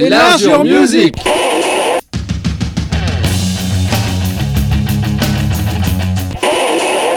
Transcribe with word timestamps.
Enlarge 0.00 0.42
your 0.42 0.64
music 0.64 1.16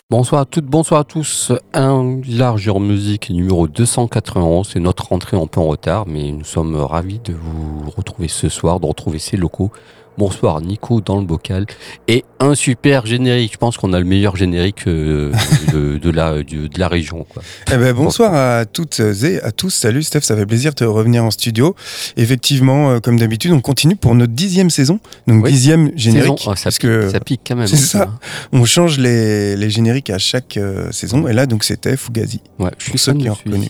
Bonsoir 0.09 0.41
à 0.41 0.45
toutes, 0.45 0.65
bonsoir 0.65 1.01
à 1.01 1.03
tous. 1.03 1.51
Un 1.73 2.21
largeur 2.27 2.79
musique 2.79 3.29
numéro 3.29 3.67
291. 3.67 4.67
C'est 4.73 4.79
notre 4.79 5.09
rentrée 5.09 5.37
un 5.37 5.45
peu 5.45 5.59
en 5.59 5.67
retard, 5.67 6.07
mais 6.07 6.31
nous 6.31 6.43
sommes 6.43 6.75
ravis 6.75 7.19
de 7.19 7.33
vous 7.33 7.89
retrouver 7.95 8.27
ce 8.27 8.49
soir, 8.49 8.79
de 8.79 8.87
retrouver 8.87 9.19
ces 9.19 9.37
locaux 9.37 9.71
Bonsoir 10.17 10.61
Nico 10.61 10.99
dans 11.01 11.19
le 11.19 11.25
bocal 11.25 11.65
et 12.07 12.25
un 12.39 12.53
super 12.53 13.05
générique. 13.05 13.53
Je 13.53 13.57
pense 13.57 13.77
qu'on 13.77 13.93
a 13.93 13.99
le 13.99 14.05
meilleur 14.05 14.35
générique 14.35 14.87
euh, 14.87 15.31
de, 15.73 16.09
la, 16.09 16.43
de, 16.43 16.69
la 16.77 16.87
région. 16.87 17.25
Eh 17.71 17.77
ben, 17.77 17.93
bonsoir 17.93 18.33
à 18.33 18.65
toutes 18.65 18.99
et 18.99 19.41
à 19.41 19.51
tous. 19.51 19.69
Salut 19.69 20.03
Steph, 20.03 20.21
ça 20.21 20.35
fait 20.35 20.45
plaisir 20.45 20.73
de 20.73 20.85
revenir 20.85 21.23
en 21.23 21.31
studio. 21.31 21.75
Effectivement, 22.17 22.91
euh, 22.91 22.99
comme 22.99 23.17
d'habitude, 23.17 23.51
on 23.51 23.61
continue 23.61 23.95
pour 23.95 24.13
notre 24.13 24.33
dixième 24.33 24.69
saison, 24.69 24.99
donc 25.27 25.47
dixième 25.47 25.91
générique. 25.95 26.43
Oh, 26.45 26.55
ça, 26.55 26.69
pique, 26.69 26.79
que 26.79 27.09
ça 27.09 27.19
pique 27.19 27.41
quand 27.47 27.55
même. 27.55 27.67
C'est 27.67 27.77
ça. 27.77 28.03
Hein. 28.03 28.19
On 28.51 28.65
change 28.65 28.97
les, 28.99 29.55
les, 29.55 29.69
génériques 29.69 30.09
à 30.09 30.17
chaque 30.17 30.57
euh, 30.57 30.91
saison 30.91 31.27
et 31.27 31.33
là 31.33 31.45
donc 31.45 31.63
c'était 31.63 31.95
Fugazi. 31.95 32.41
Ouais, 32.59 32.71
je 32.77 32.89
suis 32.89 32.99
ceux 32.99 33.13
qui 33.13 33.29
ont 33.29 33.33
reconnu. 33.33 33.69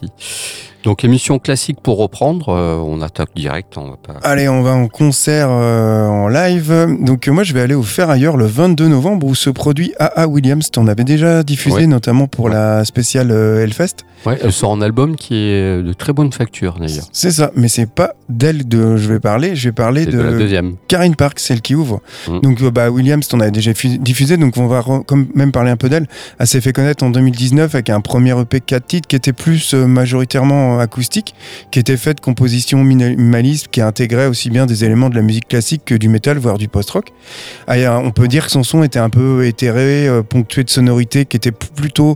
Donc 0.83 1.03
émission 1.03 1.37
classique 1.37 1.79
pour 1.81 1.97
reprendre, 1.97 2.49
euh, 2.49 2.77
on 2.77 3.01
attaque 3.01 3.29
direct. 3.35 3.77
On 3.77 3.91
va 3.91 3.97
pas... 3.97 4.13
Allez, 4.23 4.49
on 4.49 4.63
va 4.63 4.71
en 4.71 4.87
concert 4.87 5.47
euh, 5.49 6.07
en 6.07 6.27
live. 6.27 6.97
Donc 6.99 7.27
moi 7.27 7.43
je 7.43 7.53
vais 7.53 7.61
aller 7.61 7.75
au 7.75 7.83
Ferrailleur 7.83 8.35
le 8.35 8.45
22 8.45 8.87
novembre 8.87 9.27
où 9.27 9.35
se 9.35 9.49
produit 9.49 9.93
A.A. 9.99 10.27
Williams. 10.27 10.69
On 10.77 10.87
avait 10.87 11.03
déjà 11.03 11.43
diffusé 11.43 11.85
notamment 11.87 12.27
pour 12.27 12.49
la 12.49 12.83
spéciale 12.85 13.31
euh, 13.31 13.63
Hellfest. 13.63 13.97
Ouais, 14.25 14.37
elle 14.41 14.51
sort 14.51 14.73
un 14.73 14.81
album 14.81 15.15
qui 15.15 15.35
est 15.35 15.81
de 15.81 15.93
très 15.93 16.13
bonne 16.13 16.31
facture 16.31 16.77
d'ailleurs. 16.79 17.05
C'est 17.11 17.31
ça, 17.31 17.51
mais 17.55 17.67
c'est 17.67 17.89
pas 17.89 18.13
d'elle 18.29 18.67
que 18.67 18.95
je 18.97 19.11
vais 19.11 19.19
parler, 19.19 19.55
je 19.55 19.69
vais 19.69 19.71
parler 19.73 20.05
de, 20.05 20.19
la 20.19 20.31
deuxième. 20.31 20.75
Karine 20.87 21.15
Park, 21.15 21.39
celle 21.39 21.61
qui 21.61 21.73
ouvre. 21.73 22.01
Mm. 22.27 22.39
Donc 22.41 22.63
bah 22.71 22.91
Williams, 22.91 23.27
on 23.33 23.39
avait 23.39 23.51
déjà 23.51 23.71
diffusé, 23.73 24.37
donc 24.37 24.57
on 24.57 24.67
va 24.67 24.83
quand 24.83 25.25
même 25.33 25.51
parler 25.51 25.71
un 25.71 25.77
peu 25.77 25.89
d'elle. 25.89 26.07
Elle 26.37 26.47
s'est 26.47 26.61
fait 26.61 26.73
connaître 26.73 27.03
en 27.03 27.09
2019 27.09 27.73
avec 27.73 27.89
un 27.89 28.01
premier 28.01 28.39
EP 28.39 28.61
4 28.61 28.85
titres 28.85 29.07
qui 29.07 29.15
était 29.15 29.33
plus 29.33 29.73
majoritairement 29.73 30.70
acoustique, 30.79 31.35
qui 31.71 31.79
était 31.79 31.97
fait 31.97 32.13
de 32.13 32.19
composition 32.19 32.83
minimaliste, 32.83 33.67
qui 33.69 33.81
intégrait 33.81 34.27
aussi 34.27 34.49
bien 34.49 34.65
des 34.65 34.83
éléments 34.85 35.09
de 35.09 35.15
la 35.15 35.21
musique 35.21 35.47
classique 35.47 35.83
que 35.85 35.95
du 35.95 36.09
métal, 36.09 36.37
voire 36.37 36.57
du 36.57 36.67
post-rock. 36.67 37.11
On 37.67 38.11
peut 38.11 38.27
dire 38.27 38.45
que 38.45 38.51
son 38.51 38.63
son 38.63 38.83
était 38.83 38.99
un 38.99 39.09
peu 39.09 39.45
éthéré, 39.45 40.07
euh, 40.07 40.23
ponctué 40.23 40.63
de 40.63 40.69
sonorités 40.69 41.25
qui 41.25 41.37
étaient 41.37 41.51
plutôt 41.51 42.15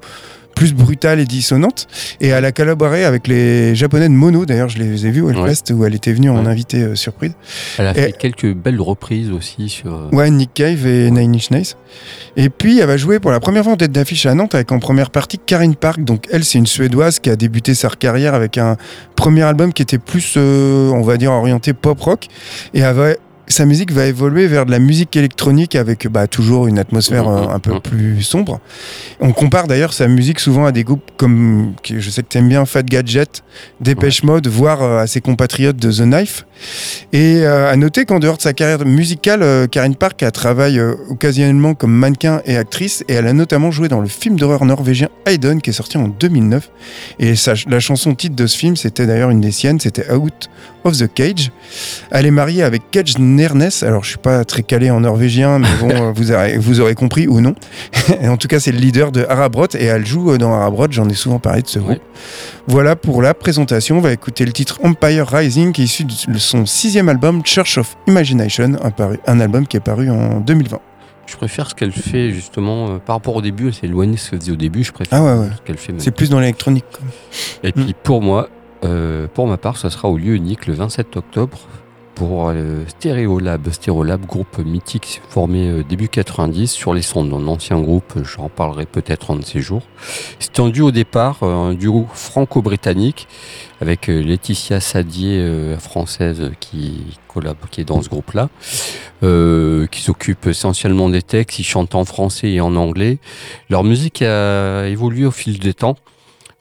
plus 0.56 0.74
brutale 0.74 1.20
et 1.20 1.26
dissonante. 1.26 1.88
Et 2.22 2.30
elle 2.30 2.46
a 2.46 2.52
collaboré 2.52 3.06
avec 3.06 3.28
les 3.28 3.76
japonais 3.76 4.10
de 4.10 4.14
Mono, 4.14 4.46
d'ailleurs 4.46 4.70
je 4.70 4.80
les 4.80 5.06
ai 5.06 5.12
vus 5.12 5.22
au 5.22 5.30
Hellfest 5.30 5.74
où 5.74 5.86
elle 5.86 5.94
était 5.94 6.14
venue 6.14 6.30
en 6.30 6.46
invité 6.46 6.82
euh, 6.82 6.96
surprise. 6.96 7.34
Elle 7.78 7.88
a 7.88 7.94
fait 7.94 8.18
quelques 8.18 8.54
belles 8.54 8.82
reprises 8.82 9.32
aussi 9.32 9.70
sur... 9.70 9.94
Euh, 9.94 10.10
ouais, 10.12 10.30
Nick 10.32 10.54
Cave 10.54 10.88
et 10.88 11.12
Nine 11.12 11.36
Inch 11.36 11.52
Nails. 11.52 11.76
Et 12.38 12.50
puis 12.50 12.80
elle 12.80 12.88
va 12.88 12.98
jouer 12.98 13.20
pour 13.20 13.32
la 13.32 13.40
première 13.40 13.64
fois 13.64 13.74
en 13.74 13.78
tête 13.78 13.92
d'affiche 13.92 14.26
à 14.26 14.34
Nantes 14.34 14.56
avec 14.56 14.72
en 14.72 14.80
première 14.80 15.12
partie 15.12 15.38
Karine 15.38 15.76
Park. 15.76 16.04
Donc 16.04 16.28
elle 16.32 16.44
c'est 16.44 16.58
une 16.58 16.66
Suédoise 16.66 17.20
qui 17.20 17.30
a 17.30 17.36
débuté 17.36 17.76
sa 17.76 17.90
carrière 17.90 18.34
avec 18.34 18.58
un 18.58 18.78
premier 19.16 19.44
album 19.44 19.74
qui 19.74 19.82
était 19.82 19.98
plus, 19.98 20.36
euh, 20.38 20.90
on 20.92 21.02
va 21.02 21.18
dire, 21.18 21.32
orienté 21.32 21.74
pop-rock. 21.74 22.28
Et 22.74 22.80
elle 22.80 22.96
va 22.96 23.10
sa 23.48 23.66
musique 23.66 23.92
va 23.92 24.06
évoluer 24.08 24.48
vers 24.48 24.66
de 24.66 24.72
la 24.72 24.80
musique 24.80 25.16
électronique 25.16 25.76
avec 25.76 26.08
bah, 26.08 26.28
toujours 26.28 26.68
une 26.68 26.80
atmosphère 26.80 27.30
mmh, 27.30 27.48
mmh, 27.48 27.52
un 27.52 27.60
peu 27.60 27.74
mmh. 27.74 27.82
plus 27.82 28.24
sombre. 28.24 28.60
On 29.20 29.32
compare 29.32 29.68
d'ailleurs 29.68 29.94
sa 29.94 30.08
musique 30.08 30.40
souvent 30.40 30.66
à 30.66 30.72
des 30.72 30.84
groupes 30.84 31.12
comme, 31.18 31.74
je 31.84 32.10
sais 32.10 32.24
que 32.24 32.28
tu 32.30 32.38
aimes 32.38 32.50
bien, 32.50 32.66
Fat 32.66 32.84
Gadget, 32.84 33.44
Dépêche 33.82 34.24
Mode, 34.24 34.48
voire 34.48 34.82
euh, 34.82 35.00
à 35.00 35.08
ses 35.08 35.22
compatriotes 35.22 35.78
de 35.78 35.92
The 35.92 36.02
Knife. 36.02 36.46
Et 37.14 37.42
euh, 37.44 37.72
à 37.72 37.76
noter 37.76 38.06
qu'en 38.06 38.20
dehors 38.20 38.38
de 38.38 38.42
sa 38.42 38.54
carrière 38.54 38.86
musicale, 38.86 39.44
euh, 39.44 39.68
Karine 39.68 39.96
Park 39.96 40.24
a 40.24 40.32
travaillé 40.32 40.82
occasionnellement 41.10 41.74
comme 41.74 41.92
mannequin 41.92 42.42
et 42.46 42.58
actrice 42.58 43.04
et 43.08 43.14
elle 43.14 43.28
a 43.28 43.34
notamment 43.34 43.72
joué 43.72 43.88
dans 43.88 44.02
le 44.02 44.08
film 44.08 44.38
d'horreur 44.38 44.66
norvégien 44.66 45.10
Hayden 45.26 45.62
qui 45.62 45.70
est 45.70 45.74
sorti 45.74 45.98
en 45.98 46.08
2009. 46.08 46.70
Et 47.20 47.34
la 47.68 47.80
chanson 47.80 48.16
titre 48.16 48.36
de 48.36 48.48
ce 48.48 48.58
film, 48.58 48.76
c'était 48.76 49.06
d'ailleurs 49.06 49.30
une 49.30 49.42
des 49.42 49.52
siennes, 49.52 49.80
c'était 49.80 50.12
Out 50.12 50.50
of 50.84 50.98
the 50.98 51.12
Cage. 51.14 51.52
Elle 52.12 52.26
est 52.26 52.32
mariée 52.32 52.64
avec 52.64 52.90
Cage 52.92 53.18
Alors, 53.82 54.04
je 54.04 54.10
suis 54.10 54.18
pas 54.18 54.46
très 54.46 54.64
calé 54.64 54.90
en 54.90 55.02
norvégien, 55.02 55.60
mais 55.60 55.68
bon, 55.80 56.12
vous, 56.16 56.32
aurez, 56.32 56.58
vous 56.58 56.80
aurez 56.80 56.96
compris 56.96 57.28
ou 57.28 57.42
non. 57.42 57.56
en 58.24 58.38
tout 58.38 58.48
cas, 58.48 58.60
c'est 58.60 58.72
le 58.72 58.80
leader 58.80 59.12
de 59.12 59.26
Arabrot 59.28 59.68
et 59.78 59.86
elle 59.86 60.06
joue 60.06 60.38
dans 60.38 60.54
Arabrot. 60.54 60.88
J'en 60.92 61.08
ai 61.10 61.14
souvent 61.14 61.40
parlé 61.40 61.62
de 61.62 61.68
ce 61.68 61.80
groupe. 61.80 62.02
Voilà 62.68 62.96
pour 62.96 63.22
la 63.22 63.34
présentation. 63.34 63.98
On 63.98 64.02
va 64.02 64.14
écouter 64.14 64.46
le 64.46 64.52
titre 64.52 64.80
Empire 64.84 65.28
Rising, 65.28 65.72
qui 65.72 65.82
est 65.82 65.86
issu 65.86 66.06
de 66.06 66.38
son 66.38 66.66
sixième 66.66 67.10
album 67.10 67.42
Church 67.46 67.78
of 67.78 67.96
Imagination, 68.08 68.74
un, 69.28 69.40
album 69.40 69.68
qui 69.68 69.78
est 69.78 69.82
paru 69.82 70.10
en 70.10 70.40
2020. 70.40 70.80
Je 71.28 71.38
préfère 71.38 71.70
ce 71.70 71.76
qu'elle 71.76 71.92
fait 71.92 72.32
justement 72.32 72.90
euh, 72.90 72.98
par 72.98 73.16
rapport 73.16 73.36
au 73.36 73.42
début. 73.42 73.68
Elle 73.68 73.74
s'est 73.74 73.88
éloignée 73.88 74.14
de 74.14 74.20
ce 74.20 74.30
qu'elle 74.30 74.40
faisait 74.40 74.52
au 74.52 74.58
début. 74.58 74.84
Je 74.84 74.92
préfère 74.92 75.24
ah 75.24 75.46
ce 75.56 75.62
qu'elle 75.64 75.78
fait. 75.78 75.94
C'est 75.98 76.12
plus 76.12 76.30
dans 76.30 76.40
l'électronique. 76.40 76.86
Et 77.64 77.72
puis 77.72 77.90
mm. 77.90 77.94
pour 78.04 78.22
moi, 78.22 78.50
euh, 78.84 79.28
pour 79.34 79.48
ma 79.48 79.58
part, 79.58 79.78
ça 79.78 79.90
sera 79.90 80.08
au 80.08 80.18
lieu 80.18 80.36
unique 80.36 80.68
le 80.68 80.74
27 80.74 81.18
octobre 81.18 81.58
pour 82.16 82.50
euh, 82.50 82.84
Stereolab. 82.88 83.70
Stereolab, 83.70 84.26
groupe 84.26 84.58
mythique 84.60 85.22
formé 85.30 85.70
euh, 85.70 85.84
début 85.84 86.08
90 86.08 86.72
sur 86.72 86.94
les 86.94 87.02
sons 87.02 87.26
d'un 87.26 87.48
ancien 87.48 87.80
groupe, 87.80 88.14
j'en 88.24 88.50
parlerai 88.50 88.86
peut-être 88.86 89.32
un 89.32 89.36
de 89.36 89.44
ces 89.44 89.60
jours. 89.62 89.84
C'était 90.40 90.62
un 90.62 90.70
duo 90.70 90.88
au 90.88 90.92
départ, 90.92 91.44
un 91.44 91.74
duo 91.74 92.08
franco-britannique 92.14 93.28
avec 93.82 94.08
Laetitia 94.08 94.80
Sadier, 94.80 95.76
française, 95.78 96.52
qui 96.62 97.18
collab, 97.28 97.58
qui 97.70 97.82
est 97.82 97.86
dans 97.86 98.02
ce 98.02 98.08
groupe-là, 98.10 98.50
qui 99.22 100.02
s'occupe 100.02 100.48
essentiellement 100.48 101.10
des 101.10 101.22
textes, 101.22 101.60
ils 101.60 101.64
chantent 101.64 101.94
en 101.94 102.06
français 102.06 102.52
et 102.52 102.62
en 102.62 102.76
anglais. 102.78 103.20
Leur 103.70 103.84
musique 103.84 104.22
a 104.22 104.88
évolué 104.88 105.26
au 105.26 105.32
fil 105.32 105.60
des 105.60 105.74
temps. 105.74 105.98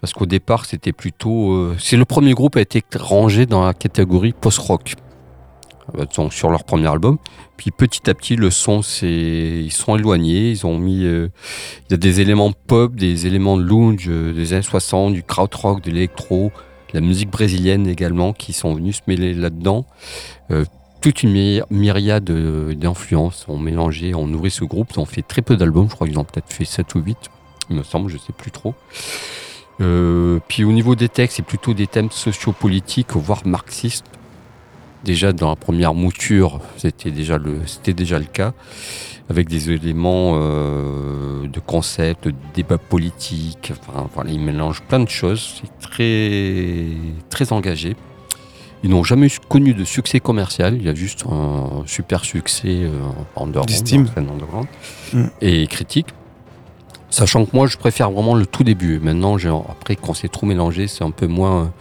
Parce 0.05 0.13
qu'au 0.13 0.27
départ, 0.27 0.67
c'était 0.67 0.93
plutôt. 0.93 1.53
Euh, 1.53 1.77
c'est 1.79 1.97
le 1.97 2.05
premier 2.05 2.35
groupe 2.35 2.57
a 2.57 2.61
été 2.61 2.83
rangé 2.95 3.47
dans 3.47 3.65
la 3.65 3.73
catégorie 3.73 4.35
post-rock. 4.39 4.97
Euh, 5.99 6.29
sur 6.31 6.51
leur 6.51 6.65
premier 6.65 6.89
album. 6.89 7.19
Puis 7.57 7.71
petit 7.71 8.09
à 8.11 8.15
petit, 8.15 8.37
le 8.37 8.51
son, 8.51 8.81
ils 9.03 9.73
sont 9.73 9.97
éloignés. 9.97 10.51
Ils 10.51 10.67
ont 10.67 10.79
mis, 10.79 11.05
euh, 11.05 11.29
il 11.89 11.93
y 11.93 11.95
a 11.95 11.97
des 11.97 12.21
éléments 12.21 12.53
pop, 12.53 12.95
des 12.95 13.27
éléments 13.27 13.57
de 13.57 13.63
lounge 13.63 14.09
des 14.09 14.53
années 14.53 14.63
60, 14.63 15.13
du 15.13 15.23
krautrock, 15.23 15.83
de 15.83 15.91
l'électro, 15.91 16.53
la 16.93 17.01
musique 17.01 17.31
brésilienne 17.31 17.87
également, 17.87 18.33
qui 18.33 18.53
sont 18.53 18.75
venus 18.75 18.97
se 18.97 19.03
mêler 19.07 19.35
là-dedans. 19.35 19.87
toute 21.01 21.23
une 21.23 21.65
myriade 21.71 22.25
d'influences 22.25 23.45
ont 23.49 23.59
mélangé, 23.59 24.15
ont 24.15 24.27
nourri 24.27 24.51
ce 24.51 24.65
groupe. 24.65 24.91
Ils 24.95 25.01
ont 25.01 25.05
fait 25.05 25.23
très 25.23 25.43
peu 25.43 25.57
d'albums. 25.57 25.89
Je 25.91 25.95
crois 25.95 26.07
qu'ils 26.07 26.19
ont 26.19 26.25
peut-être 26.25 26.53
fait 26.53 26.65
7 26.65 26.95
ou 26.95 27.01
8, 27.01 27.17
il 27.71 27.77
me 27.77 27.83
semble, 27.83 28.11
je 28.11 28.19
sais 28.19 28.33
plus 28.33 28.51
trop. 28.51 28.75
Euh, 29.81 30.39
puis 30.49 30.65
au 30.65 30.73
niveau 30.73 30.95
des 30.95 31.09
textes, 31.09 31.37
c'est 31.37 31.43
plutôt 31.43 31.75
des 31.75 31.87
thèmes 31.87 32.11
sociopolitiques, 32.11 33.13
voire 33.15 33.47
marxistes. 33.47 34.07
Déjà 35.05 35.33
dans 35.33 35.51
la 35.51 35.57
première 35.57 35.93
mouture, 35.93 36.61
c'était 36.79 37.11
déjà 37.11 37.37
le, 37.37 37.59
c'était 37.67 37.93
déjà 37.93 38.19
le 38.19 38.25
cas, 38.25 38.53
avec 39.29 39.49
des 39.49 39.71
éléments 39.71 40.33
euh, 40.35 41.47
de 41.47 41.61
concepts, 41.61 42.29
de 42.29 42.35
débats 42.55 42.79
politiques. 42.79 43.73
Enfin, 43.87 44.09
voilà, 44.15 44.31
ils 44.31 44.41
mélangent 44.41 44.83
plein 44.83 45.01
de 45.01 45.09
choses. 45.09 45.61
C'est 45.61 45.89
très, 45.91 46.87
très 47.29 47.53
engagé. 47.53 47.97
Ils 48.83 48.91
n'ont 48.91 49.05
jamais 49.05 49.29
connu 49.49 49.75
de 49.75 49.85
succès 49.85 50.21
commercial. 50.21 50.77
Il 50.77 50.85
y 50.85 50.89
a 50.89 50.95
juste 50.95 51.25
un 51.31 51.83
super 51.87 52.25
succès 52.25 52.85
euh, 52.85 52.91
en 53.37 53.47
dehors 53.47 53.67
underground, 54.17 54.67
mm. 55.13 55.25
et 55.41 55.67
critique. 55.67 56.09
Sachant 57.11 57.45
que 57.45 57.55
moi, 57.55 57.67
je 57.67 57.77
préfère 57.77 58.11
vraiment 58.11 58.35
le 58.35 58.45
tout 58.45 58.65
début. 58.65 58.99
Maintenant, 58.99 59.37
après, 59.69 59.97
quand 59.97 60.15
c'est 60.15 60.29
trop 60.29 60.47
mélangé, 60.47 60.89
c'est 60.89 61.05
un 61.05 61.13
peu 61.13 61.27
moins. 61.27 61.73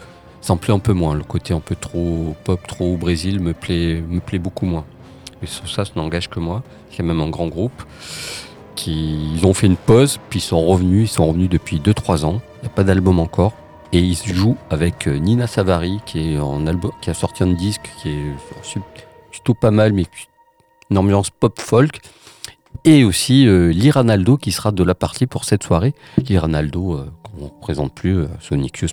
Ça 0.43 0.53
me 0.55 0.59
plaît 0.59 0.73
un 0.73 0.79
peu 0.79 0.91
moins. 0.91 1.15
Le 1.15 1.23
côté 1.23 1.53
un 1.53 1.61
peu 1.61 1.73
trop 1.73 2.35
pop, 2.43 2.59
trop 2.67 2.97
Brésil 2.97 3.39
me 3.39 3.53
plaît, 3.53 4.03
me 4.05 4.19
plaît 4.19 4.39
beaucoup 4.39 4.65
moins. 4.65 4.83
Et 5.41 5.47
ça, 5.47 5.85
ça 5.85 5.91
n'engage 5.95 6.29
que 6.29 6.41
moi. 6.41 6.63
Il 6.91 6.97
y 6.97 7.01
a 7.01 7.05
même 7.05 7.21
un 7.21 7.29
grand 7.29 7.47
groupe 7.47 7.81
qui 8.75 9.33
ils 9.35 9.45
ont 9.45 9.53
fait 9.53 9.67
une 9.67 9.77
pause, 9.77 10.19
puis 10.29 10.39
ils 10.39 10.43
sont 10.43 10.59
revenus. 10.65 11.09
Ils 11.11 11.13
sont 11.13 11.27
revenus 11.27 11.47
depuis 11.47 11.79
2-3 11.79 12.25
ans. 12.25 12.41
Il 12.57 12.63
n'y 12.63 12.67
a 12.67 12.75
pas 12.75 12.83
d'album 12.83 13.19
encore. 13.19 13.53
Et 13.93 13.99
ils 13.99 14.17
jouent 14.17 14.57
avec 14.69 15.07
euh, 15.07 15.15
Nina 15.17 15.47
Savary, 15.47 16.01
qui, 16.05 16.33
est 16.33 16.39
en 16.39 16.67
album, 16.67 16.91
qui 17.01 17.09
a 17.09 17.13
sorti 17.13 17.43
un 17.43 17.53
disque 17.53 17.89
qui 18.01 18.09
est 18.09 18.81
plutôt 19.31 19.53
pas 19.53 19.71
mal, 19.71 19.93
mais 19.93 20.03
une 20.89 20.97
ambiance 20.97 21.29
pop 21.29 21.57
folk 21.57 22.01
et 22.85 23.03
aussi 23.03 23.47
euh, 23.47 23.71
Liranaldo 23.71 24.37
qui 24.37 24.51
sera 24.51 24.71
de 24.71 24.83
la 24.83 24.95
partie 24.95 25.27
pour 25.27 25.45
cette 25.45 25.63
soirée. 25.63 25.93
Liranaldo, 26.17 26.95
euh, 26.95 27.11
qu'on 27.23 27.45
ne 27.45 27.61
présente 27.61 27.93
plus, 27.93 28.17
euh, 28.17 28.27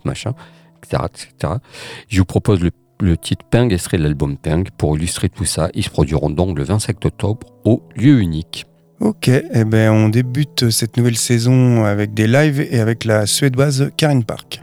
machin, 0.05 0.35
Je 2.09 2.19
vous 2.19 2.25
propose 2.25 2.61
le, 3.00 3.17
titre 3.17 3.44
Ping, 3.50 3.77
serait 3.79 3.99
l'album 3.99 4.37
Ping. 4.37 4.69
Pour 4.77 4.97
illustrer 4.97 5.29
tout 5.29 5.44
ça, 5.44 5.71
ils 5.75 5.85
se 5.85 5.91
produiront 5.91 6.31
donc 6.31 6.59
le 6.59 6.65
27 6.65 7.05
octobre 7.05 7.47
au 7.65 7.82
lieu 7.97 8.21
unique. 8.21 8.67
Ok, 9.00 9.29
eh 9.29 9.65
ben 9.65 9.91
on 9.91 10.11
débute 10.11 10.69
cette 10.69 10.99
nouvelle 10.99 11.17
saison 11.17 11.85
avec 11.85 12.12
des 12.12 12.27
lives 12.27 12.61
et 12.61 12.81
avec 12.81 13.05
la 13.05 13.25
suédoise 13.25 13.91
Karin 13.97 14.21
Park. 14.21 14.61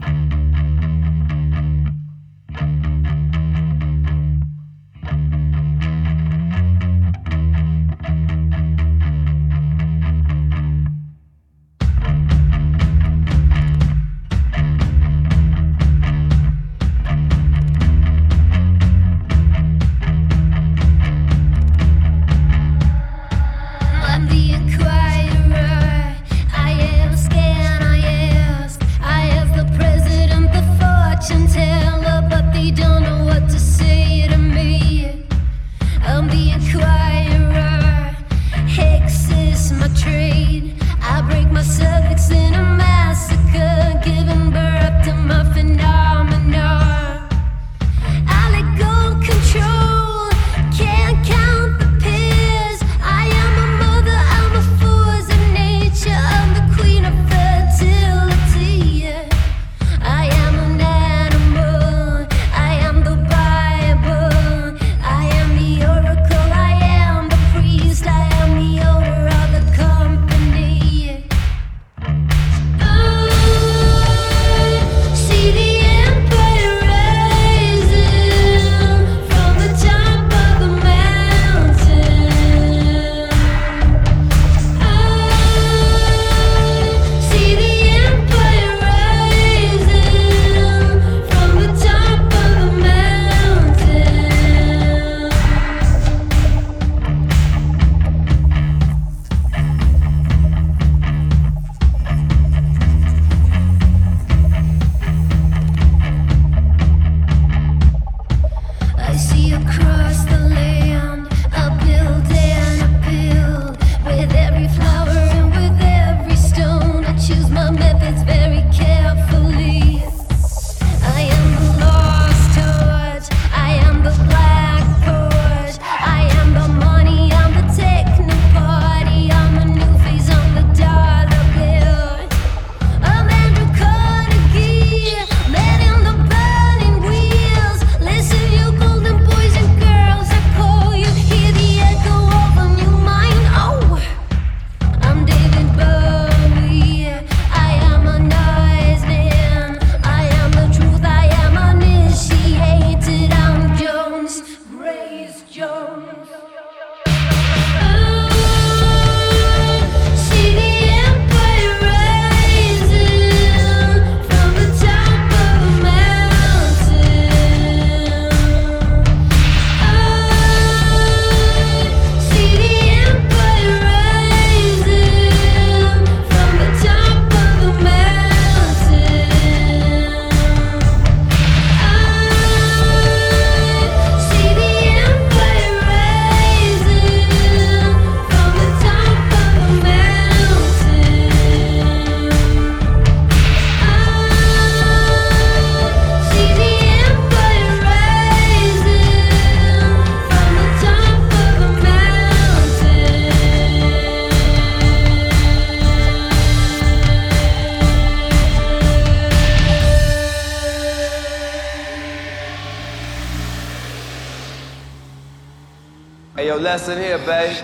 Lesson 216.78 216.98
here, 217.02 217.18
babe. 217.18 217.56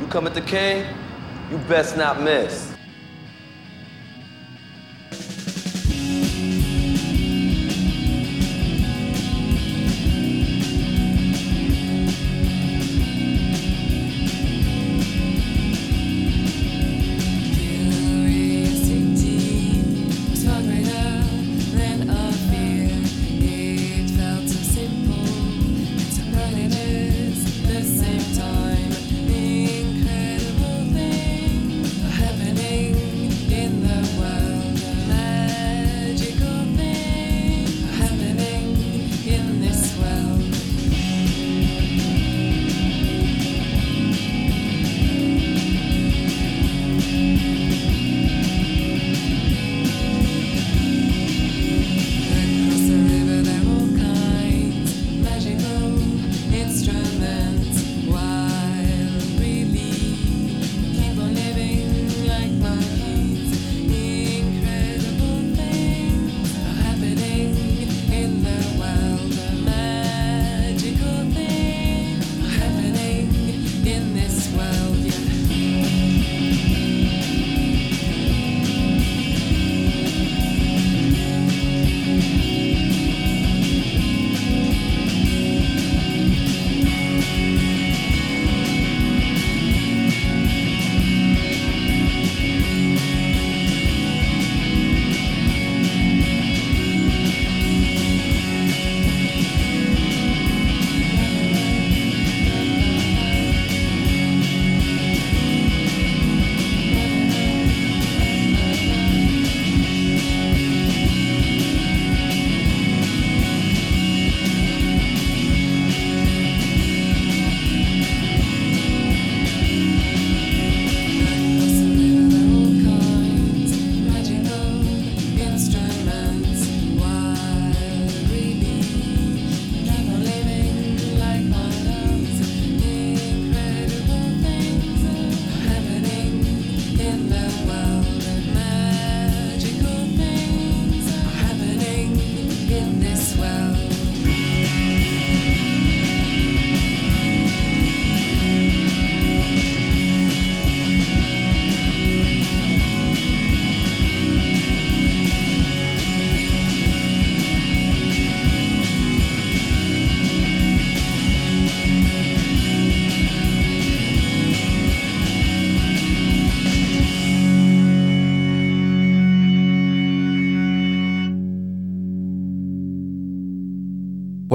You 0.00 0.08
come 0.08 0.26
at 0.26 0.34
the 0.34 0.40
king, 0.40 0.84
you 1.48 1.58
best 1.68 1.96
not 1.96 2.20
miss. 2.20 2.55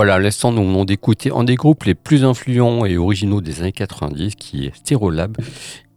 Voilà, 0.04 0.18
l'instant, 0.18 0.52
nous 0.52 0.64
venons 0.64 0.84
d'écouter 0.84 1.30
un 1.32 1.44
des 1.44 1.54
groupes 1.54 1.84
les 1.84 1.94
plus 1.94 2.26
influents 2.26 2.86
et 2.88 2.98
originaux 2.98 3.40
des 3.40 3.62
années 3.62 3.72
90, 3.72 4.34
qui 4.34 4.66
est 4.66 4.76
Styrolab. 4.76 5.38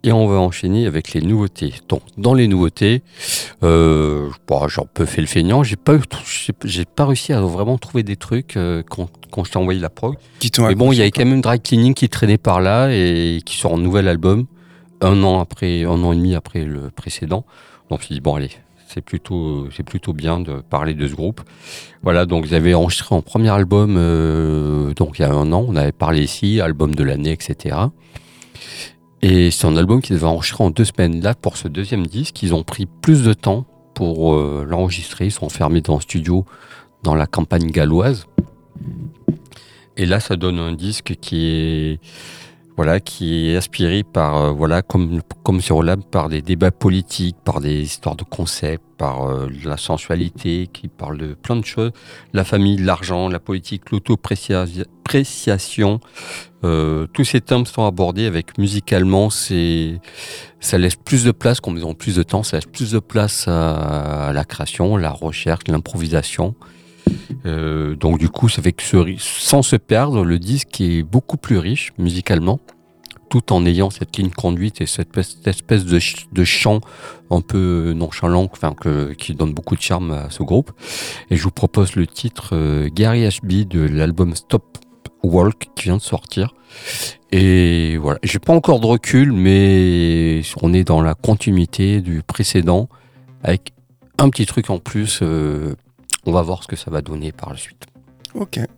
Et 0.03 0.13
on 0.13 0.27
va 0.27 0.37
enchaîner 0.37 0.87
avec 0.87 1.15
les 1.15 1.23
nouveautés. 1.23 1.73
Donc, 1.89 2.03
dans 2.19 2.35
les 2.35 2.47
nouveautés, 2.47 3.03
euh, 3.63 4.29
bon, 4.47 4.69
j'ai 4.69 4.83
un 4.83 4.87
peu 4.93 5.07
fait 5.07 5.23
le 5.23 5.27
feignant. 5.27 5.63
J'ai 5.63 5.77
pas, 5.77 5.97
j'ai 6.67 6.85
pas 6.85 7.07
réussi 7.07 7.33
à 7.33 7.41
vraiment 7.41 7.79
trouver 7.79 8.03
des 8.03 8.17
trucs 8.17 8.59
euh, 8.59 8.83
quand, 8.87 9.09
quand 9.31 9.45
je 9.45 9.53
t'ai 9.53 9.57
envoyé 9.57 9.81
la 9.81 9.89
prog. 9.89 10.17
Mais 10.59 10.75
bon, 10.75 10.93
il 10.93 10.99
y 10.99 11.01
avait 11.01 11.11
quand 11.11 11.25
même 11.25 11.41
Dry 11.41 11.59
Cleaning 11.59 11.95
qui 11.95 12.11
traînait 12.11 12.37
par 12.37 12.61
là 12.61 12.91
et 12.91 13.41
qui 13.43 13.57
sort 13.57 13.73
un 13.73 13.79
nouvel 13.79 14.07
album 14.07 14.45
un 15.01 15.23
an 15.23 15.41
après, 15.41 15.85
un 15.85 16.05
an 16.05 16.13
et 16.13 16.17
demi 16.17 16.35
après 16.35 16.67
le 16.67 16.91
précédent. 16.91 17.47
Donc, 17.89 18.01
je 18.01 18.05
me 18.05 18.07
suis 18.07 18.15
dit, 18.17 18.21
bon, 18.21 18.35
allez, 18.35 18.51
c'est 18.95 19.01
plutôt, 19.01 19.69
c'est 19.77 19.83
plutôt 19.83 20.13
bien 20.13 20.39
de 20.39 20.61
parler 20.61 20.95
de 20.95 21.09
ce 21.09 21.15
groupe. 21.15 21.41
Voilà, 22.03 22.27
donc 22.27 22.47
ils 22.47 22.55
avaient 22.55 22.75
enregistré 22.75 23.17
un 23.17 23.23
premier 23.23 23.51
album, 23.51 23.97
euh, 23.99 24.95
donc 24.95 25.19
il 25.19 25.23
y 25.23 25.25
a 25.25 25.33
un 25.33 25.53
an, 25.53 25.67
on 25.69 25.75
avait 25.75 25.93
parlé 25.93 26.23
ici, 26.23 26.61
album 26.61 26.95
de 26.95 27.03
l'année, 27.03 27.33
etc. 27.33 27.77
Et 29.21 29.51
c'est 29.51 29.67
un 29.67 29.77
album 29.77 30.01
qu'ils 30.01 30.17
avaient 30.17 30.25
enregistré 30.27 30.63
en 30.63 30.71
deux 30.71 30.85
semaines. 30.85 31.21
Là, 31.21 31.35
pour 31.35 31.57
ce 31.57 31.67
deuxième 31.67 32.07
disque, 32.07 32.43
ils 32.45 32.55
ont 32.55 32.63
pris 32.63 32.87
plus 32.87 33.25
de 33.25 33.33
temps 33.33 33.67
pour 33.95 34.35
euh, 34.35 34.65
l'enregistrer. 34.69 35.27
Ils 35.27 35.33
sont 35.33 35.47
enfermés 35.47 35.81
dans 35.81 35.97
un 35.97 36.01
studio 36.01 36.45
dans 37.03 37.17
la 37.17 37.27
campagne 37.27 37.71
galloise. 37.71 38.27
Et 39.97 40.07
là, 40.07 40.21
ça 40.21 40.37
donne 40.37 40.59
un 40.59 40.73
disque 40.73 41.17
qui 41.21 41.47
est 41.47 42.01
voilà, 42.77 42.99
qui 42.99 43.51
est 43.51 43.57
inspiré 43.57 44.03
par, 44.03 44.37
euh, 44.37 44.51
voilà, 44.51 44.83
comme, 44.83 45.21
comme 45.45 45.61
sur 45.61 45.83
Lab, 45.83 46.03
par 46.05 46.29
des 46.29 46.43
débats 46.43 46.73
politiques, 46.73 47.37
par 47.45 47.61
des 47.61 47.81
histoires 47.81 48.17
de 48.17 48.25
concepts, 48.25 48.85
par 48.99 49.29
euh, 49.29 49.49
la 49.65 49.77
sensualité, 49.77 50.69
qui 50.73 50.89
parle 50.89 51.19
de 51.19 51.35
plein 51.35 51.57
de 51.57 51.65
choses. 51.65 51.93
La 52.33 52.43
famille, 52.43 52.79
l'argent, 52.79 53.29
la 53.29 53.39
politique, 53.39 53.93
l'autopréciation. 53.93 56.01
Euh, 56.65 57.07
tous 57.13 57.25
ces 57.25 57.41
thèmes 57.41 57.67
sont 57.67 57.87
abordés 57.87 58.27
avec 58.27 58.59
musicalement, 58.59 59.29
ça 59.31 60.79
laisse 60.79 60.97
plus 60.97 61.25
de 61.25 61.31
place, 61.31 61.61
comme 61.61 61.77
ils 61.77 61.85
ont 61.85 61.95
plus 61.95 62.17
de 62.17 62.25
temps, 62.25 62.43
ça 62.43 62.57
laisse 62.57 62.67
plus 62.67 62.93
de 62.93 62.99
place 62.99 63.47
à 63.47 64.33
la 64.33 64.45
création, 64.45 64.97
la 64.97 65.11
recherche, 65.11 65.63
l'improvisation. 65.69 66.57
Euh, 67.47 67.95
donc 67.95 68.19
du 68.19 68.29
coup, 68.29 68.49
ça 68.49 68.63
fait 68.63 68.73
que 68.73 68.83
sans 69.19 69.63
se 69.63 69.77
perdre, 69.77 70.25
le 70.25 70.39
disque 70.39 70.81
est 70.81 71.03
beaucoup 71.03 71.37
plus 71.37 71.59
riche 71.59 71.93
musicalement, 71.99 72.61
tout 73.29 73.53
en 73.53 73.67
ayant 73.67 73.91
cette 73.91 74.17
ligne 74.17 74.31
conduite 74.31 74.81
et 74.81 74.87
cette 74.87 75.17
espèce 75.47 75.85
de, 75.85 76.45
chant 76.45 76.81
un 77.31 77.41
peu 77.41 77.93
nonchalant, 77.95 78.49
enfin, 78.51 78.75
qui 79.19 79.35
donne 79.35 79.53
beaucoup 79.53 79.77
de 79.77 79.83
charme 79.83 80.13
à 80.13 80.31
ce 80.31 80.43
groupe. 80.43 80.73
Et 81.31 81.37
je 81.37 81.43
vous 81.43 81.51
propose 81.51 81.97
le 81.97 82.07
titre 82.07 82.51
euh, 82.53 82.89
Gary 82.93 83.29
HB 83.29 83.69
de 83.69 83.81
l'album 83.81 84.35
Stop 84.35 84.79
Walk 85.23 85.69
qui 85.75 85.85
vient 85.85 85.97
de 85.97 86.03
sortir. 86.03 86.55
Et 87.33 87.97
voilà, 87.97 88.19
j'ai 88.23 88.39
pas 88.39 88.53
encore 88.53 88.79
de 88.79 88.87
recul, 88.87 89.33
mais 89.33 90.43
on 90.63 90.73
est 90.73 90.85
dans 90.85 91.03
la 91.03 91.15
continuité 91.15 92.01
du 92.01 92.23
précédent 92.23 92.89
avec 93.43 93.73
un 94.19 94.29
petit 94.29 94.47
truc 94.47 94.71
en 94.71 94.79
plus. 94.79 95.21
Euh, 95.23 95.75
on 96.27 96.33
va 96.33 96.43
voir 96.43 96.63
ce 96.63 96.69
que 96.69 96.77
ça 96.77 96.91
va 96.91 97.03
donner 97.03 97.33
par 97.33 97.51
la 97.51 97.57
suite. 97.57 97.87
Ok. 98.35 98.59
Eh 98.59 98.69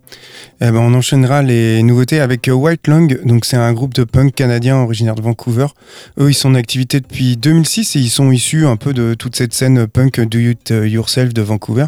ben, 0.60 0.76
on 0.76 0.92
enchaînera 0.92 1.42
les 1.42 1.82
nouveautés 1.82 2.20
avec 2.20 2.46
euh, 2.46 2.52
White 2.52 2.88
Lung. 2.88 3.18
Donc, 3.24 3.46
c'est 3.46 3.56
un 3.56 3.72
groupe 3.72 3.94
de 3.94 4.04
punk 4.04 4.34
canadien 4.34 4.76
originaire 4.76 5.14
de 5.14 5.22
Vancouver. 5.22 5.68
Eux, 6.18 6.28
ils 6.28 6.34
sont 6.34 6.50
en 6.50 6.54
activité 6.54 7.00
depuis 7.00 7.38
2006 7.38 7.96
et 7.96 8.00
ils 8.00 8.10
sont 8.10 8.30
issus 8.30 8.66
un 8.66 8.76
peu 8.76 8.92
de 8.92 9.14
toute 9.14 9.34
cette 9.34 9.54
scène 9.54 9.86
punk 9.86 10.20
Do 10.20 10.38
It 10.38 10.68
Yourself 10.70 11.32
de 11.32 11.40
Vancouver. 11.40 11.86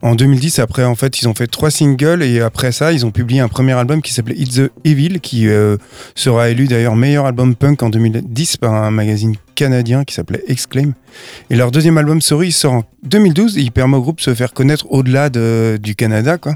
En 0.00 0.14
2010, 0.14 0.58
après, 0.58 0.84
en 0.84 0.94
fait, 0.94 1.20
ils 1.20 1.28
ont 1.28 1.34
fait 1.34 1.48
trois 1.48 1.70
singles 1.70 2.22
et 2.22 2.40
après 2.40 2.72
ça, 2.72 2.92
ils 2.92 3.04
ont 3.04 3.10
publié 3.10 3.40
un 3.40 3.48
premier 3.48 3.72
album 3.72 4.00
qui 4.00 4.14
s'appelait 4.14 4.36
It's 4.36 4.54
the 4.56 4.72
Evil, 4.84 5.20
qui 5.20 5.48
euh, 5.48 5.76
sera 6.14 6.48
élu 6.48 6.66
d'ailleurs 6.66 6.96
meilleur 6.96 7.26
album 7.26 7.54
punk 7.54 7.82
en 7.82 7.90
2010 7.90 8.56
par 8.56 8.72
un 8.72 8.90
magazine 8.90 9.34
canadien 9.54 10.04
qui 10.04 10.14
s'appelait 10.14 10.42
Exclaim. 10.48 10.92
Et 11.50 11.56
leur 11.56 11.70
deuxième 11.70 11.98
album, 11.98 12.20
Sorry, 12.20 12.48
il 12.48 12.52
sort 12.52 12.72
en 12.72 12.84
2012 13.04 13.58
et 13.58 13.60
il 13.60 13.72
permet 13.72 13.96
au 13.96 14.00
groupe 14.00 14.18
de 14.18 14.22
se 14.22 14.34
faire 14.34 14.52
connaître 14.52 14.86
au-delà 14.90 15.28
de, 15.28 15.78
du 15.82 15.94
Canada 15.94 16.38
quoi, 16.38 16.54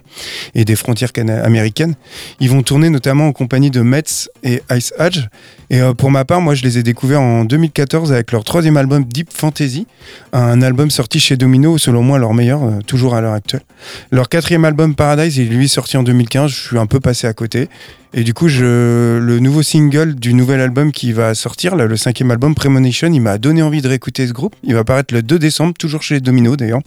et 0.54 0.64
des 0.64 0.76
frontières 0.76 1.10
américaines. 1.44 1.94
Ils 2.40 2.50
vont 2.50 2.62
tourner 2.62 2.88
notamment 2.88 3.26
en 3.26 3.32
compagnie 3.32 3.70
de 3.70 3.80
Metz 3.80 4.28
et 4.42 4.62
Ice 4.72 4.94
Edge. 4.98 5.26
Et 5.70 5.80
euh, 5.80 5.92
pour 5.92 6.10
ma 6.10 6.24
part, 6.24 6.40
moi, 6.40 6.54
je 6.54 6.62
les 6.62 6.78
ai 6.78 6.82
découverts 6.82 7.20
en 7.20 7.44
2014 7.44 8.12
avec 8.12 8.32
leur 8.32 8.44
troisième 8.44 8.76
album 8.76 9.04
Deep 9.04 9.32
Fantasy, 9.32 9.86
un 10.32 10.62
album 10.62 10.90
sorti 10.90 11.18
chez 11.18 11.36
Domino, 11.36 11.78
selon 11.78 12.02
moi 12.02 12.18
leur 12.18 12.34
meilleur, 12.34 12.62
euh, 12.62 12.78
toujours 12.86 13.14
à 13.14 13.20
l'heure 13.20 13.34
actuelle. 13.34 13.62
Leur 14.10 14.28
quatrième 14.28 14.64
album 14.64 14.94
Paradise 14.94 15.38
est 15.40 15.44
lui 15.44 15.68
sorti 15.68 15.96
en 15.96 16.02
2015, 16.02 16.50
je 16.50 16.68
suis 16.68 16.78
un 16.78 16.86
peu 16.86 17.00
passé 17.00 17.26
à 17.26 17.32
côté. 17.32 17.68
Et 18.18 18.24
du 18.24 18.32
coup, 18.32 18.48
je, 18.48 19.18
le 19.18 19.40
nouveau 19.40 19.62
single 19.62 20.14
du 20.14 20.32
nouvel 20.32 20.62
album 20.62 20.90
qui 20.90 21.12
va 21.12 21.34
sortir, 21.34 21.76
le 21.76 21.96
cinquième 21.98 22.30
album 22.30 22.54
Premonition, 22.54 23.12
il 23.12 23.20
m'a 23.20 23.36
donné 23.36 23.62
envie 23.62 23.82
de 23.82 23.88
réécouter 23.88 24.26
ce 24.26 24.32
groupe. 24.32 24.56
Il 24.64 24.72
va 24.72 24.84
paraître 24.84 25.12
le 25.12 25.22
2 25.22 25.38
décembre, 25.38 25.74
toujours 25.78 26.02
chez 26.02 26.18
Domino 26.20 26.56
d'ailleurs. 26.56 26.80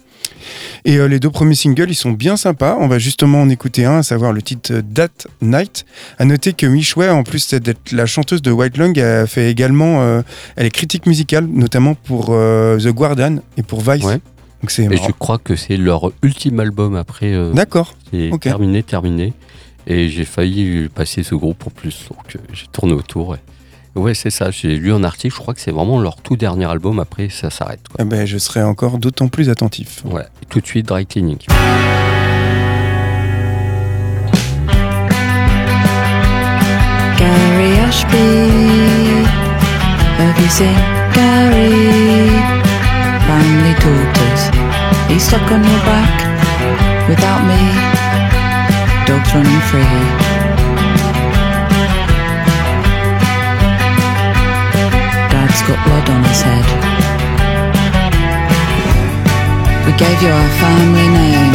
Et 0.84 0.96
euh, 0.96 1.06
les 1.06 1.20
deux 1.20 1.30
premiers 1.30 1.54
singles, 1.54 1.88
ils 1.88 1.94
sont 1.94 2.10
bien 2.10 2.36
sympas. 2.36 2.76
On 2.80 2.88
va 2.88 2.98
justement 2.98 3.42
en 3.42 3.48
écouter 3.48 3.84
un, 3.84 3.98
à 3.98 4.02
savoir 4.02 4.32
le 4.32 4.42
titre 4.42 4.82
That 4.92 5.28
Night. 5.40 5.86
À 6.18 6.24
noter 6.24 6.52
que 6.52 6.66
Michouet, 6.66 7.10
en 7.10 7.22
plus 7.22 7.54
d'être 7.54 7.92
la 7.92 8.06
chanteuse 8.06 8.42
de 8.42 8.50
White 8.50 8.76
Lung, 8.76 8.98
a 8.98 9.28
fait 9.28 9.52
également, 9.52 10.02
euh, 10.02 10.22
elle 10.56 10.66
est 10.66 10.70
critique 10.70 11.06
musicale, 11.06 11.46
notamment 11.46 11.94
pour 11.94 12.30
euh, 12.30 12.76
The 12.76 12.88
Guardian 12.88 13.36
et 13.56 13.62
pour 13.62 13.82
Vice. 13.88 14.02
Donc 14.02 14.70
c'est 14.72 14.82
et 14.82 14.96
je 14.96 15.12
crois 15.16 15.38
que 15.38 15.54
c'est 15.54 15.76
leur 15.76 16.10
ultime 16.24 16.58
album 16.58 16.96
après. 16.96 17.32
D'accord. 17.54 17.94
C'est 18.10 18.32
terminé, 18.40 18.82
terminé. 18.82 19.32
Et 19.90 20.08
j'ai 20.08 20.24
failli 20.24 20.88
passer 20.88 21.24
ce 21.24 21.34
groupe 21.34 21.58
pour 21.58 21.72
plus. 21.72 22.06
Donc 22.08 22.36
euh, 22.36 22.38
j'ai 22.52 22.68
tourné 22.68 22.92
autour. 22.92 23.36
Ouais, 23.96 24.14
c'est 24.14 24.30
ça. 24.30 24.52
J'ai 24.52 24.76
lu 24.76 24.92
un 24.92 25.02
article. 25.02 25.34
Je 25.34 25.40
crois 25.40 25.52
que 25.52 25.60
c'est 25.60 25.72
vraiment 25.72 26.00
leur 26.00 26.22
tout 26.22 26.36
dernier 26.36 26.66
album. 26.66 27.00
Après, 27.00 27.28
ça 27.28 27.50
s'arrête. 27.50 27.80
Eh 27.98 28.04
ben, 28.04 28.24
je 28.24 28.38
serai 28.38 28.62
encore 28.62 28.98
d'autant 28.98 29.26
plus 29.26 29.50
attentif. 29.50 30.04
Ouais. 30.04 30.26
tout 30.48 30.60
de 30.60 30.66
suite, 30.66 30.86
Dry 30.86 31.06
Cleaning. 31.06 31.38
Gary 37.18 37.72
Ashby, 37.80 39.26
have 40.18 40.38
you 40.40 40.48
seen 40.48 40.72
Gary? 41.12 42.30
Family 43.26 43.74
daughters, 43.74 44.50
he's 45.08 45.24
stuck 45.24 45.50
on 45.50 45.64
your 45.64 45.80
back 45.84 47.08
without 47.08 47.44
me. 47.44 47.99
Dogs 49.06 49.34
running 49.34 49.60
free. 49.70 49.96
Dad's 55.32 55.62
got 55.68 55.78
blood 55.86 56.06
on 56.10 56.22
his 56.24 56.40
head. 56.42 56.66
We 59.86 59.92
gave 59.96 60.22
you 60.22 60.30
our 60.30 60.50
family 60.62 61.08
name. 61.20 61.54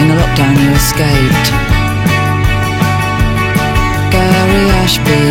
In 0.00 0.08
the 0.08 0.16
lockdown 0.20 0.54
you 0.62 0.70
escaped. 0.72 1.46
Gary 4.12 4.64
Ashby, 4.82 5.22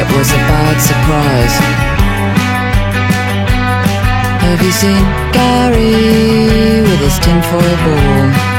it 0.00 0.08
was 0.16 0.30
a 0.30 0.40
bad 0.50 0.76
surprise. 0.90 1.56
Have 4.44 4.62
you 4.62 4.72
seen 4.72 5.04
Gary 5.32 6.82
with 6.82 7.00
his 7.00 7.18
tinfoil 7.18 7.76
ball? 7.84 8.57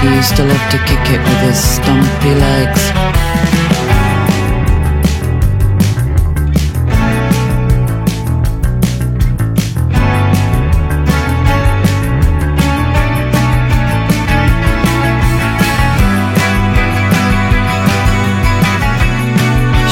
He 0.00 0.14
used 0.14 0.36
to 0.36 0.44
love 0.44 0.70
to 0.70 0.78
kick 0.86 1.10
it 1.10 1.18
with 1.18 1.40
his 1.42 1.58
stumpy 1.58 2.34
legs. 2.34 2.92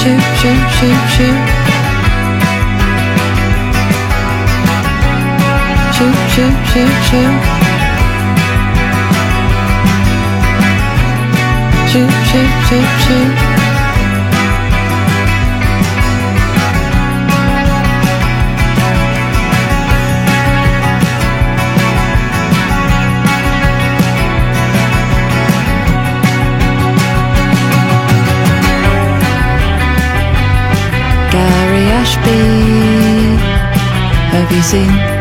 Shoot, 0.00 0.22
shoot, 0.38 0.62
shoot, 0.76 1.02
shoot. 1.14 1.38
Shoot, 5.96 6.16
shoot, 6.30 6.56
shoot, 7.10 7.65
shoot, 12.68 12.86
shoot. 13.04 13.36
Gary 31.30 31.84
Ashby, 32.00 33.36
have 34.32 34.50
you 34.50 34.62
seen 34.62 35.15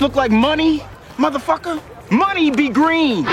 look 0.00 0.14
like 0.14 0.30
money, 0.30 0.78
motherfucker? 1.16 1.80
Money 2.10 2.50
be 2.50 2.68
green. 2.68 3.26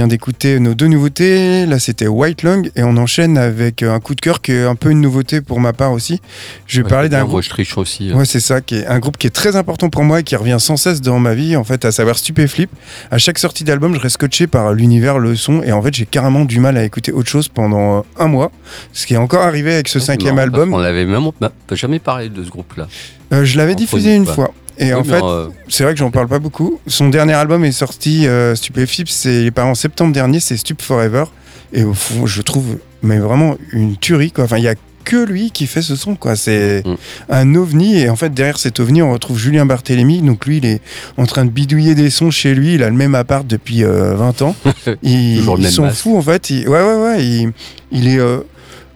Vient 0.00 0.06
d'écouter 0.08 0.58
nos 0.60 0.72
deux 0.72 0.86
nouveautés. 0.86 1.66
Là, 1.66 1.78
c'était 1.78 2.06
White 2.06 2.42
Lung 2.42 2.70
et 2.74 2.82
on 2.84 2.96
enchaîne 2.96 3.36
avec 3.36 3.82
euh, 3.82 3.92
un 3.94 4.00
coup 4.00 4.14
de 4.14 4.20
cœur 4.22 4.40
qui 4.40 4.52
est 4.52 4.64
un 4.64 4.74
peu 4.74 4.90
une 4.90 5.02
nouveauté 5.02 5.42
pour 5.42 5.60
ma 5.60 5.74
part 5.74 5.92
aussi. 5.92 6.22
Je 6.66 6.78
vais 6.78 6.84
Ouais, 6.84 6.88
parler 6.88 7.08
d'un 7.10 7.24
groupe. 7.26 7.42
Aussi. 7.76 8.10
hein. 8.10 8.16
Ouais, 8.16 8.24
c'est 8.24 8.40
ça, 8.40 8.62
qui 8.62 8.76
est 8.76 8.86
un 8.86 8.98
groupe 8.98 9.18
qui 9.18 9.26
est 9.26 9.30
très 9.30 9.56
important 9.56 9.90
pour 9.90 10.02
moi 10.04 10.20
et 10.20 10.22
qui 10.22 10.36
revient 10.36 10.56
sans 10.58 10.78
cesse 10.78 11.02
dans 11.02 11.18
ma 11.18 11.34
vie, 11.34 11.54
en 11.54 11.64
fait, 11.64 11.84
à 11.84 11.92
savoir 11.92 12.16
Stupéflip. 12.16 12.70
À 13.10 13.18
chaque 13.18 13.38
sortie 13.38 13.62
d'album, 13.62 13.94
je 13.94 14.00
reste 14.00 14.14
scotché 14.14 14.46
par 14.46 14.72
l'univers, 14.72 15.18
le 15.18 15.36
son, 15.36 15.62
et 15.62 15.70
en 15.72 15.82
fait, 15.82 15.92
j'ai 15.94 16.06
carrément 16.06 16.46
du 16.46 16.60
mal 16.60 16.78
à 16.78 16.84
écouter 16.84 17.12
autre 17.12 17.28
chose 17.28 17.48
pendant 17.48 17.98
euh, 17.98 18.02
un 18.18 18.26
mois. 18.26 18.50
Ce 18.94 19.04
qui 19.06 19.12
est 19.12 19.18
encore 19.18 19.42
arrivé 19.42 19.74
avec 19.74 19.88
ce 19.88 19.98
c'est 19.98 20.06
cinquième 20.06 20.38
album. 20.38 20.70
qu'on 20.70 20.78
l'avait 20.78 21.04
même 21.04 21.24
bah, 21.42 21.52
jamais 21.72 21.98
parlé 21.98 22.30
de 22.30 22.42
ce 22.42 22.48
groupe-là. 22.48 22.88
Euh, 23.34 23.44
je 23.44 23.58
l'avais 23.58 23.74
diffusé 23.74 24.14
une 24.14 24.24
fois. 24.24 24.50
Et 24.80 24.92
en 24.94 25.02
Oui, 25.02 25.08
fait, 25.08 25.22
euh, 25.22 25.48
c'est 25.68 25.84
vrai 25.84 25.92
que 25.92 25.98
j'en 26.00 26.10
parle 26.10 26.26
pas 26.26 26.38
beaucoup. 26.40 26.80
Son 26.86 27.08
dernier 27.10 27.34
album 27.34 27.64
est 27.64 27.70
sorti, 27.72 28.26
euh, 28.26 28.54
Stupéflip, 28.54 29.08
c'est 29.08 29.42
il 29.42 29.46
est 29.46 29.58
en 29.60 29.74
septembre 29.74 30.12
dernier, 30.12 30.40
c'est 30.40 30.56
Stup 30.56 30.80
Forever. 30.82 31.24
Et 31.72 31.84
au 31.84 31.94
fond, 31.94 32.26
je 32.26 32.42
trouve, 32.42 32.78
mais 33.02 33.18
vraiment 33.18 33.56
une 33.72 33.96
tuerie, 33.96 34.32
quoi. 34.32 34.44
Enfin, 34.44 34.58
il 34.58 34.64
y 34.64 34.68
a 34.68 34.74
que 35.04 35.16
lui 35.24 35.50
qui 35.50 35.66
fait 35.66 35.82
ce 35.82 35.96
son, 35.96 36.14
quoi. 36.16 36.34
C'est 36.34 36.82
Mm. 36.86 36.94
un 37.30 37.54
ovni. 37.54 37.98
Et 37.98 38.08
en 38.10 38.16
fait, 38.16 38.32
derrière 38.34 38.58
cet 38.58 38.80
ovni, 38.80 39.02
on 39.02 39.12
retrouve 39.12 39.38
Julien 39.38 39.66
Barthélémy. 39.66 40.20
Donc 40.22 40.46
lui, 40.46 40.56
il 40.58 40.66
est 40.66 40.80
en 41.16 41.26
train 41.26 41.44
de 41.44 41.50
bidouiller 41.50 41.94
des 41.94 42.10
sons 42.10 42.30
chez 42.30 42.54
lui. 42.54 42.74
Il 42.74 42.82
a 42.82 42.88
le 42.90 42.96
même 42.96 43.14
appart 43.14 43.46
depuis 43.46 43.84
euh, 43.84 44.14
20 44.14 44.42
ans. 44.42 44.56
Il, 45.02 45.42
sont 45.70 45.82
masque. 45.82 45.96
fous, 46.02 46.16
en 46.16 46.22
fait. 46.22 46.50
Il- 46.50 46.68
ouais, 46.68 46.82
ouais, 46.82 46.96
ouais. 47.02 47.24
Il, 47.24 47.52
il 47.92 48.08
est. 48.08 48.18
euh, 48.18 48.40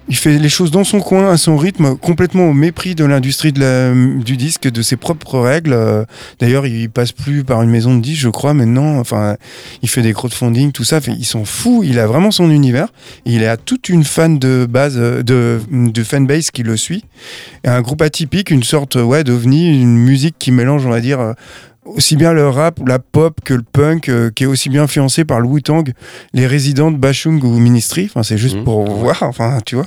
il 0.08 0.16
fait 0.16 0.38
les 0.38 0.48
choses 0.48 0.70
dans 0.70 0.84
son 0.84 1.00
coin, 1.00 1.30
à 1.30 1.36
son 1.36 1.56
rythme, 1.56 1.96
complètement 1.96 2.50
au 2.50 2.52
mépris 2.52 2.94
de 2.94 3.04
l'industrie 3.04 3.52
du 3.52 4.36
disque, 4.36 4.70
de 4.70 4.82
ses 4.82 4.96
propres 4.96 5.38
règles. 5.38 5.72
Euh, 5.72 6.04
D'ailleurs, 6.40 6.66
il 6.66 6.90
passe 6.90 7.12
plus 7.12 7.44
par 7.44 7.62
une 7.62 7.70
maison 7.70 7.96
de 7.96 8.02
disques, 8.02 8.20
je 8.20 8.28
crois, 8.28 8.54
maintenant. 8.54 8.98
Enfin, 8.98 9.36
il 9.82 9.88
fait 9.88 10.02
des 10.02 10.12
crowdfunding, 10.12 10.72
tout 10.72 10.84
ça. 10.84 11.00
Ils 11.06 11.24
sont 11.24 11.44
fous. 11.44 11.82
Il 11.84 11.98
a 11.98 12.06
vraiment 12.06 12.30
son 12.30 12.50
univers. 12.50 12.88
Il 13.24 13.44
a 13.44 13.56
toute 13.56 13.88
une 13.88 14.04
fan 14.04 14.38
de 14.38 14.66
base, 14.68 14.96
euh, 14.98 15.22
de, 15.22 16.04
fanbase 16.04 16.50
qui 16.50 16.62
le 16.62 16.76
suit. 16.76 17.04
Un 17.64 17.80
groupe 17.80 18.02
atypique, 18.02 18.50
une 18.50 18.62
sorte 18.62 18.96
ouais, 18.96 19.24
d'ovni, 19.24 19.80
une 19.80 19.96
musique 19.96 20.36
qui 20.38 20.50
mélange, 20.50 20.84
on 20.84 20.90
va 20.90 21.00
dire, 21.00 21.20
euh, 21.20 21.32
aussi 21.84 22.16
bien 22.16 22.32
le 22.32 22.48
rap, 22.48 22.80
la 22.86 22.98
pop 22.98 23.38
que 23.44 23.54
le 23.54 23.62
punk, 23.62 24.08
euh, 24.08 24.30
qui 24.34 24.44
est 24.44 24.46
aussi 24.46 24.68
bien 24.70 24.84
influencé 24.84 25.24
par 25.24 25.40
le 25.40 25.46
Wu-Tang, 25.46 25.92
les 26.32 26.46
résidents 26.46 26.90
de 26.90 26.96
Bashung 26.96 27.42
ou 27.42 27.58
Ministry. 27.58 28.06
Enfin, 28.10 28.22
c'est 28.22 28.38
juste 28.38 28.56
Mhm. 28.56 28.64
pour 28.64 28.84
voir, 28.90 29.22
enfin, 29.22 29.58
tu 29.64 29.74
vois. 29.74 29.86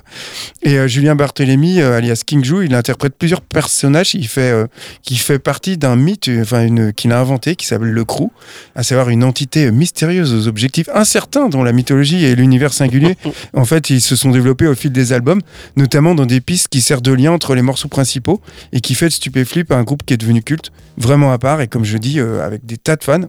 Et 0.63 0.77
euh, 0.77 0.88
Julien 0.88 1.15
Barthélémy, 1.15 1.81
euh, 1.81 1.97
alias 1.97 2.21
King 2.25 2.43
Jou, 2.43 2.62
il 2.62 2.73
interprète 2.75 3.15
plusieurs 3.17 3.41
personnages. 3.41 4.13
Il 4.13 4.27
fait, 4.27 4.53
qui 5.01 5.15
fait 5.17 5.39
partie 5.39 5.77
d'un 5.77 5.95
mythe, 5.95 6.29
enfin, 6.41 6.65
une, 6.65 6.93
qu'il 6.93 7.12
a 7.12 7.19
inventé, 7.19 7.55
qui 7.55 7.65
s'appelle 7.65 7.91
le 7.91 8.05
Crew, 8.05 8.29
à 8.75 8.83
savoir 8.83 9.10
une 9.10 9.23
entité 9.23 9.71
mystérieuse 9.71 10.33
aux 10.33 10.47
objectifs 10.47 10.89
incertains 10.93 11.49
dont 11.49 11.63
la 11.63 11.71
mythologie 11.73 12.23
et 12.25 12.36
l'univers 12.36 12.73
singulier. 12.73 13.15
en 13.53 13.65
fait, 13.65 13.89
ils 13.89 14.01
se 14.01 14.15
sont 14.15 14.31
développés 14.31 14.67
au 14.67 14.75
fil 14.75 14.91
des 14.91 15.13
albums, 15.13 15.41
notamment 15.75 16.15
dans 16.15 16.25
des 16.25 16.41
pistes 16.41 16.67
qui 16.67 16.81
servent 16.81 17.01
de 17.01 17.13
lien 17.13 17.31
entre 17.31 17.55
les 17.55 17.62
morceaux 17.62 17.88
principaux 17.88 18.41
et 18.71 18.81
qui 18.81 18.93
fait 18.95 19.07
de 19.07 19.13
Stupéflip 19.13 19.71
un 19.71 19.83
groupe 19.83 20.03
qui 20.05 20.13
est 20.13 20.17
devenu 20.17 20.41
culte, 20.43 20.71
vraiment 20.97 21.31
à 21.31 21.38
part 21.38 21.62
et 21.62 21.67
comme 21.67 21.86
je 21.88 21.97
dis, 21.97 22.19
euh, 22.19 22.45
avec 22.45 22.65
des 22.65 22.78
tas 22.78 22.95
de 22.95 23.04
fans. 23.04 23.21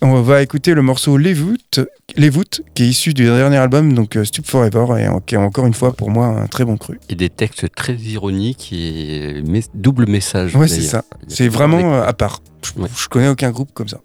On 0.00 0.22
va 0.22 0.42
écouter 0.42 0.74
le 0.74 0.82
morceau 0.82 1.16
Les 1.16 1.34
Voûtes, 1.34 1.80
Les 2.16 2.30
Voûtes 2.30 2.62
qui 2.74 2.84
est 2.84 2.88
issu 2.88 3.12
du 3.14 3.24
dernier 3.24 3.56
album, 3.56 3.92
donc 3.92 4.16
euh, 4.16 4.24
Stup 4.24 4.46
Forever, 4.46 4.86
et 5.02 5.08
qui 5.26 5.34
est 5.34 5.38
encore 5.38 5.66
une 5.66 5.74
fois 5.74 5.92
pour 5.92 6.10
moi 6.10 6.26
un 6.26 6.46
très 6.46 6.64
bon 6.64 6.76
cru. 6.76 6.98
Et 7.08 7.14
des 7.14 7.28
textes 7.30 7.66
très 7.74 7.94
ironiques 7.96 8.72
et 8.72 9.42
mes- 9.46 9.64
double 9.74 10.08
message. 10.08 10.54
Ouais, 10.56 10.68
c'est 10.68 10.80
ça. 10.82 11.04
C'est 11.26 11.48
vraiment 11.48 11.94
euh, 11.94 12.06
à 12.06 12.12
part. 12.12 12.40
Je, 12.64 12.80
Ouais. 12.80 12.88
je 12.96 13.08
connais 13.08 13.28
aucun 13.28 13.50
groupe 13.50 13.70
comme 13.74 13.88
ça. 13.88 14.00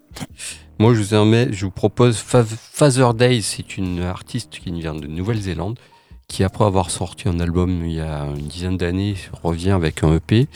Moi, 0.78 0.94
je 0.94 1.02
vous, 1.02 1.24
mets- 1.24 1.52
je 1.52 1.64
vous 1.64 1.70
propose 1.70 2.16
Fa- 2.16 2.44
Father 2.44 3.08
Days. 3.16 3.42
C'est 3.42 3.76
une 3.76 4.00
artiste 4.02 4.50
qui 4.62 4.72
vient 4.72 4.94
de 4.94 5.06
Nouvelle-Zélande, 5.06 5.78
qui 6.26 6.42
après 6.42 6.64
avoir 6.64 6.90
sorti 6.90 7.28
un 7.28 7.38
album 7.38 7.84
il 7.84 7.92
y 7.94 8.00
a 8.00 8.24
une 8.36 8.48
dizaine 8.48 8.76
d'années, 8.76 9.14
revient 9.42 9.70
avec 9.70 10.02
un 10.02 10.14
EP. 10.16 10.48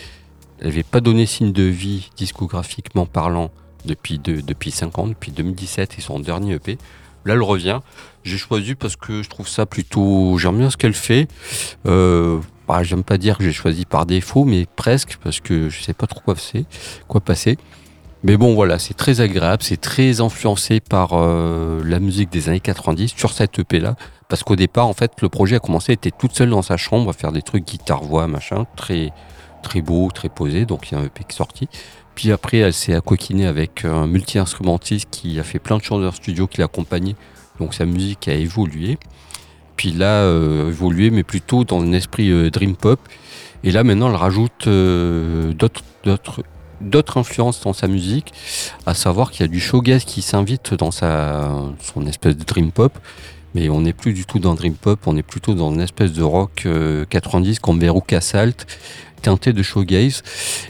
Elle 0.60 0.68
n'avait 0.68 0.82
pas 0.82 1.00
donné 1.00 1.26
signe 1.26 1.52
de 1.52 1.62
vie 1.62 2.10
discographiquement 2.16 3.06
parlant 3.06 3.50
depuis, 3.84 4.18
de, 4.18 4.40
depuis 4.40 4.70
5 4.70 4.98
ans, 4.98 5.06
depuis 5.06 5.32
2017 5.32 5.96
et 5.98 6.00
son 6.00 6.18
dernier 6.20 6.54
EP. 6.54 6.78
Là, 7.24 7.34
elle 7.34 7.42
revient. 7.42 7.80
J'ai 8.24 8.38
choisi 8.38 8.74
parce 8.74 8.96
que 8.96 9.22
je 9.22 9.28
trouve 9.28 9.48
ça 9.48 9.66
plutôt. 9.66 10.38
J'aime 10.38 10.58
bien 10.58 10.70
ce 10.70 10.76
qu'elle 10.76 10.94
fait. 10.94 11.28
Euh, 11.86 12.38
bah, 12.66 12.82
J'aime 12.82 13.04
pas 13.04 13.18
dire 13.18 13.38
que 13.38 13.44
j'ai 13.44 13.52
choisi 13.52 13.84
par 13.84 14.06
défaut, 14.06 14.44
mais 14.44 14.66
presque, 14.76 15.18
parce 15.22 15.40
que 15.40 15.68
je 15.68 15.82
sais 15.82 15.94
pas 15.94 16.06
trop 16.06 16.20
quoi, 16.20 16.34
quoi 17.06 17.20
passer. 17.20 17.58
Mais 18.24 18.36
bon, 18.36 18.54
voilà, 18.54 18.80
c'est 18.80 18.94
très 18.94 19.20
agréable, 19.20 19.62
c'est 19.62 19.80
très 19.80 20.20
influencé 20.20 20.80
par 20.80 21.10
euh, 21.12 21.80
la 21.84 22.00
musique 22.00 22.30
des 22.30 22.48
années 22.48 22.60
90 22.60 23.14
sur 23.16 23.32
cette 23.32 23.58
EP-là. 23.60 23.94
Parce 24.28 24.42
qu'au 24.42 24.56
départ, 24.56 24.86
en 24.88 24.92
fait, 24.92 25.12
le 25.22 25.28
projet 25.28 25.56
a 25.56 25.60
commencé, 25.60 25.92
elle 25.92 25.94
était 25.94 26.10
toute 26.10 26.32
seule 26.32 26.50
dans 26.50 26.62
sa 26.62 26.76
chambre 26.76 27.10
à 27.10 27.12
faire 27.12 27.30
des 27.30 27.42
trucs 27.42 27.64
guitare-voix, 27.64 28.26
machin, 28.26 28.66
très, 28.76 29.12
très 29.68 29.83
beau, 29.83 30.11
très 30.12 30.31
posé. 30.31 30.64
Donc 30.64 30.90
il 30.90 30.94
y 30.94 30.96
a 30.96 31.00
un 31.00 31.04
EP 31.04 31.24
qui 31.24 31.35
est 31.35 31.37
sorti. 31.37 31.68
Puis 32.14 32.33
après, 32.33 32.59
elle 32.59 32.72
s'est 32.72 32.94
accoquinée 32.94 33.46
avec 33.46 33.85
un 33.85 34.07
multi-instrumentiste 34.07 35.09
qui 35.11 35.38
a 35.38 35.44
fait 35.44 35.59
plein 35.59 35.76
de 35.76 35.83
chanteurs 35.83 36.14
studio 36.14 36.46
qui 36.46 36.61
l'accompagnaient. 36.61 37.16
Donc 37.61 37.74
sa 37.74 37.85
musique 37.85 38.26
a 38.28 38.35
évolué. 38.35 38.98
Puis 39.76 39.92
là, 39.92 40.22
euh, 40.22 40.70
évolué, 40.70 41.11
mais 41.11 41.22
plutôt 41.22 41.64
dans 41.64 41.81
un 41.81 41.92
esprit 41.92 42.31
euh, 42.31 42.50
dream 42.50 42.74
pop. 42.74 42.98
Et 43.62 43.70
là, 43.70 43.85
maintenant, 43.85 44.09
elle 44.09 44.16
rajoute 44.16 44.66
euh, 44.66 45.52
d'autres, 45.52 47.18
influences 47.18 47.61
dans 47.62 47.72
sa 47.72 47.87
musique, 47.87 48.33
à 48.87 48.94
savoir 48.94 49.31
qu'il 49.31 49.42
y 49.42 49.44
a 49.44 49.48
du 49.48 49.61
showgaze 49.61 50.04
qui 50.04 50.22
s'invite 50.22 50.74
dans 50.74 50.90
sa, 50.90 51.52
son 51.81 52.07
espèce 52.07 52.37
de 52.37 52.44
dream 52.44 52.72
pop. 52.72 52.98
Mais 53.54 53.68
on 53.70 53.81
n'est 53.81 53.92
plus 53.92 54.12
du 54.12 54.26
tout 54.26 54.38
dans 54.38 54.54
dream 54.54 54.74
pop, 54.74 55.00
on 55.07 55.16
est 55.16 55.22
plutôt 55.22 55.54
dans 55.54 55.72
une 55.72 55.81
espèce 55.81 56.12
de 56.12 56.22
rock 56.22 56.64
euh, 56.66 57.04
90 57.09 57.61
comme 57.61 57.81
Veruca 57.81 58.18
Assault, 58.18 58.66
teinté 59.20 59.52
de 59.52 59.62
showgaze. 59.62 60.22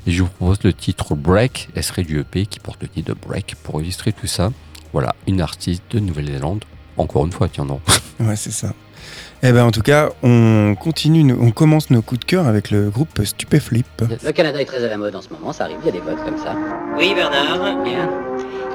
Et 0.07 0.13
je 0.13 0.23
vous 0.23 0.29
propose 0.29 0.63
le 0.65 0.73
titre 0.73 1.15
Break, 1.15 1.69
elle 1.75 1.85
serait 1.85 2.05
du 2.05 2.21
EP 2.21 2.47
qui 2.47 2.61
porte 2.61 2.83
le 2.83 2.89
titre 2.89 3.15
de 3.15 3.19
Break 3.19 3.57
pour 3.63 3.81
illustrer 3.81 4.13
tout 4.13 4.27
ça. 4.27 4.51
Voilà, 4.93 5.15
une 5.27 5.41
artiste 5.41 5.83
de 5.91 6.01
Nouvelle-Zélande. 6.01 6.65
Encore 6.97 7.27
une 7.27 7.33
fois, 7.33 7.49
tiens, 7.49 7.65
non. 7.65 7.81
Ouais, 8.21 8.35
c'est 8.35 8.51
ça. 8.51 8.73
Eh 9.45 9.53
ben, 9.53 9.65
en 9.65 9.71
tout 9.71 9.83
cas, 9.83 10.11
on 10.25 10.75
continue, 10.75 11.33
on 11.33 11.53
commence 11.53 11.91
nos 11.91 12.03
coups 12.03 12.21
de 12.21 12.25
cœur 12.25 12.49
avec 12.49 12.73
le 12.73 12.91
groupe 12.91 13.25
Stupéflip. 13.25 13.87
Le 14.25 14.33
Canada 14.33 14.61
est 14.61 14.65
très 14.65 14.83
à 14.85 14.89
la 14.89 14.97
mode 14.97 15.15
en 15.15 15.23
ce 15.23 15.29
moment, 15.31 15.53
ça 15.53 15.65
arrive, 15.65 15.77
il 15.83 15.87
y 15.87 15.89
a 15.91 15.93
des 15.93 16.01
votes 16.01 16.25
comme 16.25 16.39
ça. 16.39 16.57
Oui, 16.97 17.15
Bernard. 17.15 17.85
Bien. 17.85 18.11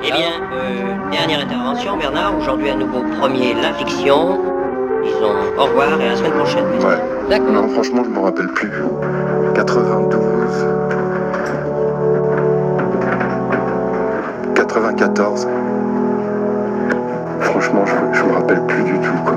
Eh 0.05 0.11
bien, 0.11 0.41
euh, 0.53 1.11
dernière 1.11 1.41
intervention, 1.41 1.97
Bernard. 1.97 2.37
Aujourd'hui, 2.37 2.69
à 2.69 2.75
nouveau, 2.75 3.01
premier 3.19 3.53
La 3.53 3.73
Fiction. 3.73 4.62
Disons 5.03 5.33
au 5.57 5.63
revoir 5.65 5.99
et 5.99 6.05
à 6.07 6.09
la 6.11 6.15
semaine 6.15 6.31
prochaine. 6.33 6.65
Ouais. 6.79 7.29
D'accord. 7.29 7.51
Non, 7.51 7.67
franchement, 7.69 8.03
je 8.03 8.09
m'en 8.09 8.23
rappelle 8.23 8.47
plus. 8.49 8.71
92. 9.55 10.19
94. 14.55 15.47
Franchement, 17.41 17.85
je, 17.85 18.17
je 18.17 18.23
me 18.23 18.33
rappelle 18.33 18.61
plus 18.65 18.83
du 18.83 18.93
tout, 18.93 19.17
quoi. 19.25 19.35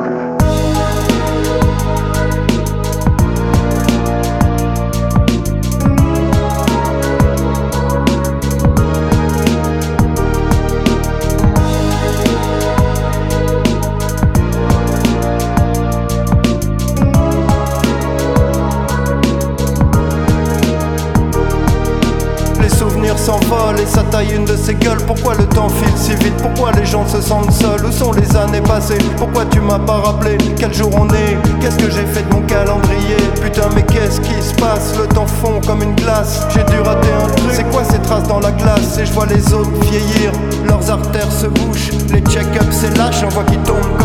S'envolent 23.27 23.81
et 23.81 23.87
ça 23.87 24.05
taille 24.05 24.33
une 24.37 24.45
de 24.45 24.57
ces 24.57 24.75
gueules. 24.75 25.03
Pourquoi 25.05 25.35
le 25.35 25.47
temps 25.47 25.69
file 25.69 25.97
si 25.97 26.15
vite? 26.25 26.37
Pourquoi 26.37 26.71
les 26.73 26.87
gens 26.87 27.07
se 27.09 27.21
sentent 27.21 27.51
seuls? 27.51 27.85
Où 27.85 27.91
sont 27.91 28.13
les 28.13 28.37
années 28.37 28.61
passées? 28.61 28.99
Pourquoi 29.17 29.45
tu 29.47 29.61
m'as 29.61 29.81
pas 29.81 29.99
rappelé? 29.99 30.39
Quel 30.57 30.73
jour 30.73 30.91
on 30.97 31.09
est? 31.09 31.37
Qu'est-ce 31.61 31.77
que 31.77 31.91
j'ai 31.91 32.07
fait 32.07 32.23
de 32.23 32.33
mon 32.33 32.43
calendrier? 32.43 33.17
Putain 33.43 33.69
mais 33.75 33.83
qu'est-ce 33.83 34.21
qui 34.21 34.41
se 34.41 34.55
passe? 34.55 34.95
Le 34.97 35.09
temps 35.09 35.27
fond 35.27 35.61
comme 35.67 35.83
une 35.83 35.97
glace. 35.97 36.47
J'ai 36.51 36.63
dû 36.73 36.79
rater 36.79 37.09
un 37.21 37.27
truc. 37.27 37.51
C'est 37.51 37.69
quoi 37.71 37.83
ces 37.83 37.99
traces 37.99 38.29
dans 38.29 38.41
la 38.41 38.53
glace? 38.53 38.97
Et 38.99 39.07
je 39.07 39.13
vois 39.13 39.27
les 39.27 39.53
autres 39.53 39.71
vieillir. 39.91 40.31
Leurs 40.65 40.89
artères 40.89 41.33
se 41.33 41.47
bouchent. 41.49 41.91
Les 42.13 42.21
check-ups 42.21 42.77
c'est 42.81 42.97
lâche. 42.97 43.25
On 43.25 43.29
voit 43.31 43.45
qu'ils 43.45 43.63
tombent 43.63 43.99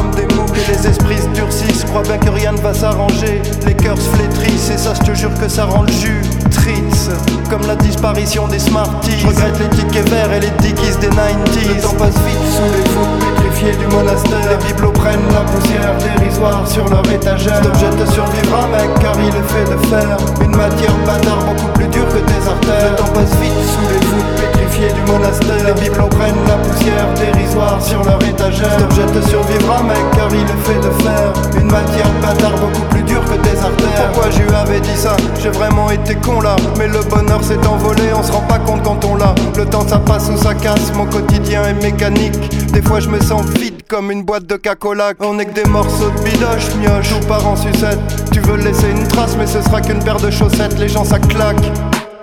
Et 0.56 0.72
les 0.72 0.88
esprits 0.88 1.18
se 1.18 1.28
durcissent. 1.30 1.84
Crois 1.86 2.04
bien 2.04 2.18
que 2.18 2.30
rien 2.30 2.52
ne 2.52 2.62
va 2.62 2.74
s'arranger. 2.74 3.42
Les 3.66 3.74
cœurs 3.74 3.98
se 3.98 4.10
flétrissent 4.10 4.70
Et 4.70 4.78
ça 4.78 4.94
je 4.94 5.12
te 5.12 5.16
jure 5.16 5.34
que 5.40 5.48
ça 5.48 5.66
rend 5.66 5.84
le 5.84 5.92
jus 5.92 6.22
Tritz 6.50 7.10
Comme 7.50 7.66
la 7.68 7.76
disparition 7.76 8.48
des 8.48 8.60
Smarties. 8.60 9.20
Je 9.20 9.28
regrette 9.28 9.60
les 9.60 9.70
tickets 9.70 10.10
verts 10.10 10.34
et 10.34 10.40
les 10.40 10.52
dickies 10.62 10.98
des 11.00 11.08
90s 11.08 11.76
Le 11.76 11.82
temps 11.82 11.94
passe 11.94 12.16
vite 12.16 12.52
sous 12.56 12.64
les 12.64 12.90
voûtes 12.90 13.41
Les 13.62 14.68
bibelots 14.68 14.92
prennent 14.92 15.20
la 15.32 15.42
poussière 15.42 15.96
dérisoire 16.00 16.68
sur 16.68 16.90
leur 16.90 17.06
étagère 17.12 17.58
Cet 17.58 17.68
objet 17.68 17.90
te 17.92 18.12
survivra 18.12 18.68
mec 18.68 18.90
car 19.00 19.14
il 19.20 19.28
est 19.28 19.50
fait 19.54 19.72
de 19.72 19.78
fer 19.86 20.18
Une 20.42 20.56
matière 20.56 20.96
bâtard 21.06 21.46
beaucoup 21.46 21.72
plus 21.76 21.88
dure 21.90 22.08
que 22.08 22.18
tes 22.18 22.50
artères 22.50 22.90
Le 22.90 22.96
temps 22.98 23.14
passe 23.14 23.36
vite 23.40 23.54
sous 23.54 23.88
les 23.94 24.06
voûtes 24.08 24.36
pétrifiées 24.36 24.92
du 24.94 25.12
monastère 25.12 25.64
Les 25.64 25.80
bibelots 25.80 26.08
prennent 26.08 26.44
la 26.48 26.56
poussière 26.56 27.14
dérisoire 27.14 27.80
sur 27.80 28.04
leur 28.04 28.18
étagère 28.18 28.32
étagère. 28.32 28.72
Cet 28.72 28.82
objet 28.82 29.06
te 29.06 29.30
survivra, 29.30 29.84
mec, 29.84 29.98
car 30.16 30.30
il 30.32 30.42
est 30.42 30.64
fait 30.66 30.80
de 30.80 30.92
fer. 31.04 31.34
Une 31.60 31.72
matière 31.72 32.10
bâtard 32.22 32.58
beaucoup 32.60 32.86
plus 32.90 33.04
dure 33.04 33.24
que 33.26 33.36
tes 33.36 33.58
artères. 33.58 34.12
Pourquoi 34.12 34.32
je 34.32 34.42
lui 34.42 34.56
avais 34.56 34.80
dit 34.80 34.96
ça? 34.96 35.16
J'ai 35.42 35.50
vraiment 35.50 35.90
été 35.92 36.16
con 36.16 36.42
là. 36.42 36.56
Mais 36.78 36.88
le 36.88 37.00
bonheur 37.10 37.44
s'est 37.44 37.66
envolé, 37.68 38.14
on 38.16 38.24
se 38.24 38.32
rend 38.32 38.42
pas 38.42 38.60
compte 38.60 38.84
quand 38.84 39.04
on 39.06 39.16
l'a. 39.16 39.34
Le 39.58 39.66
temps 39.66 39.88
ça 39.88 40.00
passe 40.00 40.30
ou 40.30 40.38
ça 40.38 40.54
casse, 40.54 40.92
mon 40.96 41.06
quotidien 41.06 41.64
est 41.66 41.82
mécanique. 41.82 42.40
Des 42.74 42.82
fois 42.82 43.02
je 43.02 43.10
me 43.10 43.20
sens 43.20 43.46
vide 43.60 43.82
comme 43.88 44.12
une 44.12 44.24
boîte 44.24 44.46
de 44.46 44.56
Coca-Cola. 44.56 45.14
On 45.20 45.38
est 45.40 45.46
que 45.46 45.54
des 45.54 45.66
morceaux 45.66 46.10
de 46.10 46.24
bidoche, 46.24 46.74
mioche 46.80 47.12
ou 47.14 47.26
par 47.28 47.46
en 47.46 47.56
sucette. 47.56 48.00
Tu 48.32 48.40
veux 48.40 48.56
laisser 48.56 48.90
une 48.90 49.08
trace, 49.08 49.36
mais 49.38 49.46
ce 49.46 49.62
sera 49.62 49.82
qu'une 49.82 50.04
paire 50.04 50.20
de 50.20 50.32
chaussettes. 50.32 50.80
Les 50.80 50.88
gens 50.88 51.04
ça 51.04 51.20
claque. 51.20 51.62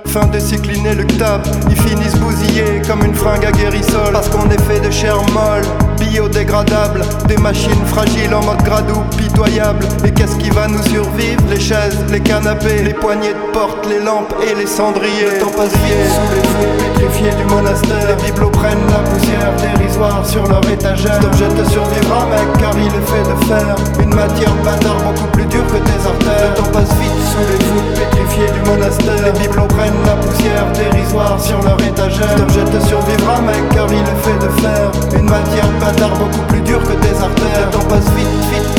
Fin 0.07 0.27
de 0.27 0.39
cycle 0.39 0.75
inéluctable, 0.75 1.45
ils 1.69 1.77
finissent 1.77 2.17
bousillés 2.17 2.81
comme 2.89 3.05
une 3.05 3.15
fringue 3.15 3.45
à 3.45 3.53
guérissol. 3.53 4.13
Parce 4.13 4.31
qu'on 4.31 4.49
est 4.49 4.61
fait 4.63 4.81
de 4.81 4.91
chair 4.91 5.17
molle, 5.35 5.65
biodégradable, 5.99 7.03
des 7.27 7.37
machines 7.37 7.85
fragiles 7.87 8.35
en 8.35 8.45
mode 8.45 8.63
gradou, 8.63 9.01
pitoyable. 9.17 9.87
Et 10.05 10.11
qu'est-ce 10.11 10.37
qui 10.37 10.51
va 10.51 10.67
nous 10.67 10.83
survivre? 10.85 11.43
Les 11.51 11.61
chaises, 11.61 11.99
les 12.11 12.21
canapés, 12.21 12.83
les 12.83 12.95
poignées 12.95 13.35
de 13.35 13.53
porte, 13.53 13.87
les 13.89 14.01
lampes 14.01 14.35
et 14.43 14.55
les 14.55 14.67
cendriers. 14.67 15.31
Le 15.35 15.39
temps 15.41 15.51
passe 15.57 15.73
vite 15.73 16.07
sous 16.15 16.29
les 16.35 16.43
voûtes 16.49 16.77
pétrifiées 16.95 17.35
du 17.37 17.45
monastère. 17.45 18.09
Les 18.09 18.23
bibelots 18.25 18.51
prennent 18.51 18.87
la 18.91 19.11
poussière 19.11 19.53
dérisoire 19.57 20.25
sur 20.27 20.47
leur 20.47 20.65
étagère. 20.71 21.15
Cet 21.15 21.25
objet 21.25 21.49
te 21.49 21.69
survivra, 21.71 22.27
mec, 22.27 22.49
car 22.61 22.73
il 22.79 22.87
est 22.87 23.09
fait 23.09 23.25
de 23.29 23.37
fer. 23.47 23.77
Une 24.01 24.15
matière 24.15 24.55
bâtard 24.65 24.97
beaucoup 25.05 25.29
plus 25.33 25.47
dure 25.47 25.67
que 25.67 25.79
tes 25.79 26.01
artères. 26.07 26.51
Le 26.51 26.63
temps 26.63 26.71
passe 26.73 26.95
vite 27.01 27.21
sous 27.31 27.45
les 27.51 27.65
voûtes 27.67 27.93
pétrifiées 27.99 28.53
du 28.53 28.71
monastère. 28.71 29.23
Les 29.25 29.33
bibelots 29.39 29.67
prennent 29.67 30.03
la 30.07 30.17
poussière 30.17 30.67
dérisoire 30.75 31.41
sur 31.41 31.63
leur 31.63 31.81
étagère. 31.81 32.29
Cet 32.29 32.41
objet 32.41 32.65
te 32.65 32.81
survivra, 32.87 33.41
mec, 33.43 33.63
car 33.75 33.87
il 33.91 34.05
est 34.05 34.23
fait 34.23 34.39
de 34.39 34.51
fer. 34.61 34.91
Une 35.15 35.29
matière 35.29 35.69
beaucoup 35.97 36.43
plus 36.49 36.61
dure 36.63 36.83
que 36.83 36.93
tes 36.93 37.15
artères. 37.23 37.67
Le 37.67 37.73
temps 37.73 37.85
passe 37.89 38.11
vite, 38.17 38.27
vite, 38.51 38.78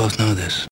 both 0.00 0.18
know 0.18 0.32
this. 0.32 0.69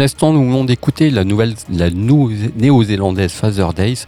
L'instant, 0.00 0.32
nous 0.32 0.44
venons 0.44 0.64
d'écouter 0.64 1.10
la 1.10 1.24
nouvelle, 1.24 1.54
la 1.70 1.90
néo-zélandaise 1.90 3.32
Father 3.32 3.68
Days 3.74 4.04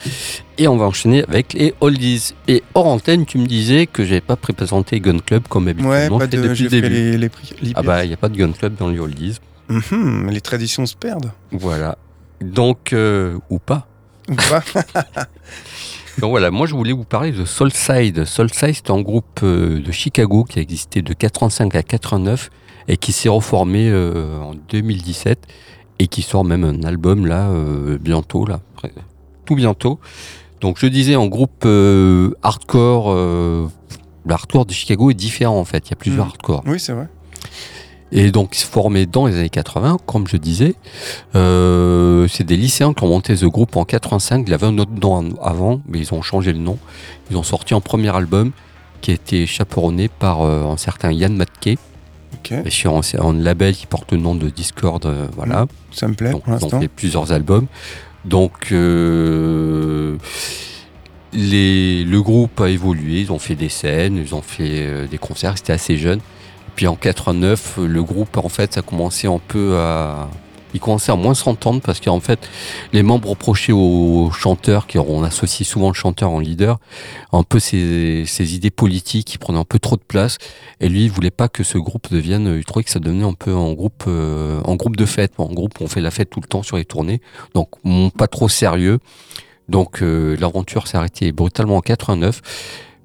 et 0.58 0.66
on 0.68 0.76
va 0.76 0.86
enchaîner 0.86 1.22
avec 1.24 1.52
les 1.52 1.74
oldies. 1.80 2.34
Et 2.48 2.62
hors 2.74 2.86
antenne, 2.86 3.24
tu 3.26 3.38
me 3.38 3.46
disais 3.46 3.86
que 3.86 4.04
j'avais 4.04 4.20
pas 4.20 4.36
présenté 4.36 5.00
Gun 5.00 5.18
Club 5.18 5.44
comme 5.48 5.64
Ouais, 5.66 5.70
habituellement 5.70 6.18
pas 6.18 6.28
fait 6.28 6.36
de, 6.36 6.48
depuis 6.48 6.64
le 6.64 6.68
début. 6.70 6.88
les, 6.88 7.18
les, 7.18 7.28
prix- 7.28 7.54
les 7.62 7.72
Ah 7.74 7.82
bah, 7.82 8.04
il 8.04 8.08
n'y 8.08 8.14
a 8.14 8.16
pas 8.16 8.28
de 8.28 8.36
Gun 8.36 8.52
Club 8.52 8.74
dans 8.76 8.88
les 8.88 8.98
oldies. 8.98 9.38
Mhm, 9.68 10.28
les 10.30 10.40
traditions 10.40 10.84
se 10.86 10.96
perdent. 10.96 11.30
Voilà. 11.52 11.96
Donc, 12.40 12.92
euh, 12.92 13.38
ou 13.50 13.58
pas. 13.58 13.86
Ou 14.28 14.34
pas 14.34 14.62
Donc 16.18 16.30
voilà, 16.30 16.50
moi 16.50 16.66
je 16.66 16.74
voulais 16.74 16.92
vous 16.92 17.04
parler 17.04 17.32
de 17.32 17.44
Soulside. 17.44 18.24
Soulside, 18.26 18.74
c'est 18.74 18.90
un 18.90 19.00
groupe 19.00 19.40
euh, 19.42 19.80
de 19.80 19.92
Chicago 19.92 20.44
qui 20.44 20.58
a 20.58 20.62
existé 20.62 21.00
de 21.00 21.12
85 21.14 21.74
à 21.74 21.82
89 21.82 22.50
et 22.88 22.96
qui 22.98 23.12
s'est 23.12 23.28
reformé 23.30 23.88
euh, 23.88 24.38
en 24.40 24.52
2017 24.70 25.38
et 26.02 26.08
qui 26.08 26.22
sort 26.22 26.44
même 26.44 26.64
un 26.64 26.82
album 26.82 27.26
là 27.26 27.48
euh, 27.50 27.96
bientôt, 27.96 28.44
là, 28.44 28.58
tout 29.44 29.54
bientôt. 29.54 30.00
Donc 30.60 30.76
je 30.80 30.86
disais 30.86 31.14
en 31.14 31.26
groupe 31.28 31.62
euh, 31.64 32.32
hardcore, 32.42 33.12
euh, 33.12 33.68
l'hardcore 34.26 34.66
de 34.66 34.72
Chicago 34.72 35.10
est 35.12 35.14
différent 35.14 35.58
en 35.60 35.64
fait, 35.64 35.86
il 35.86 35.90
y 35.90 35.92
a 35.92 35.96
plusieurs 35.96 36.24
Mhm. 36.24 36.30
hardcore. 36.30 36.62
Oui, 36.66 36.80
c'est 36.80 36.92
vrai. 36.92 37.06
Et 38.14 38.30
donc, 38.30 38.54
ils 38.54 38.58
se 38.58 38.66
formaient 38.66 39.06
dans 39.06 39.26
les 39.26 39.36
années 39.38 39.48
80, 39.48 39.96
comme 40.04 40.26
je 40.28 40.36
disais. 40.36 40.74
Euh, 41.34 42.28
c'est 42.28 42.44
des 42.44 42.58
lycéens 42.58 42.92
qui 42.92 43.02
ont 43.04 43.08
monté 43.08 43.34
ce 43.36 43.46
groupe 43.46 43.74
en 43.76 43.84
85. 43.86 44.44
Il 44.46 44.52
avait 44.52 44.66
un 44.66 44.76
autre 44.76 44.90
nom 45.00 45.30
avant, 45.40 45.80
mais 45.88 45.98
ils 45.98 46.12
ont 46.12 46.20
changé 46.20 46.52
le 46.52 46.58
nom. 46.58 46.76
Ils 47.30 47.38
ont 47.38 47.42
sorti 47.42 47.72
un 47.72 47.80
premier 47.80 48.14
album 48.14 48.50
qui 49.00 49.12
a 49.12 49.14
été 49.14 49.46
chaperonné 49.46 50.08
par 50.08 50.42
un 50.42 50.76
certain 50.76 51.10
Yann 51.10 51.34
Matke, 51.34 51.78
Ok, 52.34 52.52
et 52.64 52.70
sur 52.70 52.94
un, 52.96 53.00
un 53.20 53.32
label 53.34 53.74
qui 53.74 53.86
porte 53.86 54.12
le 54.12 54.18
nom 54.18 54.34
de 54.34 54.48
Discord. 54.48 55.04
euh, 55.06 55.26
voilà. 55.36 55.66
ça 55.90 56.08
me 56.08 56.14
plaît 56.14 56.30
Donc, 56.32 56.44
pour 56.44 56.54
ils 56.54 56.56
ont 56.56 56.60
l'instant. 56.66 56.80
fait 56.80 56.88
plusieurs 56.88 57.32
albums. 57.32 57.66
Donc, 58.24 58.70
euh, 58.72 60.16
les, 61.32 62.04
le 62.04 62.22
groupe 62.22 62.60
a 62.60 62.68
évolué. 62.68 63.20
Ils 63.20 63.32
ont 63.32 63.38
fait 63.38 63.54
des 63.54 63.68
scènes, 63.68 64.16
ils 64.16 64.34
ont 64.34 64.42
fait 64.42 64.86
euh, 64.86 65.06
des 65.06 65.18
concerts. 65.18 65.56
C'était 65.58 65.72
assez 65.72 65.96
jeune. 65.96 66.20
Puis 66.76 66.86
en 66.86 66.94
89, 66.96 67.78
le 67.86 68.02
groupe, 68.02 68.36
en 68.38 68.48
fait, 68.48 68.74
ça 68.74 68.80
a 68.80 68.82
commencé 68.82 69.26
un 69.26 69.40
peu 69.46 69.76
à. 69.76 70.28
Il 70.74 70.80
commençait 70.80 71.12
à 71.12 71.16
moins 71.16 71.34
s'entendre 71.34 71.80
parce 71.80 72.00
qu'en 72.00 72.20
fait, 72.20 72.48
les 72.92 73.02
membres 73.02 73.30
reprochaient 73.30 73.72
aux 73.72 74.30
chanteurs, 74.30 74.86
qui 74.86 74.98
on 74.98 75.22
associe 75.22 75.68
souvent 75.68 75.88
le 75.88 75.94
chanteur 75.94 76.30
en 76.30 76.38
leader, 76.38 76.78
un 77.32 77.42
peu 77.42 77.58
ses, 77.58 78.54
idées 78.54 78.70
politiques, 78.70 79.26
qui 79.26 79.38
prenaient 79.38 79.58
un 79.58 79.64
peu 79.64 79.78
trop 79.78 79.96
de 79.96 80.02
place. 80.02 80.38
Et 80.80 80.88
lui, 80.88 81.04
il 81.04 81.10
voulait 81.10 81.30
pas 81.30 81.48
que 81.48 81.62
ce 81.62 81.78
groupe 81.78 82.10
devienne, 82.10 82.54
il 82.56 82.64
trouvait 82.64 82.84
que 82.84 82.90
ça 82.90 83.00
devenait 83.00 83.24
un 83.24 83.34
peu 83.34 83.54
en 83.54 83.72
groupe, 83.72 84.04
euh, 84.06 84.60
en 84.64 84.76
groupe 84.76 84.96
de 84.96 85.06
fête. 85.06 85.32
En 85.38 85.52
groupe, 85.52 85.80
on 85.80 85.88
fait 85.88 86.00
la 86.00 86.10
fête 86.10 86.30
tout 86.30 86.40
le 86.40 86.48
temps 86.48 86.62
sur 86.62 86.76
les 86.76 86.84
tournées. 86.84 87.20
Donc, 87.54 87.68
pas 88.16 88.26
trop 88.26 88.48
sérieux. 88.48 88.98
Donc, 89.68 90.02
euh, 90.02 90.36
l'aventure 90.38 90.86
s'est 90.86 90.96
arrêtée 90.96 91.32
brutalement 91.32 91.76
en 91.76 91.80
89. 91.80 92.40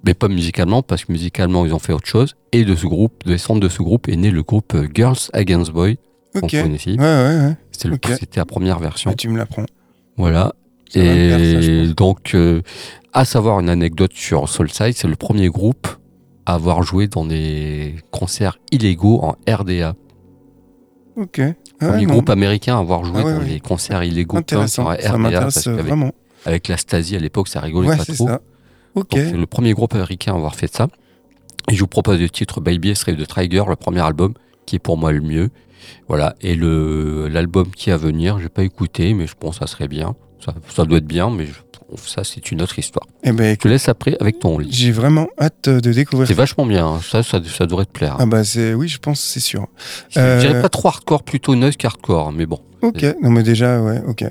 Mais 0.05 0.13
pas 0.13 0.27
musicalement, 0.27 0.83
parce 0.83 1.05
que 1.05 1.11
musicalement, 1.11 1.65
ils 1.65 1.73
ont 1.73 1.79
fait 1.79 1.93
autre 1.93 2.07
chose. 2.07 2.35
Et 2.51 2.63
de 2.63 2.75
ce 2.75 2.85
groupe, 2.85 3.25
de 3.25 3.35
centre 3.35 3.59
de 3.59 3.69
ce 3.69 3.81
groupe, 3.81 4.07
est 4.07 4.15
né 4.15 4.31
le 4.31 4.43
groupe 4.43 4.73
euh, 4.75 4.87
Girls 4.93 5.17
Against 5.33 5.71
Boys. 5.71 5.95
Ok. 6.43 6.53
Ouais, 6.53 6.97
ouais, 6.97 6.97
ouais. 6.97 7.55
C'était 7.71 8.39
la 8.39 8.45
première 8.45 8.79
version. 8.79 9.11
Ah, 9.11 9.15
tu 9.15 9.29
me 9.29 9.37
l'apprends. 9.37 9.65
Voilà. 10.17 10.53
Ça 10.89 10.99
ça, 10.99 11.05
Et 11.05 11.87
donc, 11.95 12.33
euh, 12.33 12.61
à 13.13 13.25
savoir 13.25 13.59
une 13.59 13.69
anecdote 13.69 14.13
sur 14.13 14.47
Soulside, 14.47 14.93
c'est 14.95 15.07
le 15.07 15.15
premier 15.15 15.49
groupe 15.49 15.87
à 16.45 16.53
avoir 16.53 16.81
joué 16.83 17.07
dans 17.07 17.25
des 17.25 17.95
concerts 18.11 18.57
illégaux 18.71 19.19
en 19.21 19.35
RDA. 19.51 19.95
Ok. 21.15 21.37
Ouais, 21.39 21.55
premier 21.79 22.05
non. 22.05 22.13
groupe 22.13 22.29
américain 22.29 22.77
à 22.77 22.79
avoir 22.79 23.03
joué 23.03 23.17
Ah 23.21 23.25
ouais, 23.25 23.33
dans 23.33 23.43
des 23.43 23.59
concerts 23.59 24.03
illégaux 24.03 24.37
en 24.37 24.67
Ça 24.67 24.83
RDA. 24.83 24.97
parce 24.97 25.17
m'intéresse 25.17 25.63
qu'avec 25.65 25.85
vraiment. 25.85 26.11
avec 26.45 26.67
la 26.67 26.77
Stasi 26.77 27.15
à 27.15 27.19
l'époque, 27.19 27.47
ça 27.49 27.59
rigolait 27.59 27.95
pas 27.95 28.05
trop. 28.05 28.27
ça. 28.27 28.41
Ok. 28.95 29.09
Donc, 29.11 29.19
c'est 29.25 29.37
le 29.37 29.45
premier 29.45 29.73
groupe 29.73 29.93
américain 29.93 30.33
à 30.33 30.37
avoir 30.37 30.55
fait 30.55 30.73
ça. 30.73 30.87
Et 31.69 31.75
je 31.75 31.79
vous 31.81 31.87
propose 31.87 32.19
le 32.19 32.29
titre 32.29 32.61
Baby 32.61 32.95
Slave 32.95 33.17
de 33.17 33.25
Trigger, 33.25 33.63
le 33.67 33.75
premier 33.75 33.99
album, 34.01 34.33
qui 34.65 34.77
est 34.77 34.79
pour 34.79 34.97
moi 34.97 35.11
le 35.11 35.21
mieux. 35.21 35.49
Voilà. 36.07 36.35
Et 36.41 36.55
le 36.55 37.27
l'album 37.27 37.67
qui 37.75 37.89
est 37.89 37.93
à 37.93 37.97
venir, 37.97 38.39
j'ai 38.39 38.49
pas 38.49 38.63
écouté, 38.63 39.13
mais 39.13 39.27
je 39.27 39.35
pense 39.39 39.59
que 39.59 39.65
ça 39.65 39.71
serait 39.71 39.87
bien. 39.87 40.15
Ça, 40.43 40.53
ça 40.69 40.85
doit 40.85 40.99
être 40.99 41.07
bien, 41.07 41.29
mais 41.29 41.45
je- 41.47 41.53
ça, 41.95 42.23
c'est 42.23 42.51
une 42.51 42.61
autre 42.61 42.77
histoire. 42.79 43.05
Eh 43.23 43.31
ben, 43.31 43.53
Je 43.55 43.59
te 43.59 43.67
laisse 43.67 43.87
après 43.89 44.17
avec 44.19 44.39
ton 44.39 44.57
lit. 44.59 44.69
j'ai 44.71 44.91
vraiment 44.91 45.27
hâte 45.39 45.69
de 45.69 45.91
découvrir. 45.93 46.27
C'est 46.27 46.33
vachement 46.33 46.65
bien. 46.65 46.85
hein. 46.85 46.99
Ça, 47.01 47.23
ça, 47.23 47.39
ça 47.43 47.65
devrait 47.65 47.85
te 47.85 47.91
plaire. 47.91 48.17
Ah 48.19 48.25
bah 48.25 48.43
c'est 48.43 48.73
oui, 48.73 48.87
je 48.89 48.97
pense 48.99 49.19
c'est 49.21 49.39
sûr. 49.39 49.67
Je 50.09 50.19
euh, 50.19 50.39
dirais 50.39 50.61
pas 50.61 50.69
trop 50.69 50.89
hardcore, 50.89 51.23
plutôt 51.23 51.55
noise 51.55 51.77
qu'hardcore, 51.77 52.31
mais 52.33 52.45
bon. 52.45 52.59
Ok, 52.81 53.03
non 53.23 53.29
mais 53.31 53.43
déjà, 53.43 53.81
ouais, 53.81 54.01
ok. 54.07 54.23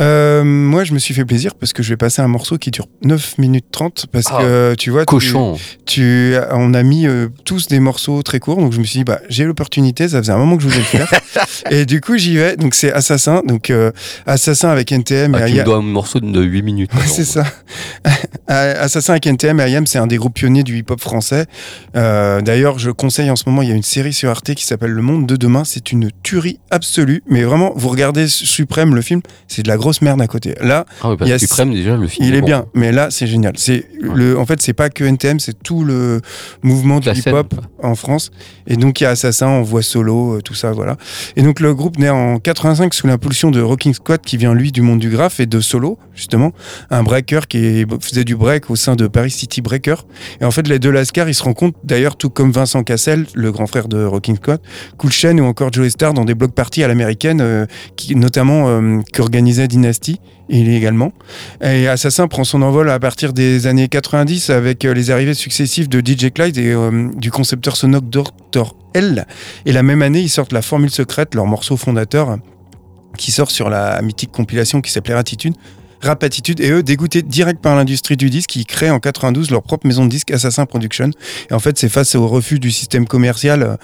Euh, 0.00 0.44
moi, 0.44 0.84
je 0.84 0.94
me 0.94 0.98
suis 0.98 1.12
fait 1.12 1.24
plaisir 1.24 1.54
parce 1.54 1.72
que 1.72 1.82
je 1.82 1.90
vais 1.90 1.96
passer 1.96 2.22
un 2.22 2.28
morceau 2.28 2.56
qui 2.56 2.70
dure 2.70 2.86
9 3.02 3.38
minutes 3.38 3.66
30 3.72 4.06
parce 4.12 4.26
Ah, 4.30 4.38
que 4.40 4.74
tu 4.78 4.90
vois, 4.90 5.04
Cochon. 5.04 5.56
tu, 5.86 6.34
on 6.52 6.72
a 6.74 6.82
mis 6.82 7.06
euh, 7.06 7.28
tous 7.44 7.66
des 7.66 7.80
morceaux 7.80 8.22
très 8.22 8.38
courts, 8.38 8.58
donc 8.58 8.72
je 8.72 8.78
me 8.78 8.84
suis 8.84 8.98
dit, 9.00 9.04
bah, 9.04 9.20
j'ai 9.28 9.44
l'opportunité, 9.44 10.08
ça 10.08 10.18
faisait 10.18 10.32
un 10.32 10.38
moment 10.38 10.56
que 10.56 10.62
je 10.62 10.68
voulais 10.68 10.78
le 10.78 10.84
faire. 10.84 11.10
et 11.70 11.84
du 11.84 12.00
coup, 12.00 12.16
j'y 12.16 12.36
vais, 12.36 12.56
donc 12.56 12.74
c'est 12.74 12.92
Assassin, 12.92 13.42
donc 13.44 13.70
euh, 13.70 13.90
Assassin 14.26 14.68
avec 14.70 14.92
NTM 14.92 15.34
et 15.34 15.38
Ah, 15.42 15.46
tu 15.48 15.54
me 15.56 15.62
dois 15.64 15.76
un 15.78 15.82
morceau 15.82 16.20
de 16.20 16.42
8 16.42 16.62
minutes. 16.62 16.90
c'est 17.06 17.24
ça. 17.24 17.44
Assassin 18.48 19.12
avec 19.12 19.26
NTM 19.26 19.60
et 19.60 19.70
IAM, 19.70 19.86
c'est 19.86 19.98
un 19.98 20.06
des 20.06 20.16
groupes 20.16 20.34
pionniers 20.34 20.62
du 20.64 20.76
hip-hop 20.78 21.00
français. 21.00 21.46
Euh, 21.96 22.40
D'ailleurs, 22.40 22.78
je 22.78 22.90
conseille 22.90 23.30
en 23.30 23.36
ce 23.36 23.44
moment, 23.46 23.62
il 23.62 23.68
y 23.68 23.72
a 23.72 23.74
une 23.74 23.82
série 23.82 24.12
sur 24.12 24.30
Arte 24.30 24.54
qui 24.54 24.64
s'appelle 24.64 24.90
Le 24.90 25.02
Monde 25.02 25.26
de 25.26 25.36
demain. 25.36 25.64
C'est 25.64 25.92
une 25.92 26.10
tuerie 26.22 26.58
absolue. 26.70 27.22
Mais 27.28 27.42
vraiment, 27.42 27.72
vous 27.80 27.88
regardez 27.88 28.28
Suprême, 28.28 28.94
le 28.94 29.02
film, 29.02 29.20
c'est 29.48 29.62
de 29.62 29.68
la 29.68 29.76
grosse 29.76 30.02
merde 30.02 30.20
à 30.22 30.26
côté. 30.26 30.54
Là, 30.60 30.86
Ah 31.02 31.14
parce 31.18 31.22
il 31.22 31.28
y 31.28 31.32
a- 31.32 31.36
que 31.36 31.40
Suprême, 31.40 31.72
déjà, 31.72 31.96
le 31.96 32.06
film. 32.06 32.28
il 32.28 32.34
est 32.34 32.40
bon. 32.40 32.46
bien, 32.46 32.64
mais 32.74 32.92
là, 32.92 33.08
c'est 33.10 33.26
génial. 33.26 33.54
C'est 33.56 33.86
le, 34.00 34.38
en 34.38 34.46
fait, 34.46 34.60
c'est 34.62 34.72
pas 34.72 34.90
que 34.90 35.04
NTM, 35.04 35.40
c'est 35.40 35.60
tout 35.62 35.84
le 35.84 36.20
mouvement 36.62 37.00
du 37.00 37.08
hip-hop 37.08 37.54
en 37.82 37.94
France. 37.94 38.30
Et 38.66 38.76
donc, 38.76 39.00
il 39.00 39.04
y 39.04 39.06
a 39.06 39.10
Assassin, 39.10 39.48
on 39.48 39.62
voit 39.62 39.82
solo, 39.82 40.36
euh, 40.36 40.40
tout 40.42 40.54
ça, 40.54 40.72
voilà. 40.72 40.96
Et 41.36 41.42
donc, 41.42 41.60
le 41.60 41.74
groupe 41.74 41.98
naît 41.98 42.08
en 42.10 42.38
85 42.38 42.92
sous 42.94 43.06
l'impulsion 43.06 43.50
de 43.50 43.60
Rocking 43.60 43.94
Squad, 43.94 44.20
qui 44.20 44.36
vient, 44.36 44.54
lui, 44.54 44.70
du 44.72 44.82
monde 44.82 44.98
du 45.00 45.10
graphe 45.10 45.40
et 45.40 45.46
de 45.46 45.60
Solo, 45.60 45.98
justement. 46.14 46.52
Un 46.90 47.02
breaker 47.02 47.40
qui 47.48 47.84
faisait 48.00 48.24
du 48.24 48.36
break 48.36 48.70
au 48.70 48.76
sein 48.76 48.96
de 48.96 49.06
Paris 49.06 49.30
City 49.30 49.60
Breaker. 49.62 49.96
Et 50.40 50.44
en 50.44 50.50
fait, 50.50 50.68
les 50.68 50.78
deux 50.78 50.90
Lascar, 50.90 51.28
ils 51.28 51.34
se 51.34 51.42
rencontrent, 51.42 51.78
d'ailleurs, 51.84 52.16
tout 52.16 52.30
comme 52.30 52.52
Vincent 52.52 52.82
Cassel, 52.84 53.26
le 53.34 53.50
grand 53.52 53.66
frère 53.66 53.88
de 53.88 54.04
Rocking 54.04 54.36
Squad, 54.36 54.60
Cool 54.98 55.10
Chain 55.12 55.38
ou 55.38 55.44
encore 55.44 55.72
Joey 55.72 55.90
Star 55.90 56.14
dans 56.14 56.24
des 56.24 56.34
blocs 56.34 56.54
parties 56.54 56.82
à 56.84 56.88
l'américaine, 56.88 57.40
euh, 57.40 57.66
notamment, 58.14 58.68
euh, 58.68 59.00
qu'organisait 59.12 59.68
Dynasty, 59.68 60.20
il 60.48 60.68
est 60.68 60.76
également. 60.76 61.12
Et 61.62 61.88
Assassin 61.88 62.26
prend 62.28 62.44
son 62.44 62.62
envol 62.62 62.90
à 62.90 62.98
partir 62.98 63.32
des 63.32 63.66
années 63.66 63.88
90 63.88 64.50
avec 64.50 64.84
euh, 64.84 64.92
les 64.92 65.10
arrivées 65.10 65.34
successives 65.34 65.88
de 65.88 66.00
DJ 66.00 66.32
Clyde 66.32 66.58
et 66.58 66.72
euh, 66.72 67.08
du 67.14 67.30
concepteur 67.30 67.76
sonore 67.76 68.02
Dr. 68.02 68.74
L. 68.94 69.26
Et 69.66 69.72
la 69.72 69.82
même 69.82 70.02
année, 70.02 70.20
ils 70.20 70.28
sortent 70.28 70.52
La 70.52 70.62
Formule 70.62 70.90
Secrète, 70.90 71.34
leur 71.34 71.46
morceau 71.46 71.76
fondateur, 71.76 72.38
qui 73.16 73.30
sort 73.30 73.50
sur 73.50 73.70
la 73.70 74.02
mythique 74.02 74.32
compilation 74.32 74.80
qui 74.80 74.90
s'appelait 74.90 75.14
Attitude. 75.14 75.54
Rap 76.00 76.22
Attitude 76.22 76.60
et 76.60 76.70
eux 76.70 76.82
dégoûtés 76.82 77.22
direct 77.22 77.60
par 77.60 77.76
l'industrie 77.76 78.16
du 78.16 78.30
disque 78.30 78.56
ils 78.56 78.66
créent 78.66 78.90
en 78.90 79.00
92 79.00 79.50
leur 79.50 79.62
propre 79.62 79.86
maison 79.86 80.04
de 80.04 80.10
disque 80.10 80.30
Assassin 80.30 80.66
Production. 80.66 81.10
Et 81.50 81.54
en 81.54 81.58
fait 81.58 81.78
c'est 81.78 81.88
face 81.88 82.14
au 82.14 82.26
refus 82.26 82.58
du 82.58 82.70
système 82.70 83.06
commercial 83.06 83.62
euh, 83.62 83.76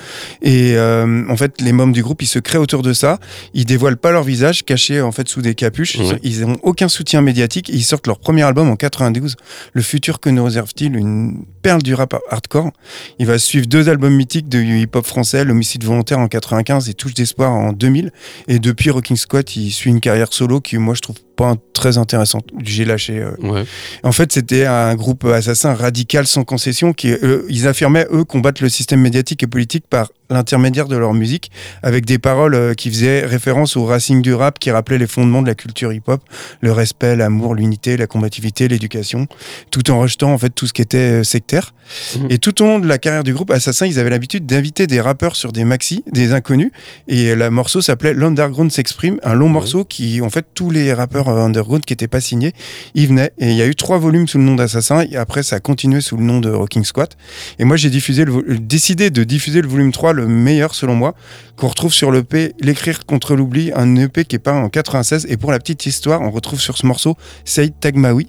et 0.42 0.76
euh, 0.76 1.24
en 1.28 1.36
fait 1.36 1.60
les 1.60 1.72
membres 1.72 1.92
du 1.92 2.02
groupe 2.02 2.22
ils 2.22 2.26
se 2.26 2.38
créent 2.38 2.58
autour 2.58 2.82
de 2.82 2.92
ça. 2.92 3.18
Ils 3.54 3.64
dévoilent 3.64 3.96
pas 3.96 4.12
leur 4.12 4.22
visage 4.22 4.64
cachés 4.64 5.00
en 5.00 5.12
fait 5.12 5.28
sous 5.28 5.42
des 5.42 5.54
capuches. 5.54 5.96
Ils 6.22 6.40
n'ont 6.42 6.58
aucun 6.62 6.88
soutien 6.88 7.20
médiatique. 7.20 7.68
Ils 7.68 7.84
sortent 7.84 8.06
leur 8.06 8.18
premier 8.18 8.42
album 8.42 8.68
en 8.68 8.76
92 8.76 9.36
le 9.72 9.82
futur 9.82 10.20
que 10.20 10.30
nous 10.30 10.44
réserve-t-il? 10.44 10.96
Une 10.96 11.44
perle 11.62 11.82
du 11.82 11.94
rap 11.94 12.14
hardcore. 12.30 12.70
Il 13.18 13.26
va 13.26 13.38
suivre 13.38 13.66
deux 13.66 13.88
albums 13.88 14.14
mythiques 14.14 14.48
de 14.48 14.60
hip-hop 14.60 15.06
français 15.06 15.44
l'homicide 15.44 15.84
volontaire 15.84 16.18
en 16.18 16.28
95 16.28 16.88
et 16.88 16.94
touche 16.94 17.14
d'espoir 17.14 17.52
en 17.52 17.72
2000 17.72 18.12
et 18.48 18.58
depuis 18.58 18.90
Rocking 18.90 19.16
Squad 19.16 19.48
il 19.56 19.70
suit 19.70 19.90
une 19.90 20.00
carrière 20.00 20.32
solo 20.32 20.60
qui 20.60 20.78
moi 20.78 20.94
je 20.94 21.00
trouve 21.00 21.16
pas 21.36 21.54
très 21.72 21.98
intéressante 21.98 22.46
j'ai 22.64 22.84
lâché 22.84 23.18
euh, 23.18 23.30
Ouais. 23.38 23.64
en 24.02 24.12
fait, 24.12 24.32
c'était 24.32 24.64
un 24.66 24.94
groupe 24.94 25.24
assassin 25.26 25.74
radical 25.74 26.26
sans 26.26 26.44
concession 26.44 26.92
qui, 26.92 27.10
eux, 27.10 27.44
ils 27.48 27.68
affirmaient, 27.68 28.06
eux, 28.10 28.24
combattre 28.24 28.62
le 28.62 28.68
système 28.68 29.00
médiatique 29.00 29.42
et 29.42 29.46
politique 29.46 29.84
par 29.88 30.10
l'intermédiaire 30.30 30.88
de 30.88 30.96
leur 30.96 31.14
musique, 31.14 31.50
avec 31.82 32.04
des 32.04 32.18
paroles 32.18 32.54
euh, 32.54 32.74
qui 32.74 32.90
faisaient 32.90 33.24
référence 33.24 33.76
au 33.76 33.84
racing 33.84 34.22
du 34.22 34.34
rap, 34.34 34.58
qui 34.58 34.70
rappelaient 34.70 34.98
les 34.98 35.06
fondements 35.06 35.42
de 35.42 35.46
la 35.46 35.54
culture 35.54 35.92
hip-hop, 35.92 36.22
le 36.60 36.72
respect, 36.72 37.16
l'amour, 37.16 37.54
l'unité, 37.54 37.96
la 37.96 38.06
combativité, 38.06 38.68
l'éducation, 38.68 39.26
tout 39.70 39.90
en 39.90 40.00
rejetant 40.00 40.32
en 40.32 40.38
fait 40.38 40.50
tout 40.50 40.66
ce 40.66 40.72
qui 40.72 40.82
était 40.82 41.20
euh, 41.20 41.24
sectaire. 41.24 41.74
Mhm. 42.16 42.26
Et 42.30 42.38
tout 42.38 42.62
au 42.62 42.66
long 42.66 42.78
de 42.78 42.88
la 42.88 42.98
carrière 42.98 43.24
du 43.24 43.32
groupe 43.32 43.50
Assassin, 43.50 43.86
ils 43.86 43.98
avaient 43.98 44.10
l'habitude 44.10 44.46
d'inviter 44.46 44.86
des 44.86 45.00
rappeurs 45.00 45.36
sur 45.36 45.52
des 45.52 45.64
maxi, 45.64 46.02
des 46.10 46.32
inconnus, 46.32 46.70
et 47.08 47.34
le 47.34 47.50
morceau 47.50 47.80
s'appelait 47.80 48.14
L'Underground 48.14 48.70
s'exprime, 48.72 49.18
un 49.22 49.34
long 49.34 49.48
morceau 49.48 49.84
qui, 49.84 50.20
en 50.20 50.30
fait, 50.30 50.46
tous 50.54 50.70
les 50.70 50.92
rappeurs 50.92 51.28
euh, 51.28 51.44
underground 51.44 51.84
qui 51.84 51.92
n'étaient 51.92 52.08
pas 52.08 52.20
signés, 52.20 52.52
ils 52.94 53.08
venaient. 53.08 53.32
Et 53.38 53.50
il 53.50 53.56
y 53.56 53.62
a 53.62 53.66
eu 53.66 53.74
trois 53.74 53.98
volumes 53.98 54.26
sous 54.28 54.38
le 54.38 54.44
nom 54.44 54.54
d'Assassin, 54.54 55.04
et 55.10 55.16
après 55.16 55.42
ça 55.42 55.56
a 55.56 55.60
continué 55.60 56.00
sous 56.00 56.16
le 56.16 56.24
nom 56.24 56.40
de 56.40 56.50
Rocking 56.50 56.84
Squat. 56.84 57.16
Et 57.58 57.64
moi 57.64 57.76
j'ai 57.76 57.90
diffusé 57.90 58.24
le 58.24 58.58
décidé 58.58 59.10
de 59.10 59.24
diffuser 59.24 59.62
le 59.62 59.68
volume 59.68 59.92
3, 59.92 60.12
le 60.16 60.26
meilleur 60.26 60.74
selon 60.74 60.94
moi, 60.96 61.14
qu'on 61.56 61.68
retrouve 61.68 61.92
sur 61.92 62.10
l'EP 62.10 62.54
L'écrire 62.60 63.06
contre 63.06 63.36
l'oubli, 63.36 63.70
un 63.74 63.94
EP 63.96 64.24
qui 64.24 64.36
est 64.36 64.40
peint 64.40 64.56
en 64.62 64.68
96. 64.68 65.26
Et 65.28 65.36
pour 65.36 65.52
la 65.52 65.58
petite 65.58 65.86
histoire, 65.86 66.20
on 66.22 66.30
retrouve 66.30 66.60
sur 66.60 66.76
ce 66.76 66.86
morceau 66.86 67.16
Saïd 67.44 67.74
Tagmaoui, 67.78 68.28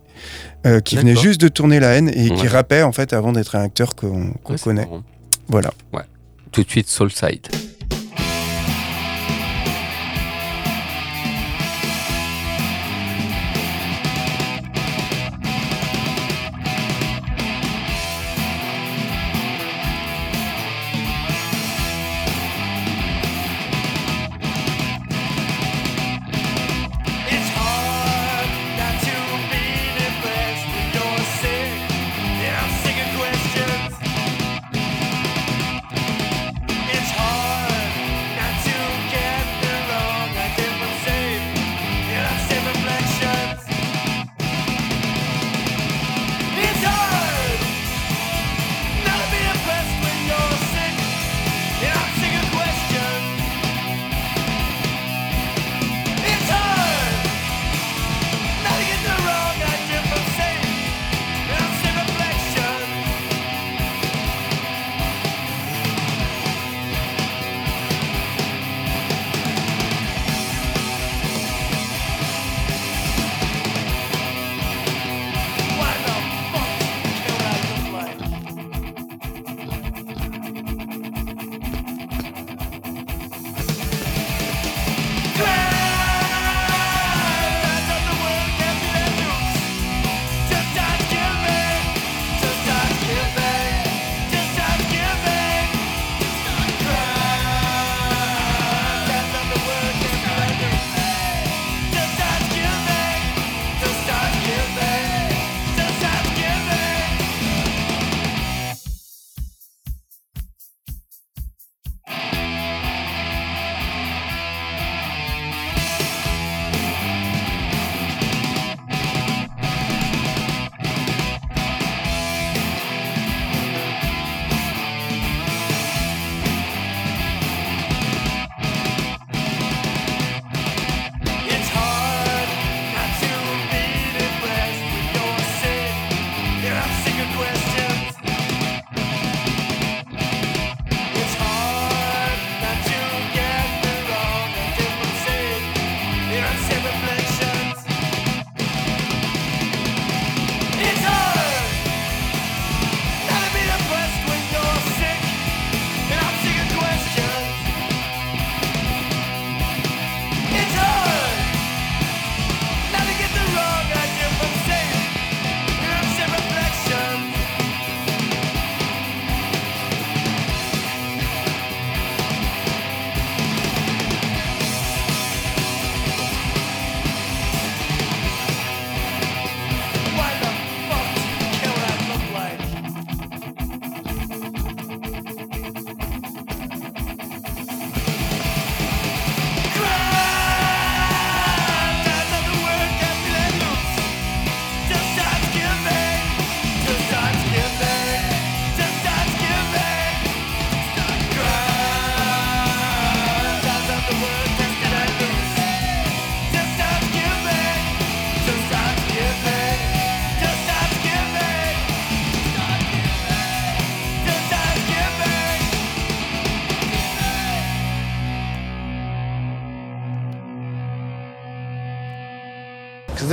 euh, 0.66 0.80
qui 0.80 0.96
venait 0.98 1.16
juste 1.16 1.42
de 1.42 1.48
tourner 1.48 1.80
La 1.80 1.96
haine 1.96 2.10
et 2.14 2.30
qui 2.30 2.48
rappait 2.48 2.84
en 2.84 2.92
fait 2.92 3.14
avant 3.14 3.32
d'être 3.32 3.56
un 3.56 3.64
acteur 3.64 3.96
qu'on 3.96 4.34
Ouais, 4.50 4.58
connaît. 4.62 4.86
marrant. 4.86 5.04
Voilà. 5.48 5.72
Tout 6.52 6.64
de 6.64 6.70
suite, 6.70 6.88
Soulside. 6.88 7.48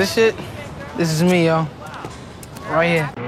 This 0.04 0.34
this 0.98 1.10
is 1.10 1.22
me, 1.22 1.46
yo. 1.46 1.66
Right 2.68 2.88
here. 2.88 3.23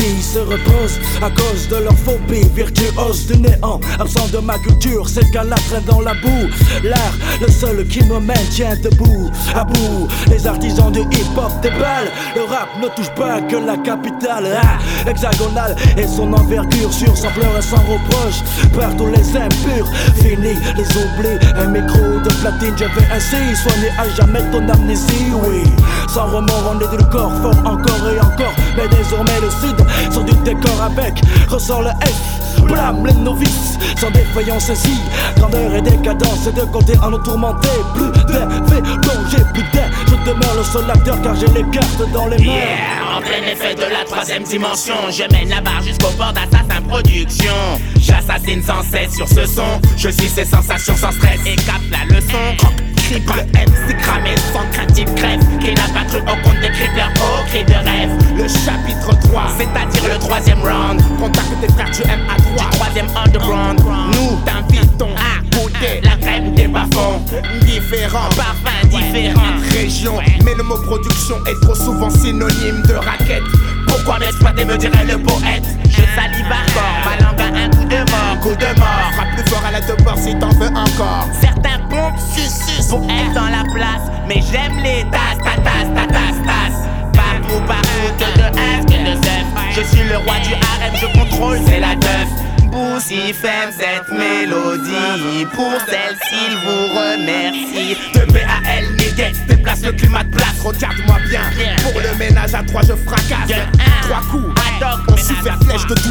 MC 0.00 0.16
qui 0.16 0.19
se 0.32 0.38
reposent 0.38 1.00
à 1.22 1.30
cause 1.30 1.68
de 1.68 1.76
leur 1.76 1.96
phobie 1.98 2.46
virtuose 2.54 3.26
du 3.26 3.38
néant. 3.38 3.80
Absent 3.98 4.28
de 4.32 4.38
ma 4.38 4.58
culture, 4.58 5.08
c'est 5.08 5.28
qu'un 5.32 5.48
traîne 5.68 5.84
dans 5.86 6.00
la 6.00 6.14
boue. 6.14 6.48
L'art, 6.84 7.14
le 7.40 7.48
seul 7.50 7.86
qui 7.88 8.04
me 8.04 8.20
maintient 8.20 8.76
debout. 8.76 9.30
À 9.54 9.64
bout, 9.64 10.08
les 10.28 10.46
artisans 10.46 10.92
du 10.92 11.00
hip-hop 11.00 11.50
déballent. 11.62 12.12
Le 12.36 12.42
rap 12.42 12.68
ne 12.80 12.88
touche 12.94 13.12
pas 13.16 13.40
que 13.40 13.56
la 13.56 13.76
capitale. 13.78 14.56
Ah, 14.62 14.78
hexagonale 15.08 15.74
et 15.96 16.06
son 16.06 16.32
envergure 16.32 16.92
sur 16.92 17.16
sans 17.16 17.30
pleurs 17.30 17.58
et 17.58 17.62
sans 17.62 17.82
reproche. 17.90 18.40
Partout 18.78 19.06
les 19.06 19.36
impurs, 19.36 19.88
fini 20.14 20.54
les 20.76 20.88
oublis. 21.00 21.38
Un 21.56 21.68
micro 21.68 22.20
de 22.22 22.30
platine, 22.40 22.74
je 22.78 22.84
vais 22.84 23.08
ainsi 23.12 23.56
soigner 23.62 23.90
à 23.98 24.08
jamais 24.14 24.42
ton 24.52 24.68
amnésie. 24.68 25.32
Oui, 25.44 25.64
sans 26.08 26.26
remords, 26.26 26.72
on 26.72 26.78
est 26.78 26.96
du 26.96 27.04
corps 27.06 27.32
fort 27.42 27.66
encore 27.66 28.08
et 28.14 28.20
encore. 28.20 28.54
Mais 28.76 28.88
désormais 28.88 29.40
le 29.40 29.50
cid 29.50 29.76
du 30.24 30.34
décor 30.44 30.82
avec 30.82 31.14
ressort 31.48 31.82
le 31.82 31.90
F. 31.90 32.40
Blâme 32.64 33.06
les 33.06 33.14
novices, 33.14 33.78
sans 33.98 34.10
défaillance 34.10 34.68
ici. 34.68 35.00
Grandeur 35.36 35.74
et 35.74 35.80
décadence, 35.80 36.46
et 36.46 36.52
de 36.52 36.62
côté 36.62 36.92
en 37.02 37.10
nous 37.10 37.18
tourmenté. 37.18 37.68
Plus 37.94 38.10
d'un 38.32 38.48
fait 38.66 38.82
danger, 38.82 39.44
plus 39.54 39.62
d'un. 39.72 39.88
Je 40.06 40.30
demeure 40.30 40.54
le 40.56 40.64
seul 40.64 40.90
acteur 40.90 41.20
car 41.22 41.34
j'ai 41.36 41.46
les 41.48 41.64
cartes 41.70 42.12
dans 42.12 42.26
les 42.26 42.38
mains. 42.38 42.44
Yeah, 42.44 43.16
en 43.16 43.20
plein 43.20 43.50
effet 43.50 43.74
de 43.74 43.92
la 43.92 44.04
troisième 44.04 44.42
dimension, 44.42 44.94
je 45.10 45.22
mène 45.32 45.48
la 45.48 45.60
barre 45.60 45.82
jusqu'au 45.82 46.10
bord 46.18 46.32
d'Assassin 46.32 46.82
Production. 46.88 47.54
J'assassine 47.98 48.62
sans 48.62 48.82
cesse 48.82 49.14
sur 49.14 49.28
ce 49.28 49.46
son, 49.46 49.80
je 49.96 50.08
suis 50.10 50.28
ces 50.28 50.44
sensations 50.44 50.96
sans 50.96 51.12
stress 51.12 51.40
et 51.46 51.56
capte 51.56 51.90
la 51.90 52.14
leçon. 52.14 52.89
Triple 53.10 53.44
M, 53.58 53.68
c'est 53.88 53.96
cramé 53.96 54.36
sans 54.52 54.64
craintive 54.70 55.12
crève. 55.16 55.40
Qui 55.58 55.74
n'a 55.74 55.82
pas 55.92 56.04
cru 56.06 56.20
au 56.20 56.44
compte 56.44 56.60
des 56.60 56.70
cribleurs 56.70 57.10
au 57.18 57.44
cri 57.48 57.64
de 57.64 57.72
rêve. 57.72 58.10
Le 58.36 58.46
chapitre 58.46 59.18
3, 59.28 59.42
c'est-à-dire 59.58 60.14
le 60.14 60.18
troisième 60.20 60.60
round. 60.60 61.02
Contacte 61.18 61.60
tes 61.60 61.72
frères, 61.72 61.90
tu 61.90 62.02
aimes 62.02 62.24
à 62.30 62.40
droite. 62.40 62.70
Troisième 62.70 63.08
underground, 63.16 63.80
nous 64.12 64.38
t'invitons 64.46 65.10
à 65.16 65.42
goûter 65.56 66.00
la 66.04 66.16
crème 66.24 66.54
des 66.54 66.68
bas-fonds. 66.68 67.20
Différents 67.62 68.28
parfums, 68.36 68.88
différentes 68.88 69.60
régions. 69.72 70.20
Mais 70.44 70.54
le 70.54 70.62
mot 70.62 70.76
production 70.76 71.34
est 71.46 71.60
trop 71.62 71.74
souvent 71.74 72.10
synonyme 72.10 72.82
de 72.86 72.94
raquette. 72.94 73.42
Pourquoi 73.86 74.18
m'exploiter, 74.18 74.64
me 74.64 74.76
dirait 74.76 75.04
le 75.04 75.18
poète? 75.18 75.64
Je 75.84 76.02
salive 76.14 76.46
encore, 76.46 76.98
ma 77.04 77.16
langue 77.24 77.40
a 77.40 77.64
un 77.64 77.68
coup 77.70 77.84
de 77.84 78.10
mort, 78.10 78.40
coup 78.40 78.54
de 78.54 78.78
mort. 78.78 79.10
Frappe 79.14 79.34
plus 79.36 79.50
fort 79.50 79.64
à 79.66 79.70
la 79.72 79.80
deux 79.80 79.96
ports 79.96 80.18
si 80.18 80.34
t'en 80.38 80.50
veux 80.50 80.68
encore. 80.68 81.26
Certains 81.40 81.78
pompent, 81.88 82.18
suce, 82.34 82.86
pour 82.88 83.02
être 83.10 83.34
dans 83.34 83.48
la 83.48 83.64
place. 83.72 84.10
Mais 84.28 84.40
j'aime 84.50 84.76
les 84.82 85.04
tasses, 85.10 85.38
ta 85.38 85.60
tasse, 85.62 85.88
ta 85.94 86.06
tasse, 86.06 86.40
tasse. 86.44 86.88
Partout, 87.12 87.60
partout, 87.66 88.12
que 88.18 88.38
de 88.38 88.58
S, 88.58 88.86
que 88.86 89.10
de 89.10 89.16
Z. 89.16 89.28
Je 89.72 89.82
suis 89.82 90.08
le 90.08 90.18
roi 90.18 90.34
du 90.44 90.54
harem, 90.54 90.94
je 90.94 91.06
contrôle, 91.18 91.58
c'est 91.66 91.80
la 91.80 91.94
teuf. 91.96 92.28
Boussi 92.70 93.32
femme 93.32 93.70
cette 93.76 94.08
mélodie 94.16 95.44
Pour 95.54 95.72
celle-ci, 95.88 96.36
il 96.48 96.56
vous 96.64 96.86
remercie 96.94 97.96
De 98.14 98.32
BAL, 98.32 98.84
nigga, 98.96 99.30
déplace 99.48 99.82
le 99.82 99.90
climat 99.92 100.22
de 100.22 100.30
place 100.30 100.54
Regarde-moi 100.64 101.16
bien, 101.28 101.40
pour 101.82 102.00
le 102.00 102.16
ménage 102.16 102.54
à 102.54 102.62
trois 102.62 102.82
je 102.82 102.94
fracasse 102.94 103.19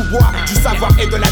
Du 0.10 0.55
savoir 0.55 0.89
et 0.97 1.05
de 1.05 1.12
l'adresse 1.18 1.28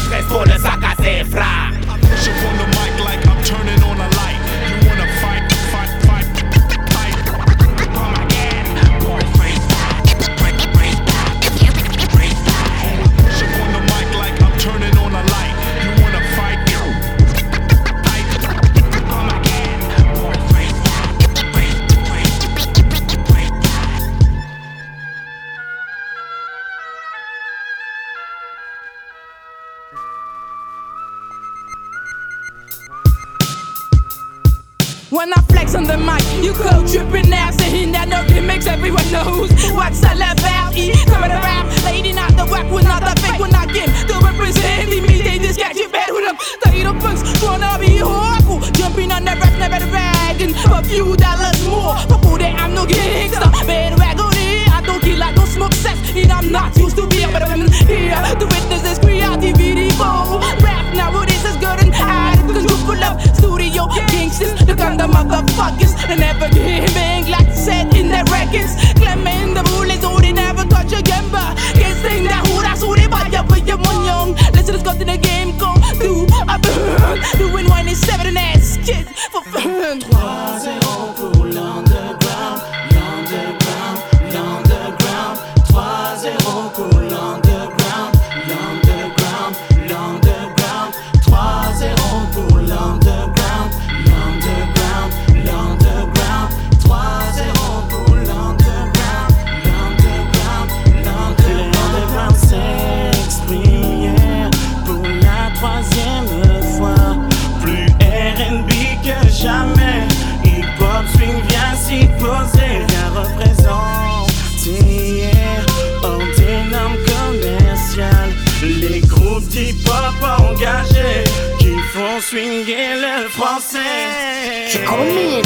swinguer 122.28 122.92
le 123.00 123.28
français. 123.30 124.68
J'ai 124.70 124.84
commis 124.84 125.40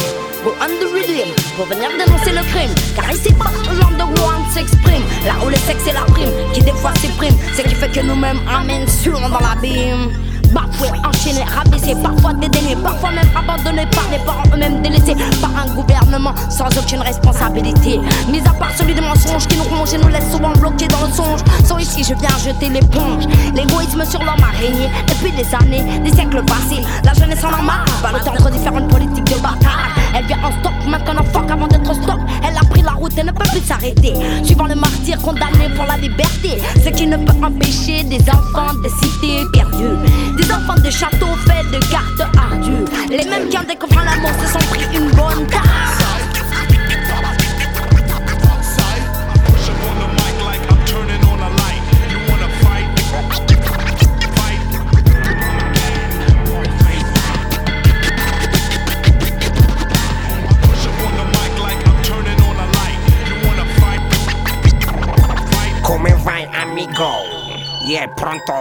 rhythm, 0.93 1.31
pour 1.57 1.67
venir 1.67 1.89
dénoncer 1.91 2.33
le 2.33 2.43
crime. 2.51 2.75
Car 2.97 3.09
ici 3.13 3.33
de 3.33 4.03
one 4.03 4.45
s'exprime. 4.53 5.05
Là 5.25 5.35
où 5.45 5.49
le 5.49 5.55
sexe 5.55 5.87
est 5.87 5.93
la 5.93 6.05
prime, 6.13 6.33
qui 6.53 6.61
des 6.61 6.73
fois 6.73 6.93
s'exprime. 6.97 7.37
Ce 7.57 7.63
qui 7.63 7.75
fait 7.77 7.89
que 7.89 8.01
nous-mêmes 8.01 8.41
amène 8.49 8.89
sur 8.89 9.21
dans 9.21 9.39
l'abîme. 9.39 10.11
Bafoué, 10.53 10.89
enchaîné, 11.05 11.45
rabaissé, 11.45 11.95
parfois 12.03 12.35
dédaigné, 12.35 12.77
parfois 12.77 13.11
même 13.11 13.29
abandonné 13.37 13.87
par 13.87 14.05
les 14.11 14.19
parents 14.19 14.43
eux-mêmes 14.55 14.83
délaissés 14.83 15.17
par 15.41 15.51
un 15.57 15.75
gouvernement 15.75 16.35
sans 16.51 16.67
aucune 16.79 17.01
responsabilité. 17.01 18.01
Mis 18.29 18.41
à 18.41 18.53
part 18.53 18.73
celui 18.77 18.95
des 18.95 19.01
mensonges 19.01 19.47
qui 19.47 19.57
nous 19.57 19.65
rongent 19.65 19.95
et 19.95 19.99
nous 19.99 20.09
laissent 20.09 20.31
souvent 20.31 20.53
bloqués 20.53 20.89
dans 20.89 21.07
le 21.07 21.13
songe. 21.13 21.41
Sans 21.65 21.79
ici, 21.79 22.05
je 22.05 22.15
viens 22.15 22.37
jeter 22.39 22.69
l'éponge. 22.69 23.25
L'égoïsme 23.55 24.05
sur 24.05 24.21
l'homme 24.21 24.43
a 24.43 24.57
régné 24.59 24.89
depuis 25.09 25.33
des 25.33 25.55
années, 25.55 26.01
des 26.01 26.13
siècles 26.13 26.45
passés. 26.45 26.83
La 27.05 27.15
jeunesse 27.15 27.45
en 27.45 27.49
a 27.49 27.63
marre, 27.63 27.85
le 28.13 28.31
entre 28.31 28.51
différentes 28.51 28.89
politiques 28.89 29.25
de 29.25 29.41
bâtard. 29.41 29.89
Elle 30.15 30.27
vient 30.27 30.39
en 30.45 30.53
stock, 30.61 30.73
maintenant 30.87 31.25
fuck 31.33 31.51
avant 31.51 31.67
d'être 31.67 31.83
a 32.63 32.72
la 32.83 32.93
route 32.93 33.17
et 33.19 33.23
ne 33.23 33.33
peut 33.33 33.49
plus 33.51 33.61
s'arrêter. 33.61 34.13
Suivant 34.45 34.67
le 34.67 34.75
martyr 34.75 35.19
condamné 35.19 35.69
pour 35.77 35.87
la 35.87 35.97
liberté, 35.97 36.61
ce 36.83 36.91
qui 36.91 37.07
ne 37.07 37.17
peut 37.17 37.45
empêcher 37.45 38.03
des 38.05 38.21
enfants 38.29 38.75
de 38.83 38.89
cités 38.89 39.43
perdues. 39.53 40.37
Des 40.37 40.53
enfants 40.53 40.81
de 40.83 40.91
châteaux 40.91 41.35
faits 41.47 41.71
de 41.71 41.79
cartes 41.91 42.37
ardues. 42.37 42.85
Les 43.11 43.25
mêmes 43.29 43.49
qui 43.49 43.59
en 43.59 43.65
découvrant 43.65 44.03
l'amour 44.03 44.33
se 44.43 44.53
sont 44.53 44.67
pris 44.71 44.85
une 44.97 45.11
bonne 45.11 45.47
tasse. 45.49 46.02
Amigo? 66.83 67.13
Yeah, 67.85 68.09
pronto. 68.17 68.53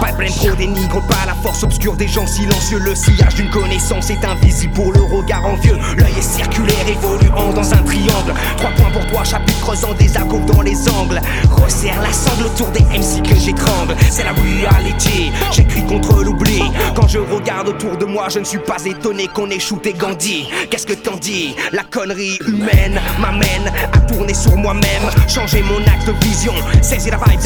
Pas 0.00 0.10
de 0.10 0.16
blême 0.16 0.32
trop 0.32 0.54
dénigre 0.56 1.00
pas 1.06 1.26
la 1.26 1.34
force 1.34 1.62
obscure 1.62 1.96
des 1.96 2.08
gens 2.08 2.26
silencieux. 2.26 2.78
Le 2.78 2.94
sillage 2.94 3.34
d'une 3.36 3.50
connaissance 3.50 4.10
est 4.10 4.24
invisible 4.24 4.74
pour 4.74 4.92
le 4.92 5.00
regard 5.02 5.46
envieux. 5.46 5.78
L'œil 5.96 6.12
est 6.18 6.22
circulaire, 6.22 6.88
évoluant 6.88 7.52
dans 7.52 7.72
un 7.72 7.82
triangle. 7.82 8.34
Trois 8.58 8.70
points 8.70 8.90
pour 8.90 9.06
toi, 9.06 9.24
chapitre 9.24 9.60
creusant 9.60 9.94
des 9.94 10.16
alcôves 10.16 10.44
dans 10.46 10.62
les 10.62 10.88
angles. 10.88 11.20
Resserre 11.50 12.00
la 12.02 12.12
sangle 12.12 12.46
autour 12.46 12.68
des 12.68 12.82
MC 12.82 13.22
que 13.22 13.34
j'étrangle. 13.34 13.94
C'est 14.10 14.24
la 14.24 14.32
reality, 14.32 15.32
j'écris 15.52 15.84
contre 15.86 16.22
l'oubli. 16.22 16.62
Quand 16.94 17.08
je 17.08 17.18
regarde 17.18 17.68
autour 17.68 17.96
de 17.96 18.04
moi, 18.04 18.28
je 18.28 18.40
ne 18.40 18.44
suis 18.44 18.58
pas 18.58 18.84
étonné 18.84 19.28
qu'on 19.28 19.48
ait 19.50 19.60
shooté 19.60 19.92
Gandhi. 19.92 20.48
Qu'est-ce 20.70 20.86
que 20.86 20.94
t'en 20.94 21.16
dis? 21.16 21.54
La 21.72 21.84
connerie 21.84 22.38
humaine 22.46 23.00
m'amène 23.20 23.72
à 23.92 23.98
sur 24.34 24.56
moi-même. 24.56 25.02
Changer 25.28 25.62
mon 25.62 25.80
axe 25.86 26.04
de 26.06 26.12
vision, 26.24 26.52
saisir 26.82 27.18
la 27.18 27.32
vibe 27.32 27.40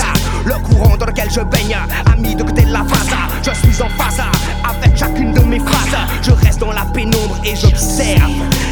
Le 0.44 0.54
courant 0.66 0.96
dans 0.96 1.06
lequel 1.06 1.30
je 1.30 1.40
baigne, 1.40 1.76
ami 2.12 2.34
de 2.34 2.42
côté 2.42 2.62
de 2.62 2.72
la 2.72 2.84
phase 2.84 3.08
Je 3.42 3.50
suis 3.50 3.82
en 3.82 3.88
phase 3.90 4.20
avec 4.64 4.96
chacune 4.96 5.32
de 5.32 5.40
mes 5.40 5.60
phrases. 5.60 5.96
Je 6.22 6.32
reste 6.32 6.60
dans 6.60 6.72
la 6.72 6.84
pénombre 6.92 7.38
et 7.44 7.54
j'observe 7.54 8.30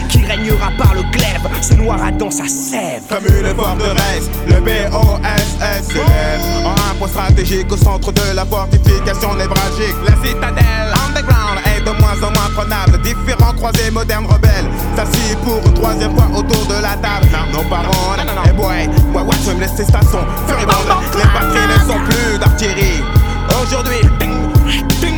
Qui 0.08 0.24
régnera 0.24 0.70
par 0.78 0.94
le 0.94 1.02
glaive, 1.12 1.46
se 1.60 1.74
noiera 1.74 2.10
dans 2.12 2.30
sa 2.30 2.48
sève. 2.48 3.02
Comme 3.08 3.26
une 3.26 3.54
forteresse, 3.54 4.30
le 4.48 4.60
B-O-S-S-E-N 4.60 6.40
En 6.64 6.70
un 6.72 6.94
point 6.98 7.08
stratégique 7.08 7.70
au 7.70 7.76
centre 7.76 8.12
de 8.12 8.34
la 8.34 8.44
fortification 8.44 9.34
névralgique 9.34 9.96
La 10.06 10.16
citadelle 10.26 10.94
underground 11.08 11.65
de 11.87 11.91
moins 12.01 12.16
en 12.22 12.32
moins 12.32 12.51
prenable 12.55 13.01
Différents 13.03 13.53
croisés 13.53 13.91
modernes 13.91 14.26
rebelles. 14.26 14.68
S'assis 14.97 15.37
pour 15.45 15.61
une 15.64 15.74
troisième 15.74 16.14
fois 16.16 16.26
autour 16.37 16.66
de 16.66 16.82
la 16.82 16.97
table. 16.97 17.28
Nos 17.53 17.62
parents, 17.62 18.16
et 18.49 18.53
boy, 18.53 18.89
ouais 19.14 19.22
ouais 19.22 19.37
tu 19.45 19.55
me 19.55 19.61
laisses 19.61 19.76
ces 19.76 19.84
stations 19.84 20.26
furibondes 20.47 20.99
Les 21.14 21.22
batteries 21.22 21.68
ne 21.68 21.87
sont 21.87 22.01
plus 22.09 22.39
d'artillerie. 22.39 23.03
Aujourd'hui, 23.62 24.01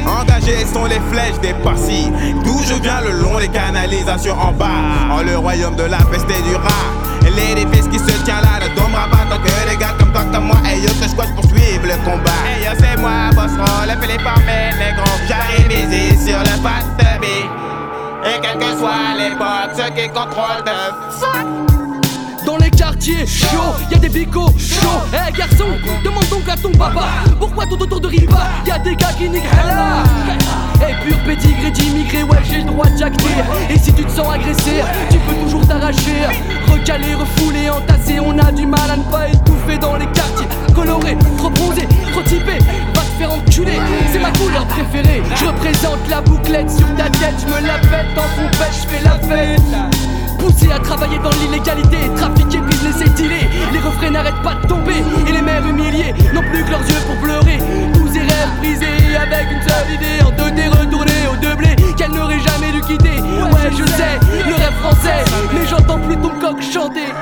engagées 0.06 0.66
sont 0.72 0.84
les 0.84 1.00
flèches 1.10 1.40
des 1.40 1.54
parsis 1.64 2.10
D'où 2.44 2.60
je 2.66 2.74
viens 2.74 3.00
le 3.00 3.22
long 3.22 3.38
des 3.38 3.48
canalisations 3.48 4.38
en 4.38 4.52
bas. 4.52 4.66
En 5.10 5.22
le 5.22 5.38
royaume 5.38 5.76
de 5.76 5.84
la 5.84 5.98
peste 5.98 6.26
et 6.30 6.42
du 6.42 6.54
rat. 6.54 7.28
L'édifice 7.36 7.88
qui 7.88 7.98
se 7.98 8.24
tient 8.24 8.40
là 8.40 8.60
ne 8.60 8.74
tombera 8.74 9.06
pas 9.10 9.24
tant 9.30 9.38
que 9.38 9.70
les 9.70 9.76
gars 9.76 9.94
toi 10.12 10.24
comme 10.32 10.46
moi 10.46 10.56
Et 10.70 10.80
yo 10.80 10.88
que 11.00 11.08
squad 11.08 11.34
poursuivent 11.34 11.86
le 11.86 11.96
combat. 12.04 12.30
Et 12.56 12.64
yo 12.64 12.72
c'est 12.78 12.96
moi 13.00 13.30
boss 13.34 13.52
roll, 13.56 13.90
Philippe 14.00 14.26
Armel 14.26 14.74
négro 14.78 15.04
J'arrive 15.28 15.70
ici 15.70 16.30
sur 16.30 16.38
le 16.38 16.54
fast 16.62 16.88
Et 18.24 18.40
quelle 18.40 18.58
que 18.58 18.78
soit 18.78 19.14
l'époque, 19.16 19.70
ceux 19.76 19.90
qui 19.94 20.08
contrôlent 20.08 20.64
de 20.64 20.72
Dans 21.20 21.67
les 22.98 23.14
quartiers 23.14 23.26
chauds, 23.26 23.74
y 23.90 23.94
a 23.94 23.98
des 23.98 24.08
bicots 24.08 24.50
chauds. 24.58 25.02
Eh 25.12 25.32
garçon, 25.36 25.66
demande 26.04 26.28
donc 26.28 26.48
à 26.48 26.56
ton 26.56 26.70
papa 26.70 27.08
pourquoi 27.38 27.64
tout 27.66 27.80
autour 27.80 28.00
de 28.00 28.08
Ripa 28.08 28.48
y 28.66 28.70
a 28.70 28.78
des 28.78 28.96
gars 28.96 29.12
qui 29.16 29.28
niquent 29.28 29.44
là? 29.66 30.04
Eh 30.80 31.06
pur 31.06 31.16
pédigré 31.24 31.70
d'immigré, 31.70 32.22
ouais 32.24 32.38
j'ai 32.48 32.58
le 32.58 32.64
droit 32.64 32.86
de 32.86 32.96
jacter. 32.96 33.24
Et 33.70 33.78
si 33.78 33.92
tu 33.92 34.04
te 34.04 34.10
sens 34.10 34.32
agressé, 34.32 34.82
tu 35.10 35.18
peux 35.18 35.34
toujours 35.44 35.66
t'arracher. 35.66 36.26
Recaler, 36.70 37.14
refouler, 37.14 37.70
entasser, 37.70 38.20
on 38.20 38.38
a 38.38 38.50
du 38.52 38.66
mal 38.66 38.90
à 38.90 38.96
ne 38.96 39.02
pas 39.04 39.28
étouffer 39.28 39.78
dans 39.78 39.96
les 39.96 40.06
quartiers. 40.06 40.48
Coloré, 40.74 41.16
trop 41.36 41.50
bronzé, 41.50 41.86
trop 42.12 42.22
typé, 42.22 42.58
va 42.94 43.00
te 43.00 43.18
faire 43.18 43.32
enculer. 43.32 43.78
C'est 44.12 44.20
ma 44.20 44.30
couleur 44.32 44.66
préférée. 44.66 45.22
Je 45.34 45.46
représente 45.46 46.08
la 46.08 46.20
bouclette 46.20 46.70
sur 46.70 46.86
ta 46.96 47.04
tête, 47.04 47.34
je 47.40 47.46
me 47.46 47.66
la 47.66 47.78
pète 47.78 48.14
dans 48.14 48.22
ton 48.22 48.48
pêche, 48.58 48.82
je 48.82 48.88
fais 48.88 49.04
la 49.04 49.18
fête. 49.18 50.17
Poussés 50.38 50.70
à 50.72 50.78
travailler 50.78 51.18
dans 51.18 51.30
l'illégalité, 51.30 52.10
trafiquer, 52.16 52.60
business 52.60 53.00
et 53.04 53.10
dealer. 53.10 53.48
Les 53.72 53.78
refrains 53.78 54.10
n'arrêtent 54.10 54.42
pas 54.42 54.54
de 54.54 54.66
tomber 54.66 55.02
et 55.26 55.32
les 55.32 55.42
mères 55.42 55.66
humiliées 55.66 56.14
n'ont 56.32 56.42
plus 56.42 56.64
que 56.64 56.70
leurs 56.70 56.88
yeux 56.88 57.00
pour 57.06 57.16
pleurer. 57.16 57.58
Tous 57.94 58.08
ces 58.12 58.20
rêves 58.20 58.56
brisés 58.58 59.16
avec 59.16 59.46
une 59.50 59.62
seule 59.62 59.94
idée 59.94 60.22
en 60.24 60.30
2D 60.30 60.68
retourner 60.68 61.26
au 61.32 61.36
deux 61.36 61.54
blés 61.56 61.76
qu'elle 61.96 62.12
n'aurait 62.12 62.40
jamais 62.40 62.72
dû 62.72 62.80
quitter. 62.82 63.20
Ouais, 63.20 63.70
je 63.70 63.84
sais, 63.84 64.18
le 64.46 64.54
rêve 64.54 64.74
français, 64.80 65.24
mais 65.52 65.66
j'entends 65.66 65.98
plus 65.98 66.16
ton 66.16 66.30
coq 66.40 66.62
chanter. 66.62 67.12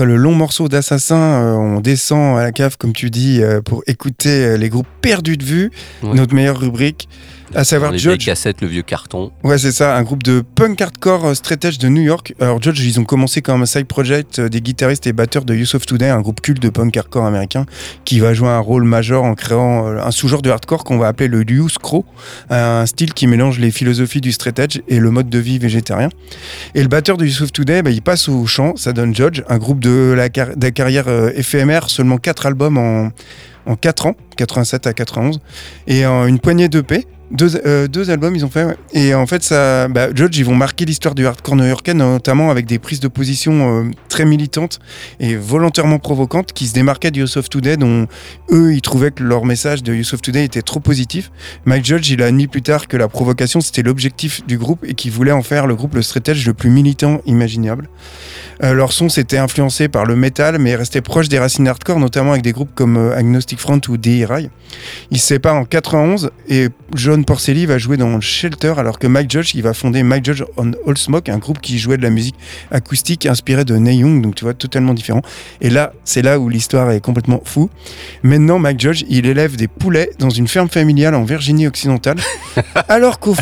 Après 0.00 0.08
le 0.10 0.16
long 0.16 0.32
morceau 0.34 0.66
d'Assassin, 0.68 1.14
euh, 1.18 1.52
on 1.56 1.80
descend 1.80 2.38
à 2.38 2.42
la 2.42 2.52
cave, 2.52 2.78
comme 2.78 2.94
tu 2.94 3.10
dis, 3.10 3.42
euh, 3.42 3.60
pour 3.60 3.82
écouter 3.86 4.30
euh, 4.46 4.56
les 4.56 4.70
groupes 4.70 4.86
perdus 5.02 5.36
de 5.36 5.44
vue, 5.44 5.70
Ouais. 6.02 6.14
notre 6.14 6.34
meilleure 6.34 6.58
rubrique, 6.58 7.06
à 7.54 7.64
savoir 7.64 7.90
les 7.92 7.98
Judge. 7.98 8.24
cassettes, 8.24 8.60
le 8.60 8.68
vieux 8.68 8.82
carton. 8.82 9.32
Ouais, 9.42 9.58
c'est 9.58 9.72
ça, 9.72 9.96
un 9.96 10.02
groupe 10.02 10.22
de 10.22 10.40
punk 10.54 10.80
hardcore 10.80 11.26
euh, 11.26 11.34
straight 11.34 11.64
edge 11.64 11.78
de 11.78 11.88
New 11.88 12.02
York. 12.02 12.34
Alors, 12.40 12.62
Judge, 12.62 12.80
ils 12.84 13.00
ont 13.00 13.04
commencé 13.04 13.42
comme 13.42 13.62
un 13.62 13.66
side 13.66 13.86
project 13.86 14.38
euh, 14.38 14.48
des 14.48 14.60
guitaristes 14.60 15.06
et 15.06 15.12
batteurs 15.12 15.44
de 15.44 15.54
Youth 15.54 15.74
of 15.74 15.86
Today, 15.86 16.08
un 16.08 16.20
groupe 16.20 16.40
culte 16.40 16.62
de 16.62 16.68
punk 16.68 16.96
hardcore 16.96 17.24
américain 17.26 17.66
qui 18.04 18.20
va 18.20 18.34
jouer 18.34 18.48
un 18.48 18.58
rôle 18.60 18.84
majeur 18.84 19.24
en 19.24 19.34
créant 19.34 19.86
euh, 19.88 20.00
un 20.02 20.10
sous-genre 20.10 20.42
de 20.42 20.50
hardcore 20.50 20.84
qu'on 20.84 20.98
va 20.98 21.08
appeler 21.08 21.28
le 21.28 21.44
Youth 21.50 21.78
Crow, 21.78 22.04
un 22.50 22.86
style 22.86 23.14
qui 23.14 23.26
mélange 23.26 23.58
les 23.58 23.70
philosophies 23.70 24.20
du 24.20 24.32
straight 24.32 24.58
edge 24.58 24.80
et 24.88 24.98
le 25.00 25.10
mode 25.10 25.28
de 25.28 25.38
vie 25.38 25.58
végétarien. 25.58 26.08
Et 26.74 26.82
le 26.82 26.88
batteur 26.88 27.16
de 27.16 27.26
Youth 27.26 27.40
of 27.42 27.52
Today, 27.52 27.82
bah, 27.82 27.90
il 27.90 28.02
passe 28.02 28.28
au 28.28 28.46
chant, 28.46 28.74
ça 28.76 28.92
donne 28.92 29.14
Judge, 29.14 29.42
un 29.48 29.58
groupe 29.58 29.80
de 29.80 30.12
la, 30.16 30.28
car- 30.28 30.56
de 30.56 30.64
la 30.64 30.70
carrière 30.70 31.08
euh, 31.08 31.30
éphémère, 31.34 31.90
seulement 31.90 32.18
4 32.18 32.46
albums 32.46 32.78
en, 32.78 33.10
en 33.66 33.76
4 33.76 34.06
ans, 34.06 34.16
87 34.36 34.86
à 34.86 34.92
91, 34.92 35.40
et 35.86 36.06
en 36.06 36.26
une 36.26 36.38
poignée 36.38 36.68
d'EP. 36.68 37.06
Deux, 37.30 37.60
euh, 37.64 37.86
deux 37.86 38.10
albums 38.10 38.34
ils 38.34 38.44
ont 38.44 38.50
fait 38.50 38.76
et 38.92 39.14
en 39.14 39.24
fait 39.24 39.44
ça 39.44 39.86
bah, 39.86 40.08
Judge 40.12 40.36
ils 40.36 40.44
vont 40.44 40.56
marquer 40.56 40.84
l'histoire 40.84 41.14
du 41.14 41.26
hardcore 41.26 41.54
new-yorkais 41.54 41.94
notamment 41.94 42.50
avec 42.50 42.66
des 42.66 42.80
prises 42.80 42.98
de 42.98 43.06
position 43.06 43.84
euh, 43.84 43.90
très 44.08 44.24
militantes 44.24 44.80
et 45.20 45.36
volontairement 45.36 46.00
provocantes 46.00 46.52
qui 46.52 46.66
se 46.66 46.72
démarquaient 46.72 47.12
de 47.12 47.20
Youth 47.20 47.36
of 47.36 47.48
Today 47.48 47.76
dont 47.76 48.08
eux 48.50 48.74
ils 48.74 48.80
trouvaient 48.80 49.12
que 49.12 49.22
leur 49.22 49.44
message 49.44 49.84
de 49.84 49.94
Youth 49.94 50.12
of 50.14 50.22
Today 50.22 50.44
était 50.44 50.62
trop 50.62 50.80
positif. 50.80 51.30
Mike 51.66 51.84
Judge 51.84 52.10
il 52.10 52.20
a 52.20 52.26
admis 52.26 52.48
plus 52.48 52.62
tard 52.62 52.88
que 52.88 52.96
la 52.96 53.06
provocation 53.06 53.60
c'était 53.60 53.82
l'objectif 53.82 54.44
du 54.48 54.58
groupe 54.58 54.84
et 54.84 54.94
qu'il 54.94 55.12
voulait 55.12 55.30
en 55.30 55.42
faire 55.42 55.68
le 55.68 55.76
groupe 55.76 55.94
le 55.94 56.02
straight 56.02 56.30
edge 56.30 56.44
le 56.48 56.54
plus 56.54 56.70
militant 56.70 57.20
imaginable. 57.26 57.88
Euh, 58.64 58.74
leur 58.74 58.92
son 58.92 59.08
s'était 59.08 59.38
influencé 59.38 59.86
par 59.86 60.04
le 60.04 60.16
metal 60.16 60.58
mais 60.58 60.74
restait 60.74 61.00
proche 61.00 61.28
des 61.28 61.38
racines 61.38 61.68
hardcore 61.68 62.00
notamment 62.00 62.32
avec 62.32 62.42
des 62.42 62.52
groupes 62.52 62.74
comme 62.74 62.96
Agnostic 63.12 63.60
Front 63.60 63.80
ou 63.88 63.96
D.I.R.I. 63.96 64.50
Ils 65.12 65.20
se 65.20 65.26
séparent 65.28 65.54
en 65.54 65.64
91 65.64 66.30
et 66.48 66.68
John 66.94 67.19
Porcelli 67.24 67.66
va 67.66 67.78
jouer 67.78 67.96
dans 67.96 68.20
Shelter 68.20 68.74
alors 68.76 68.98
que 68.98 69.06
Mike 69.06 69.30
Judge 69.30 69.54
il 69.54 69.62
va 69.62 69.74
fonder 69.74 70.02
Mike 70.02 70.24
Judge 70.24 70.42
on 70.56 70.72
All 70.86 70.96
Smoke, 70.96 71.30
un 71.30 71.38
groupe 71.38 71.60
qui 71.60 71.78
jouait 71.78 71.96
de 71.96 72.02
la 72.02 72.10
musique 72.10 72.36
acoustique 72.70 73.26
inspirée 73.26 73.64
de 73.64 73.76
Neil 73.76 73.98
Young, 73.98 74.22
donc 74.22 74.34
tu 74.34 74.44
vois 74.44 74.54
totalement 74.54 74.94
différent. 74.94 75.22
Et 75.60 75.70
là, 75.70 75.92
c'est 76.04 76.22
là 76.22 76.38
où 76.38 76.48
l'histoire 76.48 76.90
est 76.90 77.00
complètement 77.00 77.42
fou. 77.44 77.70
Maintenant, 78.22 78.58
Mike 78.58 78.80
Judge 78.80 79.04
il 79.08 79.26
élève 79.26 79.56
des 79.56 79.68
poulets 79.68 80.10
dans 80.18 80.30
une 80.30 80.48
ferme 80.48 80.68
familiale 80.68 81.14
en 81.14 81.24
Virginie 81.24 81.66
occidentale, 81.66 82.18
alors 82.88 83.18
qu'au 83.18 83.34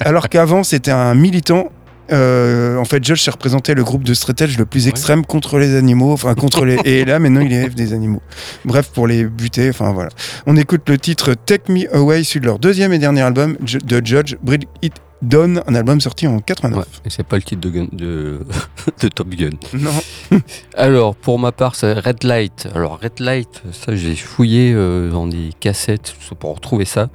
alors 0.00 0.28
qu'avant 0.28 0.62
c'était 0.62 0.90
un 0.90 1.14
militant 1.14 1.70
euh, 2.12 2.76
en 2.76 2.84
fait, 2.84 3.04
Judge 3.04 3.22
s'est 3.22 3.30
représenté 3.30 3.74
le 3.74 3.84
groupe 3.84 4.04
de 4.04 4.12
edge 4.12 4.58
le 4.58 4.66
plus 4.66 4.88
extrême 4.88 5.24
contre 5.24 5.58
les 5.58 5.74
animaux, 5.74 6.12
enfin 6.12 6.34
contre 6.34 6.64
les. 6.64 6.78
Et 6.84 7.04
là, 7.04 7.18
maintenant, 7.18 7.40
il 7.40 7.52
élève 7.52 7.74
des 7.74 7.92
animaux. 7.92 8.22
Bref, 8.64 8.90
pour 8.92 9.06
les 9.06 9.24
buter, 9.24 9.68
enfin 9.70 9.92
voilà. 9.92 10.10
On 10.46 10.56
écoute 10.56 10.88
le 10.88 10.98
titre 10.98 11.34
Take 11.34 11.72
Me 11.72 11.94
Away, 11.94 12.22
de 12.40 12.46
leur 12.46 12.58
deuxième 12.58 12.92
et 12.92 12.98
dernier 12.98 13.22
album 13.22 13.56
de 13.60 14.02
Judge, 14.04 14.36
Bring 14.42 14.64
It 14.82 14.94
Down, 15.22 15.62
un 15.66 15.74
album 15.74 16.00
sorti 16.00 16.26
en 16.26 16.38
89. 16.40 16.86
Et 17.04 17.10
c'est 17.10 17.22
pas 17.26 17.36
le 17.36 17.42
titre 17.42 17.60
de, 17.62 17.70
Gun- 17.70 17.88
de, 17.92 18.40
de 19.02 19.08
Top 19.08 19.28
Gun. 19.30 19.50
Non. 19.72 19.90
Alors, 20.76 21.14
pour 21.16 21.38
ma 21.38 21.52
part, 21.52 21.74
c'est 21.74 21.94
Red 21.94 22.22
Light. 22.24 22.68
Alors, 22.74 23.00
Red 23.02 23.20
Light, 23.20 23.62
ça, 23.72 23.96
j'ai 23.96 24.14
fouillé 24.14 24.72
euh, 24.74 25.10
dans 25.10 25.26
des 25.26 25.50
cassettes 25.58 26.14
pour 26.38 26.54
retrouver 26.54 26.84
ça. 26.84 27.08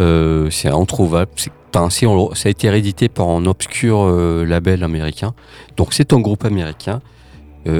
Euh, 0.00 0.48
c'est 0.50 0.68
introuvable. 0.68 1.30
C'est, 1.36 1.50
si 1.90 2.06
on- 2.06 2.34
ça 2.34 2.48
a 2.48 2.50
été 2.50 2.70
réédité 2.70 3.08
par 3.10 3.28
un 3.28 3.44
obscur 3.44 3.98
euh, 4.00 4.44
label 4.46 4.82
américain. 4.82 5.34
Donc, 5.76 5.92
c'est 5.92 6.12
un 6.14 6.20
groupe 6.20 6.44
américain 6.44 7.00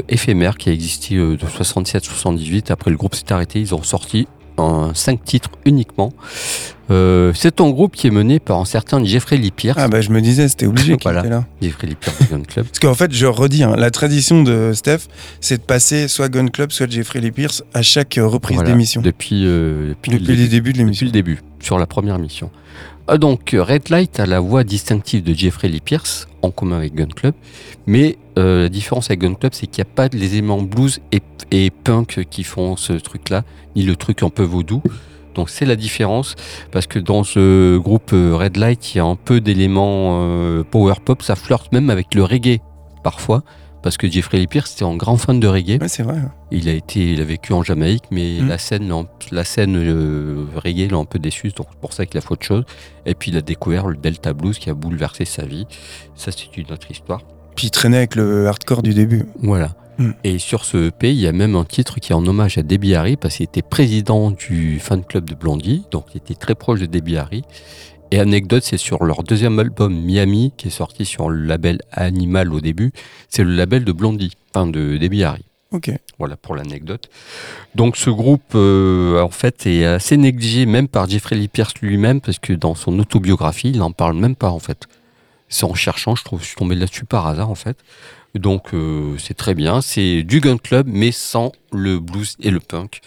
éphémère 0.09 0.57
qui 0.57 0.69
a 0.69 0.73
existé 0.73 1.15
de 1.15 1.37
67-78. 1.37 2.73
Après, 2.73 2.91
le 2.91 2.97
groupe 2.97 3.15
s'est 3.15 3.33
arrêté. 3.33 3.61
Ils 3.61 3.73
ont 3.73 3.85
sorti 3.85 4.27
un 4.59 4.93
5 4.95 5.25
titres 5.25 5.51
uniquement. 5.65 6.13
Euh, 6.91 7.33
c'est 7.35 7.61
un 7.61 7.71
groupe 7.71 7.97
qui 7.97 8.07
est 8.07 8.11
mené 8.11 8.39
par 8.39 8.59
un 8.59 8.65
certain 8.65 9.05
Jeffrey 9.05 9.37
Lee 9.37 9.51
Pierce. 9.51 9.79
Ah 9.81 9.89
bah 9.89 10.01
je 10.01 10.11
me 10.11 10.21
disais, 10.21 10.49
c'était 10.49 10.67
obligé 10.67 10.97
qu'il 10.97 11.03
voilà, 11.03 11.21
était 11.21 11.31
là. 11.31 11.45
Jeffrey 11.61 11.89
Lee 11.89 11.97
Pierce 11.97 12.17
Gun 12.31 12.43
Club. 12.43 12.67
Parce 12.67 12.79
qu'en 12.79 12.95
fait, 12.95 13.13
je 13.13 13.27
redis, 13.27 13.65
hein, 13.65 13.75
la 13.77 13.91
tradition 13.91 14.43
de 14.43 14.73
Steph, 14.73 15.09
c'est 15.41 15.59
de 15.59 15.63
passer 15.63 16.07
soit 16.07 16.29
Gun 16.29 16.49
Club, 16.49 16.71
soit 16.71 16.89
Jeffrey 16.89 17.21
Lee 17.21 17.33
Pierce 17.33 17.65
à 17.75 17.83
chaque 17.83 18.19
euh, 18.19 18.27
reprise 18.27 18.57
Voilà, 18.57 18.71
d'émission. 18.71 19.01
Depuis, 19.03 19.47
euh, 19.47 19.91
depuis, 19.91 20.13
Depuis 20.13 20.27
le 20.27 20.35
les 20.35 20.49
débuts 20.49 20.73
de 20.73 20.79
l'émission. 20.79 21.07
Depuis 21.07 21.19
le 21.19 21.25
début, 21.25 21.43
sur 21.61 21.79
la 21.79 21.87
première 21.87 22.19
mission. 22.19 22.51
Ah, 23.09 23.19
donc, 23.19 23.55
euh, 23.55 23.63
Red 23.63 23.91
Light 23.91 24.19
a 24.19 24.27
la 24.27 24.41
voix 24.41 24.65
distinctive 24.65 25.23
de 25.23 25.33
Jeffrey 25.33 25.69
Lee 25.69 25.81
Pierce, 25.81 26.27
en 26.43 26.51
commun 26.51 26.79
avec 26.79 26.93
Gun 26.97 27.07
Club. 27.07 27.35
Mais 27.87 28.19
euh, 28.37 28.63
la 28.63 28.69
différence 28.69 29.11
avec 29.11 29.21
Gun 29.21 29.35
Club, 29.35 29.55
c'est 29.55 29.69
qu'il 29.69 29.85
n'y 29.85 29.89
a 29.89 29.95
pas 29.95 30.09
les 30.13 30.33
éléments 30.33 30.61
blues 30.61 30.99
et, 31.13 31.21
et 31.53 31.71
punk 31.71 32.25
qui 32.29 32.43
font 32.43 32.77
ce 32.77 32.95
truc-là, 32.95 33.45
ni 33.77 33.85
le 33.85 33.95
truc 33.95 34.25
un 34.25 34.29
peu 34.29 34.43
vaudou. 34.43 34.83
Donc 35.37 35.51
c'est 35.51 35.67
la 35.67 35.77
différence, 35.77 36.35
parce 36.73 36.89
que 36.89 36.99
dans 36.99 37.23
ce 37.23 37.79
groupe 37.79 38.11
euh, 38.13 38.35
Red 38.35 38.57
Light, 38.57 38.95
il 38.97 38.99
y 38.99 39.01
a 39.01 39.05
un 39.05 39.15
peu 39.15 39.41
d'éléments 39.41 40.65
power 40.73 40.95
pop, 41.05 41.23
ça 41.23 41.37
flirte 41.37 41.71
même 41.71 41.91
avec 41.91 42.13
le 42.13 42.25
reggae, 42.25 42.59
parfois, 43.05 43.45
parce 43.87 43.99
que 43.99 44.11
Jeffrey 44.11 44.39
Lee 44.39 44.49
Pierce 44.49 44.73
était 44.75 44.85
un 44.85 44.97
grand 44.97 45.17
fan 45.17 45.39
de 45.39 45.47
reggae. 45.47 45.79
Ouais, 45.81 45.87
c'est 45.87 46.03
vrai. 46.03 46.17
Il 46.51 46.69
a 46.69 46.73
été, 46.73 47.13
il 47.13 47.21
a 47.21 47.25
vécu 47.25 47.53
en 47.53 47.63
Jamaïque, 47.63 48.03
mais 48.11 48.41
Mm. 48.41 48.49
la 48.49 48.59
scène, 48.59 48.93
l'a 49.31 49.45
scène 49.45 49.77
euh, 49.77 50.45
reggae 50.57 50.91
l'a 50.91 50.97
un 50.97 51.05
peu 51.05 51.21
déçu, 51.21 51.51
donc 51.51 51.69
c'est 51.71 51.79
pour 51.79 51.93
ça 51.93 52.05
qu'il 52.05 52.19
a 52.19 52.21
fait 52.21 52.33
autre 52.33 52.45
chose. 52.45 52.65
Et 53.07 53.15
puis 53.15 53.31
il 53.31 53.37
a 53.37 53.43
découvert 53.43 53.87
le 53.87 53.97
Delta 53.97 54.33
Blues 54.33 54.59
qui 54.59 54.71
a 54.71 54.75
bouleversé 54.75 55.25
sa 55.25 55.45
vie. 55.47 55.69
Ça, 56.17 56.33
c'est 56.33 56.57
une 56.57 56.73
autre 56.73 56.91
histoire. 56.91 57.21
Puis 57.55 57.69
il 57.69 57.71
traînait 57.71 57.99
avec 57.99 58.17
le 58.17 58.49
hardcore 58.49 58.83
du 58.83 58.93
début. 58.93 59.27
Voilà. 59.41 59.77
Mm. 59.99 60.11
Et 60.25 60.39
sur 60.41 60.65
ce 60.65 60.89
EP, 60.89 61.13
il 61.13 61.21
y 61.21 61.29
a 61.29 61.33
même 61.33 61.55
un 61.55 61.65
titre 61.65 62.01
qui 62.01 62.11
est 62.11 62.17
en 62.17 62.27
hommage 62.27 62.59
à 62.59 62.65
Debbie 62.65 62.97
Harry, 62.97 63.17
parce 63.17 63.37
qu'il 63.37 63.45
était 63.45 63.63
président 63.63 64.33
du 64.33 64.81
fan 64.81 65.05
club 65.05 65.31
de 65.31 65.37
Blondie, 65.37 65.85
donc 65.93 66.07
il 66.13 66.17
était 66.17 66.35
très 66.35 66.57
proche 66.57 66.81
de 66.81 66.87
Debbie 66.87 67.19
Harry. 67.19 67.45
Et 68.13 68.21
anecdote, 68.21 68.63
c'est 68.63 68.77
sur 68.77 69.05
leur 69.05 69.25
deuxième 69.25 69.59
album 69.59 69.95
Miami, 69.95 70.53
qui 70.57 70.69
est 70.69 70.71
sorti 70.71 71.05
sur 71.05 71.29
le 71.29 71.45
label 71.45 71.81
Animal 71.91 72.53
au 72.53 72.61
début. 72.61 72.93
C'est 73.29 73.43
le 73.43 73.51
label 73.51 73.85
de 73.85 73.93
Blondie, 73.93 74.33
enfin 74.51 74.67
de 74.67 74.97
Debbie 74.97 75.25
Harry. 75.25 75.45
Ok. 75.73 75.91
Voilà 76.19 76.37
pour 76.37 76.55
l'anecdote. 76.55 77.11
Donc 77.75 77.97
ce 77.97 78.09
groupe, 78.11 78.55
euh, 78.55 79.21
en 79.21 79.31
fait, 79.31 79.67
est 79.67 79.85
assez 79.85 80.17
négligé 80.17 80.67
même 80.67 80.87
par 80.87 81.09
Jeffrey 81.09 81.35
Lee 81.35 81.49
Pierce 81.49 81.75
lui-même, 81.83 82.21
parce 82.21 82.39
que 82.39 82.53
dans 82.53 82.75
son 82.75 82.99
autobiographie, 83.01 83.71
il 83.71 83.79
n'en 83.79 83.91
parle 83.91 84.17
même 84.17 84.37
pas, 84.37 84.51
en 84.51 84.61
fait. 84.61 84.87
C'est 85.49 85.65
en 85.65 85.75
cherchant, 85.75 86.15
je, 86.15 86.25
trouve, 86.25 86.41
je 86.41 86.47
suis 86.47 86.57
tombé 86.57 86.77
là-dessus 86.77 87.05
par 87.05 87.27
hasard, 87.27 87.51
en 87.51 87.55
fait. 87.57 87.77
Donc 88.37 88.75
euh, 88.75 89.17
c'est 89.19 89.35
très 89.35 89.55
bien. 89.55 89.81
C'est 89.81 90.23
du 90.23 90.41
gun 90.41 90.59
club, 90.59 90.87
mais 90.89 91.11
sans 91.11 91.53
le 91.73 91.99
blues 91.99 92.37
et 92.41 92.51
le 92.51 92.61
punk. 92.61 93.01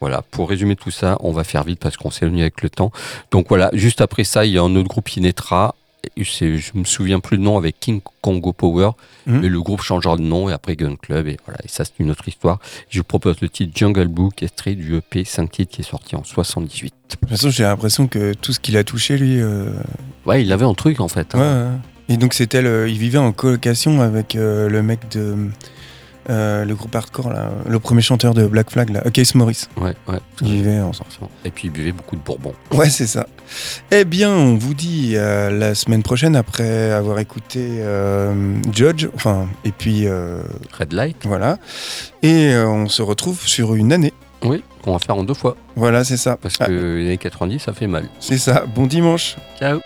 Voilà, 0.00 0.22
pour 0.30 0.48
résumer 0.48 0.76
tout 0.76 0.90
ça, 0.90 1.18
on 1.20 1.32
va 1.32 1.44
faire 1.44 1.64
vite 1.64 1.78
parce 1.78 1.96
qu'on 1.96 2.10
s'est 2.10 2.24
venu 2.26 2.40
avec 2.40 2.62
le 2.62 2.70
temps. 2.70 2.90
Donc 3.30 3.46
voilà, 3.48 3.70
juste 3.74 4.00
après 4.00 4.24
ça, 4.24 4.44
il 4.46 4.52
y 4.52 4.58
a 4.58 4.62
un 4.62 4.74
autre 4.76 4.88
groupe 4.88 5.08
qui 5.08 5.20
naîtra. 5.20 5.74
Je 6.16 6.70
me 6.78 6.84
souviens 6.84 7.20
plus 7.20 7.36
le 7.36 7.42
nom 7.42 7.58
avec 7.58 7.78
King 7.78 8.00
Congo 8.22 8.54
Power, 8.54 8.92
Mhm. 9.26 9.40
mais 9.42 9.48
le 9.48 9.60
groupe 9.60 9.82
changera 9.82 10.16
de 10.16 10.22
nom 10.22 10.48
et 10.48 10.52
après 10.54 10.74
Gun 10.74 10.96
Club 10.96 11.26
et 11.28 11.36
voilà. 11.44 11.58
Et 11.62 11.68
ça 11.68 11.84
c'est 11.84 11.92
une 11.98 12.10
autre 12.10 12.26
histoire. 12.26 12.58
Je 12.88 12.98
vous 13.00 13.04
propose 13.04 13.36
le 13.42 13.50
titre 13.50 13.72
Jungle 13.76 14.08
Book, 14.08 14.42
extrait 14.42 14.74
du 14.74 14.96
EP 14.96 15.24
5 15.26 15.50
titres 15.50 15.72
qui 15.74 15.82
est 15.82 15.84
sorti 15.84 16.16
en 16.16 16.24
78. 16.24 16.94
De 17.10 17.16
toute 17.16 17.28
façon, 17.28 17.50
j'ai 17.50 17.64
l'impression 17.64 18.06
que 18.08 18.32
tout 18.32 18.54
ce 18.54 18.60
qu'il 18.60 18.78
a 18.78 18.84
touché, 18.84 19.18
lui. 19.18 19.42
euh, 19.42 19.70
Ouais, 20.24 20.42
il 20.42 20.50
avait 20.52 20.64
un 20.64 20.72
truc 20.72 21.00
en 21.00 21.08
fait. 21.08 21.34
hein. 21.34 21.38
Ouais, 21.38 21.70
ouais. 21.70 22.14
Et 22.14 22.16
donc, 22.16 22.32
c'était 22.32 22.62
le... 22.62 22.88
il 22.88 22.96
vivait 22.98 23.18
en 23.18 23.32
colocation 23.32 24.00
avec 24.00 24.34
euh, 24.36 24.70
le 24.70 24.82
mec 24.82 25.00
de. 25.10 25.36
Euh, 26.30 26.64
le 26.64 26.74
groupe 26.74 26.94
hardcore, 26.94 27.30
là, 27.30 27.50
le 27.68 27.78
premier 27.78 28.00
chanteur 28.00 28.32
de 28.32 28.46
Black 28.46 28.70
Flag, 28.70 28.88
là, 28.90 29.02
Case 29.10 29.34
Morris. 29.34 29.64
Ouais, 29.76 29.94
ouais. 30.08 30.18
Ils 30.42 30.68
ensemble. 30.80 31.10
Et 31.44 31.50
puis 31.50 31.68
il 31.68 31.70
buvait 31.70 31.92
beaucoup 31.92 32.16
de 32.16 32.22
bourbon. 32.22 32.54
Ouais, 32.72 32.88
c'est 32.88 33.06
ça. 33.06 33.26
Eh 33.90 34.04
bien, 34.04 34.30
on 34.30 34.56
vous 34.56 34.74
dit 34.74 35.14
la 35.14 35.74
semaine 35.74 36.02
prochaine 36.02 36.36
après 36.36 36.92
avoir 36.92 37.18
écouté 37.18 37.60
euh, 37.80 38.54
Judge, 38.72 39.08
enfin, 39.14 39.48
et 39.64 39.72
puis. 39.72 40.06
euh, 40.06 40.42
Red 40.78 40.92
Light. 40.92 41.16
Voilà. 41.24 41.58
Et 42.22 42.54
on 42.56 42.88
se 42.88 43.02
retrouve 43.02 43.40
sur 43.46 43.74
une 43.74 43.92
année. 43.92 44.12
Oui, 44.42 44.62
qu'on 44.82 44.92
va 44.92 44.98
faire 44.98 45.16
en 45.16 45.24
deux 45.24 45.34
fois. 45.34 45.56
Voilà, 45.76 46.04
c'est 46.04 46.16
ça. 46.16 46.36
Parce 46.40 46.56
Ah, 46.60 46.66
que 46.66 46.72
les 46.72 47.06
années 47.06 47.18
90, 47.18 47.58
ça 47.58 47.72
fait 47.74 47.86
mal. 47.86 48.08
c'est 48.20 48.38
ça. 48.38 48.64
Bon 48.74 48.86
dimanche. 48.86 49.36
Ciao. 49.58 49.80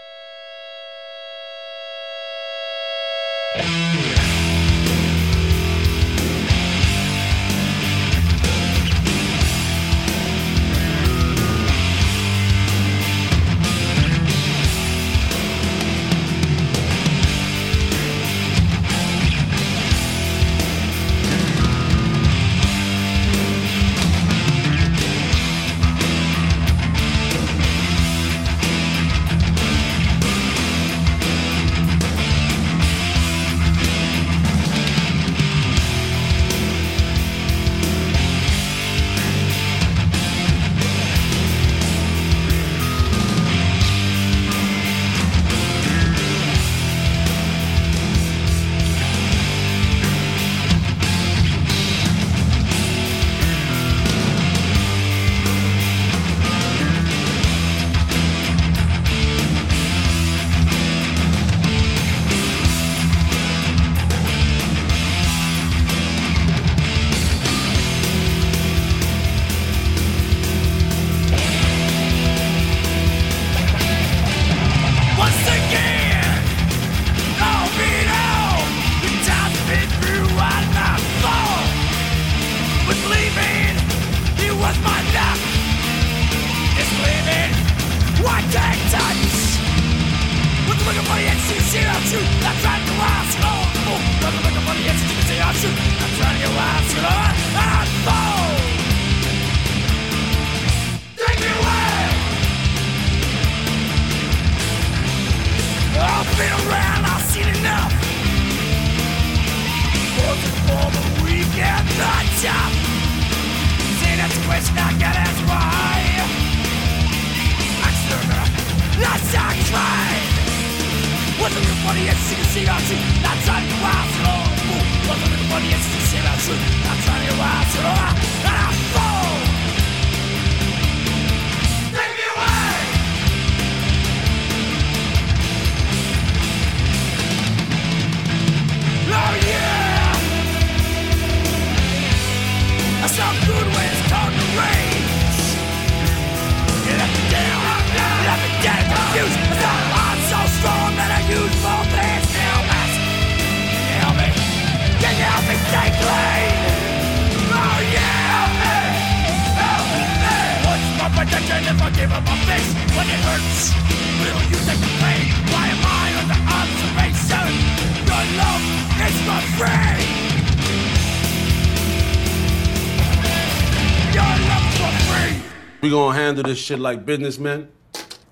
gonna 175.94 176.18
handle 176.18 176.42
this 176.42 176.58
shit 176.58 176.80
like 176.80 177.06
businessmen. 177.06 177.68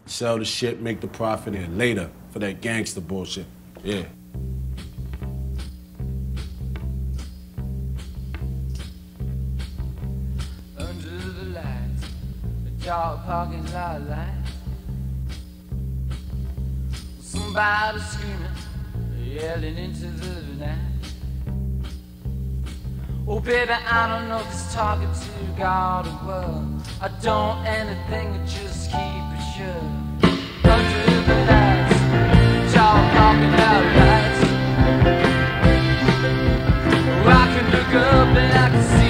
Sell 0.07 0.37
the 0.37 0.45
shit, 0.45 0.83
make 0.83 1.01
the 1.01 1.07
profit, 1.07 1.55
and 1.55 1.79
later 1.79 2.11
for 2.31 2.41
that 2.41 2.61
gangster 2.61 3.01
bullshit. 3.01 3.47
Yeah. 3.85 4.03
Under 10.77 11.19
the 11.39 11.45
lights, 11.55 12.05
the 12.81 12.91
parking 12.91 13.73
lot 13.73 14.03
lights. 14.09 14.51
Somebody 17.21 18.01
screaming, 18.01 18.57
yelling 19.21 19.77
into 19.79 20.09
the 20.09 20.67
night. 20.67 20.91
Oh, 23.25 23.39
baby, 23.39 23.70
I 23.70 24.09
don't 24.09 24.29
know 24.29 24.41
if 24.41 24.47
it's 24.49 24.75
talking 24.75 25.09
to 25.09 25.59
God 25.59 26.07
or 26.07 26.11
what. 26.27 26.62
I 27.01 27.09
don't 27.23 27.64
anything, 27.64 28.35
I 28.35 28.39
just 28.47 28.91
keep 28.91 28.99
it 28.99 29.43
shut. 29.55 29.77
Under 30.64 31.23
the 31.27 31.35
lights, 31.47 32.75
y'all 32.75 32.99
lights. 33.97 34.43
Up 37.95 38.29
and 38.35 38.59
I 38.59 38.70
can 38.70 38.83
see. 38.83 39.01